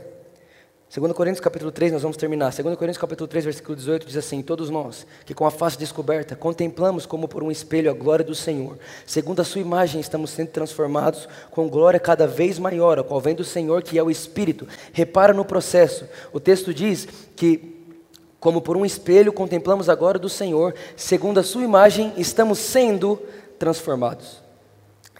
2 0.96 1.12
Coríntios 1.12 1.40
capítulo 1.40 1.72
3, 1.72 1.90
nós 1.90 2.02
vamos 2.02 2.16
terminar. 2.16 2.52
2 2.52 2.76
Coríntios 2.76 2.98
capítulo 2.98 3.26
3, 3.26 3.46
versículo 3.46 3.74
18 3.74 4.06
diz 4.06 4.16
assim: 4.16 4.40
Todos 4.42 4.70
nós, 4.70 5.04
que 5.26 5.34
com 5.34 5.44
a 5.44 5.50
face 5.50 5.76
descoberta, 5.76 6.36
contemplamos 6.36 7.04
como 7.04 7.26
por 7.26 7.42
um 7.42 7.50
espelho 7.50 7.90
a 7.90 7.94
glória 7.94 8.24
do 8.24 8.34
Senhor, 8.34 8.78
segundo 9.04 9.40
a 9.40 9.44
sua 9.44 9.60
imagem 9.60 10.00
estamos 10.00 10.30
sendo 10.30 10.50
transformados 10.50 11.28
com 11.50 11.68
glória 11.68 11.98
cada 11.98 12.28
vez 12.28 12.60
maior, 12.60 13.00
a 13.00 13.02
qual 13.02 13.20
vem 13.20 13.34
do 13.34 13.42
Senhor, 13.42 13.82
que 13.82 13.98
é 13.98 14.02
o 14.04 14.10
Espírito. 14.10 14.68
Repara 14.92 15.32
no 15.32 15.44
processo. 15.44 16.08
O 16.32 16.38
texto 16.38 16.72
diz 16.72 17.08
que 17.34 17.73
como 18.44 18.60
por 18.60 18.76
um 18.76 18.84
espelho 18.84 19.32
contemplamos 19.32 19.88
agora 19.88 20.18
do 20.18 20.28
Senhor, 20.28 20.74
segundo 20.94 21.40
a 21.40 21.42
sua 21.42 21.64
imagem 21.64 22.12
estamos 22.18 22.58
sendo 22.58 23.18
transformados. 23.58 24.42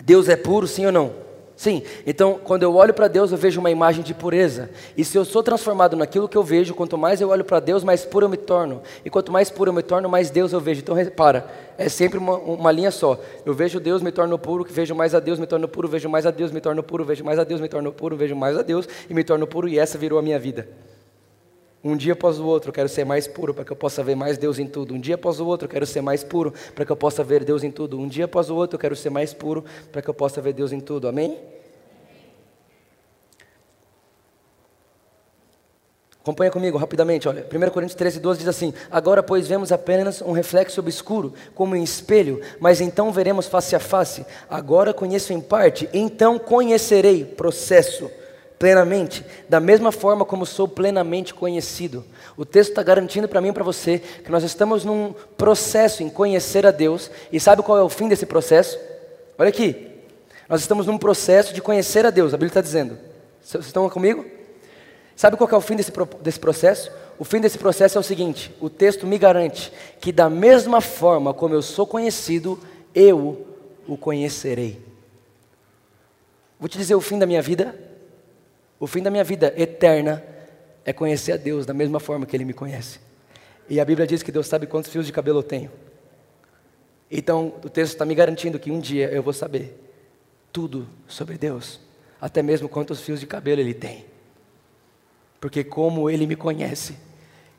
Deus 0.05 0.29
é 0.29 0.37
puro, 0.37 0.67
sim 0.67 0.85
ou 0.85 0.93
não? 0.93 1.11
Sim, 1.57 1.83
então 2.07 2.39
quando 2.45 2.65
eu 2.65 2.75
olho 2.75 2.93
para 2.93 3.09
Deus 3.09 3.33
eu 3.33 3.39
vejo 3.39 3.61
uma 3.61 3.71
imagem 3.71 4.05
de 4.05 4.13
pureza. 4.13 4.69
E 4.95 5.03
se 5.03 5.17
eu 5.17 5.25
sou 5.25 5.43
transformado 5.43 5.97
naquilo 5.97 6.29
que 6.29 6.37
eu 6.37 6.43
vejo, 6.43 6.75
quanto 6.75 6.99
mais 6.99 7.19
eu 7.19 7.31
olho 7.31 7.47
para 7.47 7.61
Deus, 7.61 7.83
mais 7.83 8.05
puro 8.05 8.27
eu 8.27 8.29
me 8.29 8.37
torno. 8.37 8.83
E 9.03 9.09
quanto 9.09 9.33
mais 9.33 9.49
puro 9.49 9.71
eu 9.71 9.75
me 9.75 9.83
torno, 9.83 10.07
mais 10.07 10.29
Deus 10.29 10.53
eu 10.53 10.61
vejo. 10.61 10.83
Então 10.83 10.95
repara, 10.95 11.51
é 11.79 11.89
sempre 11.89 12.19
uma, 12.19 12.37
uma 12.37 12.71
linha 12.71 12.91
só. 12.91 13.19
Eu 13.47 13.55
vejo 13.55 13.81
Deus, 13.81 14.03
me 14.03 14.13
torno 14.13 14.39
puro, 14.39 14.67
vejo 14.69 14.95
mais 14.95 15.15
a 15.15 15.21
Deus, 15.21 15.39
me 15.39 15.47
torno 15.47 15.67
puro, 15.67 15.89
vejo 15.89 16.11
mais 16.11 16.27
a 16.27 16.31
Deus, 16.31 16.53
me 16.53 16.61
torno 16.61 16.83
puro, 16.83 17.07
vejo 17.07 17.25
mais 17.25 17.39
a 17.39 17.45
Deus, 17.45 17.59
me 17.59 17.69
torno 17.69 17.91
puro, 17.91 18.19
vejo 18.19 18.37
mais 18.37 18.59
a 18.59 18.61
Deus 18.61 18.87
e 19.09 19.15
me 19.15 19.25
torno 19.25 19.47
puro. 19.47 19.67
E 19.67 19.79
essa 19.79 19.97
virou 19.97 20.19
a 20.19 20.23
minha 20.23 20.39
vida. 20.39 20.69
Um 21.85 21.99
dia 21.99 22.15
após 22.15 22.41
o 22.41 22.47
outro, 22.47 22.71
eu 22.71 22.73
quero 22.73 22.89
ser 22.89 23.05
mais 23.05 23.27
puro 23.27 23.53
para 23.53 23.63
que 23.63 23.71
eu 23.71 23.77
possa 23.77 24.03
ver 24.03 24.15
mais 24.15 24.39
Deus 24.39 24.59
em 24.59 24.67
tudo. 24.67 24.95
Um 24.95 24.99
dia 24.99 25.17
após 25.17 25.39
o 25.39 25.47
outro, 25.47 25.67
eu 25.67 25.71
quero 25.71 25.85
ser 25.85 26.01
mais 26.01 26.25
puro 26.25 26.55
para 26.75 26.83
que 26.83 26.91
eu 26.91 26.97
possa 26.97 27.23
ver 27.23 27.45
Deus 27.45 27.63
em 27.63 27.71
tudo. 27.71 28.01
Um 28.01 28.09
dia 28.09 28.25
após 28.25 28.49
o 28.49 28.57
outro, 28.57 28.77
eu 28.77 28.81
quero 28.81 28.97
ser 28.97 29.11
mais 29.11 29.35
puro 29.35 29.63
para 29.93 30.01
que 30.01 30.09
eu 30.09 30.15
possa 30.15 30.41
ver 30.41 30.55
Deus 30.55 30.73
em 30.73 30.81
tudo. 30.81 31.07
Amém? 31.07 31.39
Acompanha 36.23 36.51
comigo 36.51 36.79
rapidamente, 36.79 37.29
olha. 37.29 37.45
1 37.45 37.71
Coríntios 37.71 37.97
13, 37.97 38.19
12 38.19 38.39
diz 38.39 38.49
assim: 38.49 38.73
Agora, 38.91 39.23
pois, 39.23 39.47
vemos 39.47 39.71
apenas 39.71 40.23
um 40.23 40.33
reflexo 40.33 40.81
obscuro, 40.81 41.35
como 41.55 41.77
em 41.77 41.83
espelho, 41.83 42.41
mas 42.59 42.81
então 42.81 43.13
veremos 43.13 43.47
face 43.47 43.77
a 43.77 43.79
face. 43.79 44.25
Agora 44.49 44.95
conheço 44.95 45.35
em 45.35 45.41
parte, 45.43 45.87
então 45.93 46.39
conhecerei, 46.39 47.27
processo 47.27 48.11
plenamente, 48.59 49.25
da 49.49 49.61
mesma 49.61 49.91
forma 49.91 50.25
como 50.25 50.47
sou 50.47 50.67
plenamente 50.67 51.35
conhecido. 51.35 52.05
O 52.37 52.45
texto 52.45 52.71
está 52.71 52.83
garantindo 52.83 53.29
para 53.29 53.41
mim 53.41 53.49
e 53.49 53.53
para 53.53 53.65
você 53.65 53.99
que 53.99 54.31
nós 54.31 54.43
estamos 54.43 54.85
num 54.85 55.15
processo 55.37 56.03
em 56.03 56.09
conhecer 56.09 56.67
a 56.67 56.71
Deus, 56.71 57.11
e 57.33 57.41
sabe 57.41 57.63
qual 57.63 57.79
é 57.79 57.83
o 57.83 57.89
fim 57.89 58.09
desse 58.09 58.27
processo? 58.27 58.79
Olha 59.37 59.49
aqui, 59.49 59.89
nós 60.49 60.61
estamos 60.61 60.87
num 60.87 60.99
processo 60.99 61.53
de 61.53 61.61
conhecer 61.61 62.07
a 62.07 62.11
Deus, 62.11 62.33
a 62.33 62.37
Bíblia 62.37 62.49
está 62.49 62.61
dizendo. 62.61 62.97
Vocês 63.43 63.67
estão 63.67 63.89
comigo? 63.91 64.25
Sabe 65.17 65.37
qual 65.37 65.49
é 65.51 65.57
o 65.57 65.61
fim 65.61 65.77
desse, 65.77 65.93
desse 66.21 66.41
processo? 66.41 66.91
O 67.19 67.25
fim 67.25 67.41
desse 67.41 67.59
processo 67.59 67.99
é 67.99 68.01
o 68.01 68.05
seguinte: 68.05 68.55
o 68.61 68.69
texto 68.69 69.07
me 69.07 69.19
garante 69.19 69.73
que, 70.01 70.11
da 70.11 70.29
mesma 70.29 70.81
forma 70.81 71.33
como 71.33 71.55
eu 71.55 71.63
sou 71.63 71.87
conhecido, 71.87 72.59
eu 72.95 73.47
o 73.87 73.97
conhecerei. 73.97 74.81
Vou 76.59 76.69
te 76.69 76.79
dizer 76.79 76.95
o 76.95 77.01
fim 77.01 77.19
da 77.19 77.27
minha 77.27 77.43
vida 77.43 77.79
o 78.85 78.87
fim 78.87 79.03
da 79.03 79.11
minha 79.11 79.25
vida 79.25 79.55
eterna 79.57 80.23
é 80.85 80.93
conhecer 80.93 81.33
a 81.33 81.37
Deus 81.39 81.65
da 81.65 81.73
mesma 81.73 81.99
forma 81.99 82.27
que 82.27 82.37
Ele 82.37 82.45
me 82.45 82.53
conhece. 82.53 83.01
E 83.67 83.81
a 83.81 83.85
Bíblia 83.85 84.07
diz 84.07 84.23
que 84.23 84.31
Deus 84.31 84.47
sabe 84.47 84.67
quantos 84.67 84.91
fios 84.91 85.07
de 85.07 85.13
cabelo 85.13 85.39
eu 85.39 85.43
tenho. 85.43 85.71
Então, 87.11 87.55
o 87.65 87.71
texto 87.71 87.95
está 87.95 88.05
me 88.05 88.15
garantindo 88.15 88.59
que 88.59 88.71
um 88.71 88.79
dia 88.79 89.07
eu 89.11 89.23
vou 89.23 89.33
saber 89.33 89.75
tudo 90.53 90.87
sobre 91.09 91.39
Deus, 91.39 91.81
até 92.21 92.43
mesmo 92.43 92.69
quantos 92.69 93.01
fios 93.01 93.21
de 93.21 93.27
cabelo 93.27 93.59
Ele 93.59 93.73
tem. 93.73 94.05
Porque, 95.41 95.65
como 95.65 96.11
Ele 96.11 96.27
me 96.27 96.37
conhece, 96.37 96.95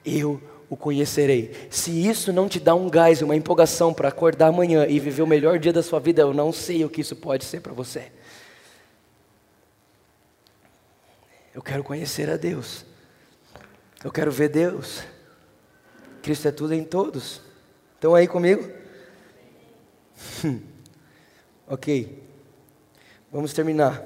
eu 0.05 0.39
o 0.69 0.77
conhecerei. 0.77 1.51
Se 1.71 2.07
isso 2.07 2.31
não 2.31 2.47
te 2.47 2.59
dá 2.59 2.75
um 2.75 2.87
gás, 2.87 3.23
uma 3.23 3.35
empolgação 3.35 3.95
para 3.95 4.09
acordar 4.09 4.49
amanhã 4.49 4.85
e 4.85 4.99
viver 4.99 5.23
o 5.23 5.27
melhor 5.27 5.57
dia 5.57 5.73
da 5.73 5.81
sua 5.81 5.99
vida, 5.99 6.21
eu 6.21 6.35
não 6.35 6.51
sei 6.51 6.85
o 6.85 6.89
que 6.89 7.01
isso 7.01 7.15
pode 7.15 7.45
ser 7.45 7.61
para 7.61 7.73
você. 7.73 8.11
Eu 11.55 11.61
quero 11.61 11.85
conhecer 11.85 12.29
a 12.29 12.35
Deus. 12.35 12.85
Eu 14.03 14.11
quero 14.11 14.29
ver 14.29 14.49
Deus. 14.49 15.03
Cristo 16.21 16.49
é 16.49 16.51
tudo 16.51 16.73
em 16.73 16.83
todos. 16.83 17.39
Estão 17.93 18.13
aí 18.13 18.27
comigo? 18.27 18.69
ok. 21.65 22.21
Vamos 23.31 23.53
terminar. 23.53 24.03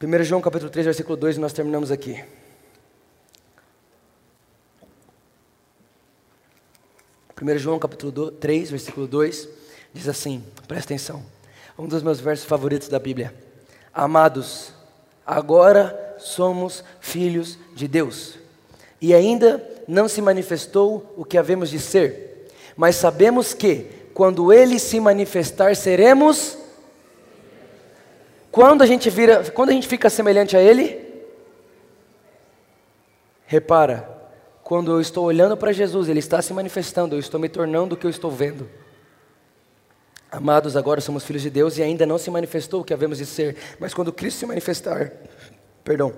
1 0.00 0.22
João 0.22 0.40
capítulo 0.40 0.70
3, 0.70 0.84
versículo 0.86 1.16
2, 1.16 1.38
nós 1.38 1.52
terminamos 1.52 1.90
aqui. 1.90 2.24
Primeiro 7.34 7.58
João 7.58 7.80
capítulo 7.80 8.30
3, 8.30 8.70
versículo 8.70 9.08
2, 9.08 9.48
diz 9.92 10.06
assim, 10.06 10.44
presta 10.68 10.94
atenção, 10.94 11.26
um 11.76 11.88
dos 11.88 12.00
meus 12.00 12.20
versos 12.20 12.46
favoritos 12.46 12.88
da 12.88 13.00
Bíblia. 13.00 13.47
Amados, 13.92 14.72
agora 15.26 16.16
somos 16.18 16.84
filhos 17.00 17.58
de 17.74 17.88
Deus. 17.88 18.38
E 19.00 19.14
ainda 19.14 19.64
não 19.86 20.08
se 20.08 20.20
manifestou 20.20 21.14
o 21.16 21.24
que 21.24 21.38
havemos 21.38 21.70
de 21.70 21.78
ser, 21.78 22.48
mas 22.76 22.96
sabemos 22.96 23.54
que, 23.54 23.86
quando 24.14 24.52
Ele 24.52 24.78
se 24.78 25.00
manifestar, 25.00 25.74
seremos. 25.76 26.58
Quando 28.50 28.82
a 28.82 28.86
gente 28.86 29.08
vira, 29.10 29.50
quando 29.50 29.70
a 29.70 29.72
gente 29.72 29.86
fica 29.86 30.10
semelhante 30.10 30.56
a 30.56 30.60
Ele, 30.60 31.24
repara, 33.46 34.08
quando 34.62 34.92
eu 34.92 35.00
estou 35.00 35.24
olhando 35.24 35.56
para 35.56 35.72
Jesus, 35.72 36.08
Ele 36.08 36.18
está 36.18 36.42
se 36.42 36.52
manifestando, 36.52 37.14
eu 37.14 37.18
estou 37.18 37.40
me 37.40 37.48
tornando 37.48 37.94
o 37.94 37.98
que 37.98 38.06
eu 38.06 38.10
estou 38.10 38.30
vendo. 38.30 38.68
Amados, 40.30 40.76
agora 40.76 41.00
somos 41.00 41.24
filhos 41.24 41.42
de 41.42 41.48
Deus 41.48 41.78
e 41.78 41.82
ainda 41.82 42.04
não 42.04 42.18
se 42.18 42.30
manifestou 42.30 42.82
o 42.82 42.84
que 42.84 42.92
havemos 42.92 43.18
de 43.18 43.24
ser, 43.24 43.56
mas 43.80 43.94
quando 43.94 44.12
Cristo 44.12 44.40
se 44.40 44.46
manifestar, 44.46 45.10
perdão, 45.82 46.12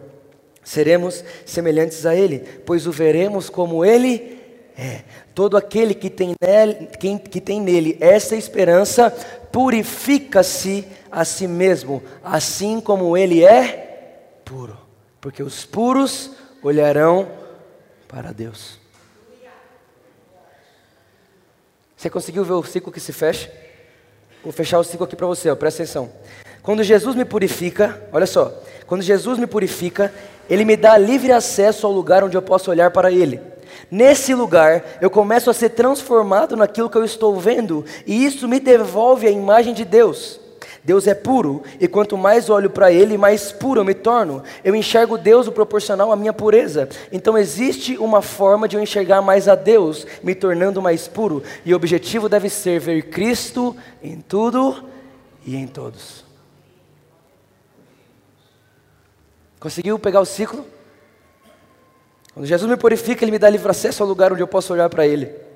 seremos 0.65 1.25
semelhantes 1.47 2.05
a 2.05 2.15
Ele, 2.15 2.41
pois 2.67 2.89
o 2.89 2.93
veremos 2.93 3.49
como 3.49 3.85
Ele 3.85 4.41
é. 4.77 5.05
Todo 5.33 5.57
aquele 5.57 5.95
que 5.95 6.11
tem 6.11 6.35
nele, 6.43 6.87
que, 6.99 7.19
que 7.21 7.41
tem 7.41 7.61
nele 7.61 7.97
essa 8.01 8.35
esperança 8.35 9.11
purifica-se 9.53 10.85
a 11.11 11.25
si 11.25 11.47
mesmo, 11.47 12.03
assim 12.23 12.81
como 12.81 13.17
Ele 13.17 13.45
é 13.45 14.33
puro, 14.45 14.77
porque 15.21 15.43
os 15.43 15.65
puros 15.65 16.33
olharão 16.63 17.29
para 18.09 18.33
Deus. 18.33 18.79
Você 21.97 22.11
conseguiu 22.11 22.45
ver 22.45 22.55
o 22.55 22.65
ciclo 22.65 22.91
que 22.91 22.99
se 22.99 23.13
fecha? 23.13 23.70
Vou 24.43 24.53
fechar 24.53 24.79
o 24.79 24.85
ciclo 24.85 25.05
aqui 25.05 25.15
para 25.15 25.27
você, 25.27 25.51
ó, 25.51 25.55
presta 25.55 25.83
atenção. 25.83 26.09
Quando 26.63 26.83
Jesus 26.83 27.15
me 27.15 27.25
purifica, 27.25 28.01
olha 28.11 28.27
só, 28.27 28.53
quando 28.87 29.03
Jesus 29.03 29.39
me 29.39 29.47
purifica, 29.47 30.13
Ele 30.49 30.65
me 30.65 30.77
dá 30.77 30.97
livre 30.97 31.31
acesso 31.31 31.87
ao 31.87 31.93
lugar 31.93 32.25
onde 32.25 32.37
eu 32.37 32.43
posso 32.43 32.71
olhar 32.71 32.91
para 32.91 33.13
Ele. 33.13 33.41
Nesse 33.91 34.35
lugar, 34.35 34.83
eu 35.01 35.11
começo 35.11 35.51
a 35.51 35.55
ser 35.55 35.71
transformado 35.71 36.57
naquilo 36.57 36.89
que 36.89 36.97
eu 36.97 37.05
estou 37.05 37.39
vendo, 37.39 37.85
e 38.07 38.25
isso 38.25 38.49
me 38.49 38.59
devolve 38.59 39.27
a 39.27 39.31
imagem 39.31 39.75
de 39.75 39.85
Deus. 39.85 40.40
Deus 40.83 41.07
é 41.07 41.15
puro, 41.15 41.63
e 41.79 41.87
quanto 41.87 42.17
mais 42.17 42.49
olho 42.49 42.71
para 42.71 42.91
Ele, 42.91 43.19
mais 43.19 43.53
puro 43.53 43.81
eu 43.81 43.85
me 43.85 43.95
torno. 43.95 44.43
Eu 44.65 44.75
enxergo 44.75 45.19
Deus 45.19 45.47
o 45.47 45.53
proporcional 45.53 46.11
à 46.11 46.17
minha 46.17 46.33
pureza. 46.33 46.89
Então 47.13 47.37
existe 47.37 47.99
uma 47.99 48.23
forma 48.23 48.67
de 48.67 48.77
eu 48.77 48.83
enxergar 48.83 49.21
mais 49.21 49.47
a 49.47 49.55
Deus, 49.55 50.07
me 50.23 50.35
tornando 50.35 50.81
mais 50.81 51.07
puro. 51.07 51.43
E 51.65 51.73
o 51.75 51.77
objetivo 51.77 52.29
deve 52.29 52.49
ser 52.49 52.81
ver 52.81 53.11
Cristo 53.11 53.77
em 54.03 54.21
tudo 54.21 54.85
e 55.45 55.55
em 55.55 55.67
todos. 55.67 56.25
Conseguiu 59.59 59.99
pegar 59.99 60.21
o 60.21 60.25
ciclo? 60.25 60.65
Quando 62.33 62.47
Jesus 62.47 62.71
me 62.71 62.77
purifica, 62.79 63.23
Ele 63.23 63.33
me 63.33 63.39
dá 63.39 63.51
livre 63.51 63.71
acesso 63.71 64.03
ao 64.03 64.09
lugar 64.09 64.33
onde 64.33 64.43
eu 64.43 64.49
posso 64.49 64.73
olhar 64.73 64.89
para 64.89 65.07
Ele. 65.07 65.50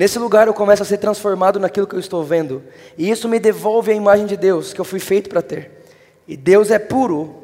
Nesse 0.00 0.18
lugar 0.18 0.46
eu 0.46 0.54
começo 0.54 0.82
a 0.82 0.86
ser 0.86 0.96
transformado 0.96 1.60
naquilo 1.60 1.86
que 1.86 1.94
eu 1.94 2.00
estou 2.00 2.24
vendo. 2.24 2.62
E 2.96 3.10
isso 3.10 3.28
me 3.28 3.38
devolve 3.38 3.92
a 3.92 3.94
imagem 3.94 4.24
de 4.24 4.34
Deus 4.34 4.72
que 4.72 4.80
eu 4.80 4.84
fui 4.86 4.98
feito 4.98 5.28
para 5.28 5.42
ter. 5.42 5.84
E 6.26 6.38
Deus 6.38 6.70
é 6.70 6.78
puro. 6.78 7.36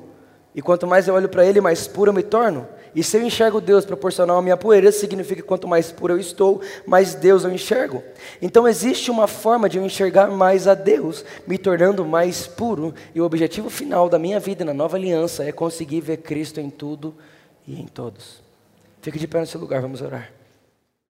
E 0.54 0.62
quanto 0.62 0.86
mais 0.86 1.06
eu 1.06 1.12
olho 1.12 1.28
para 1.28 1.44
Ele, 1.44 1.60
mais 1.60 1.86
puro 1.86 2.08
eu 2.08 2.14
me 2.14 2.22
torno. 2.22 2.66
E 2.94 3.02
se 3.02 3.14
eu 3.14 3.22
enxergo 3.22 3.60
Deus 3.60 3.84
proporcional 3.84 4.38
à 4.38 4.40
minha 4.40 4.56
poeira, 4.56 4.90
significa 4.90 5.42
que 5.42 5.46
quanto 5.46 5.68
mais 5.68 5.92
puro 5.92 6.14
eu 6.14 6.18
estou, 6.18 6.62
mais 6.86 7.14
Deus 7.14 7.44
eu 7.44 7.52
enxergo. 7.52 8.02
Então 8.40 8.66
existe 8.66 9.10
uma 9.10 9.26
forma 9.26 9.68
de 9.68 9.76
eu 9.76 9.84
enxergar 9.84 10.28
mais 10.28 10.66
a 10.66 10.72
Deus, 10.72 11.26
me 11.46 11.58
tornando 11.58 12.06
mais 12.06 12.46
puro. 12.46 12.94
E 13.14 13.20
o 13.20 13.24
objetivo 13.26 13.68
final 13.68 14.08
da 14.08 14.18
minha 14.18 14.40
vida 14.40 14.64
na 14.64 14.72
nova 14.72 14.96
aliança 14.96 15.44
é 15.44 15.52
conseguir 15.52 16.00
ver 16.00 16.16
Cristo 16.16 16.58
em 16.58 16.70
tudo 16.70 17.14
e 17.68 17.78
em 17.78 17.86
todos. 17.86 18.40
Fique 19.02 19.18
de 19.18 19.28
pé 19.28 19.40
no 19.40 19.46
seu 19.46 19.60
lugar, 19.60 19.82
vamos 19.82 20.00
orar. 20.00 20.35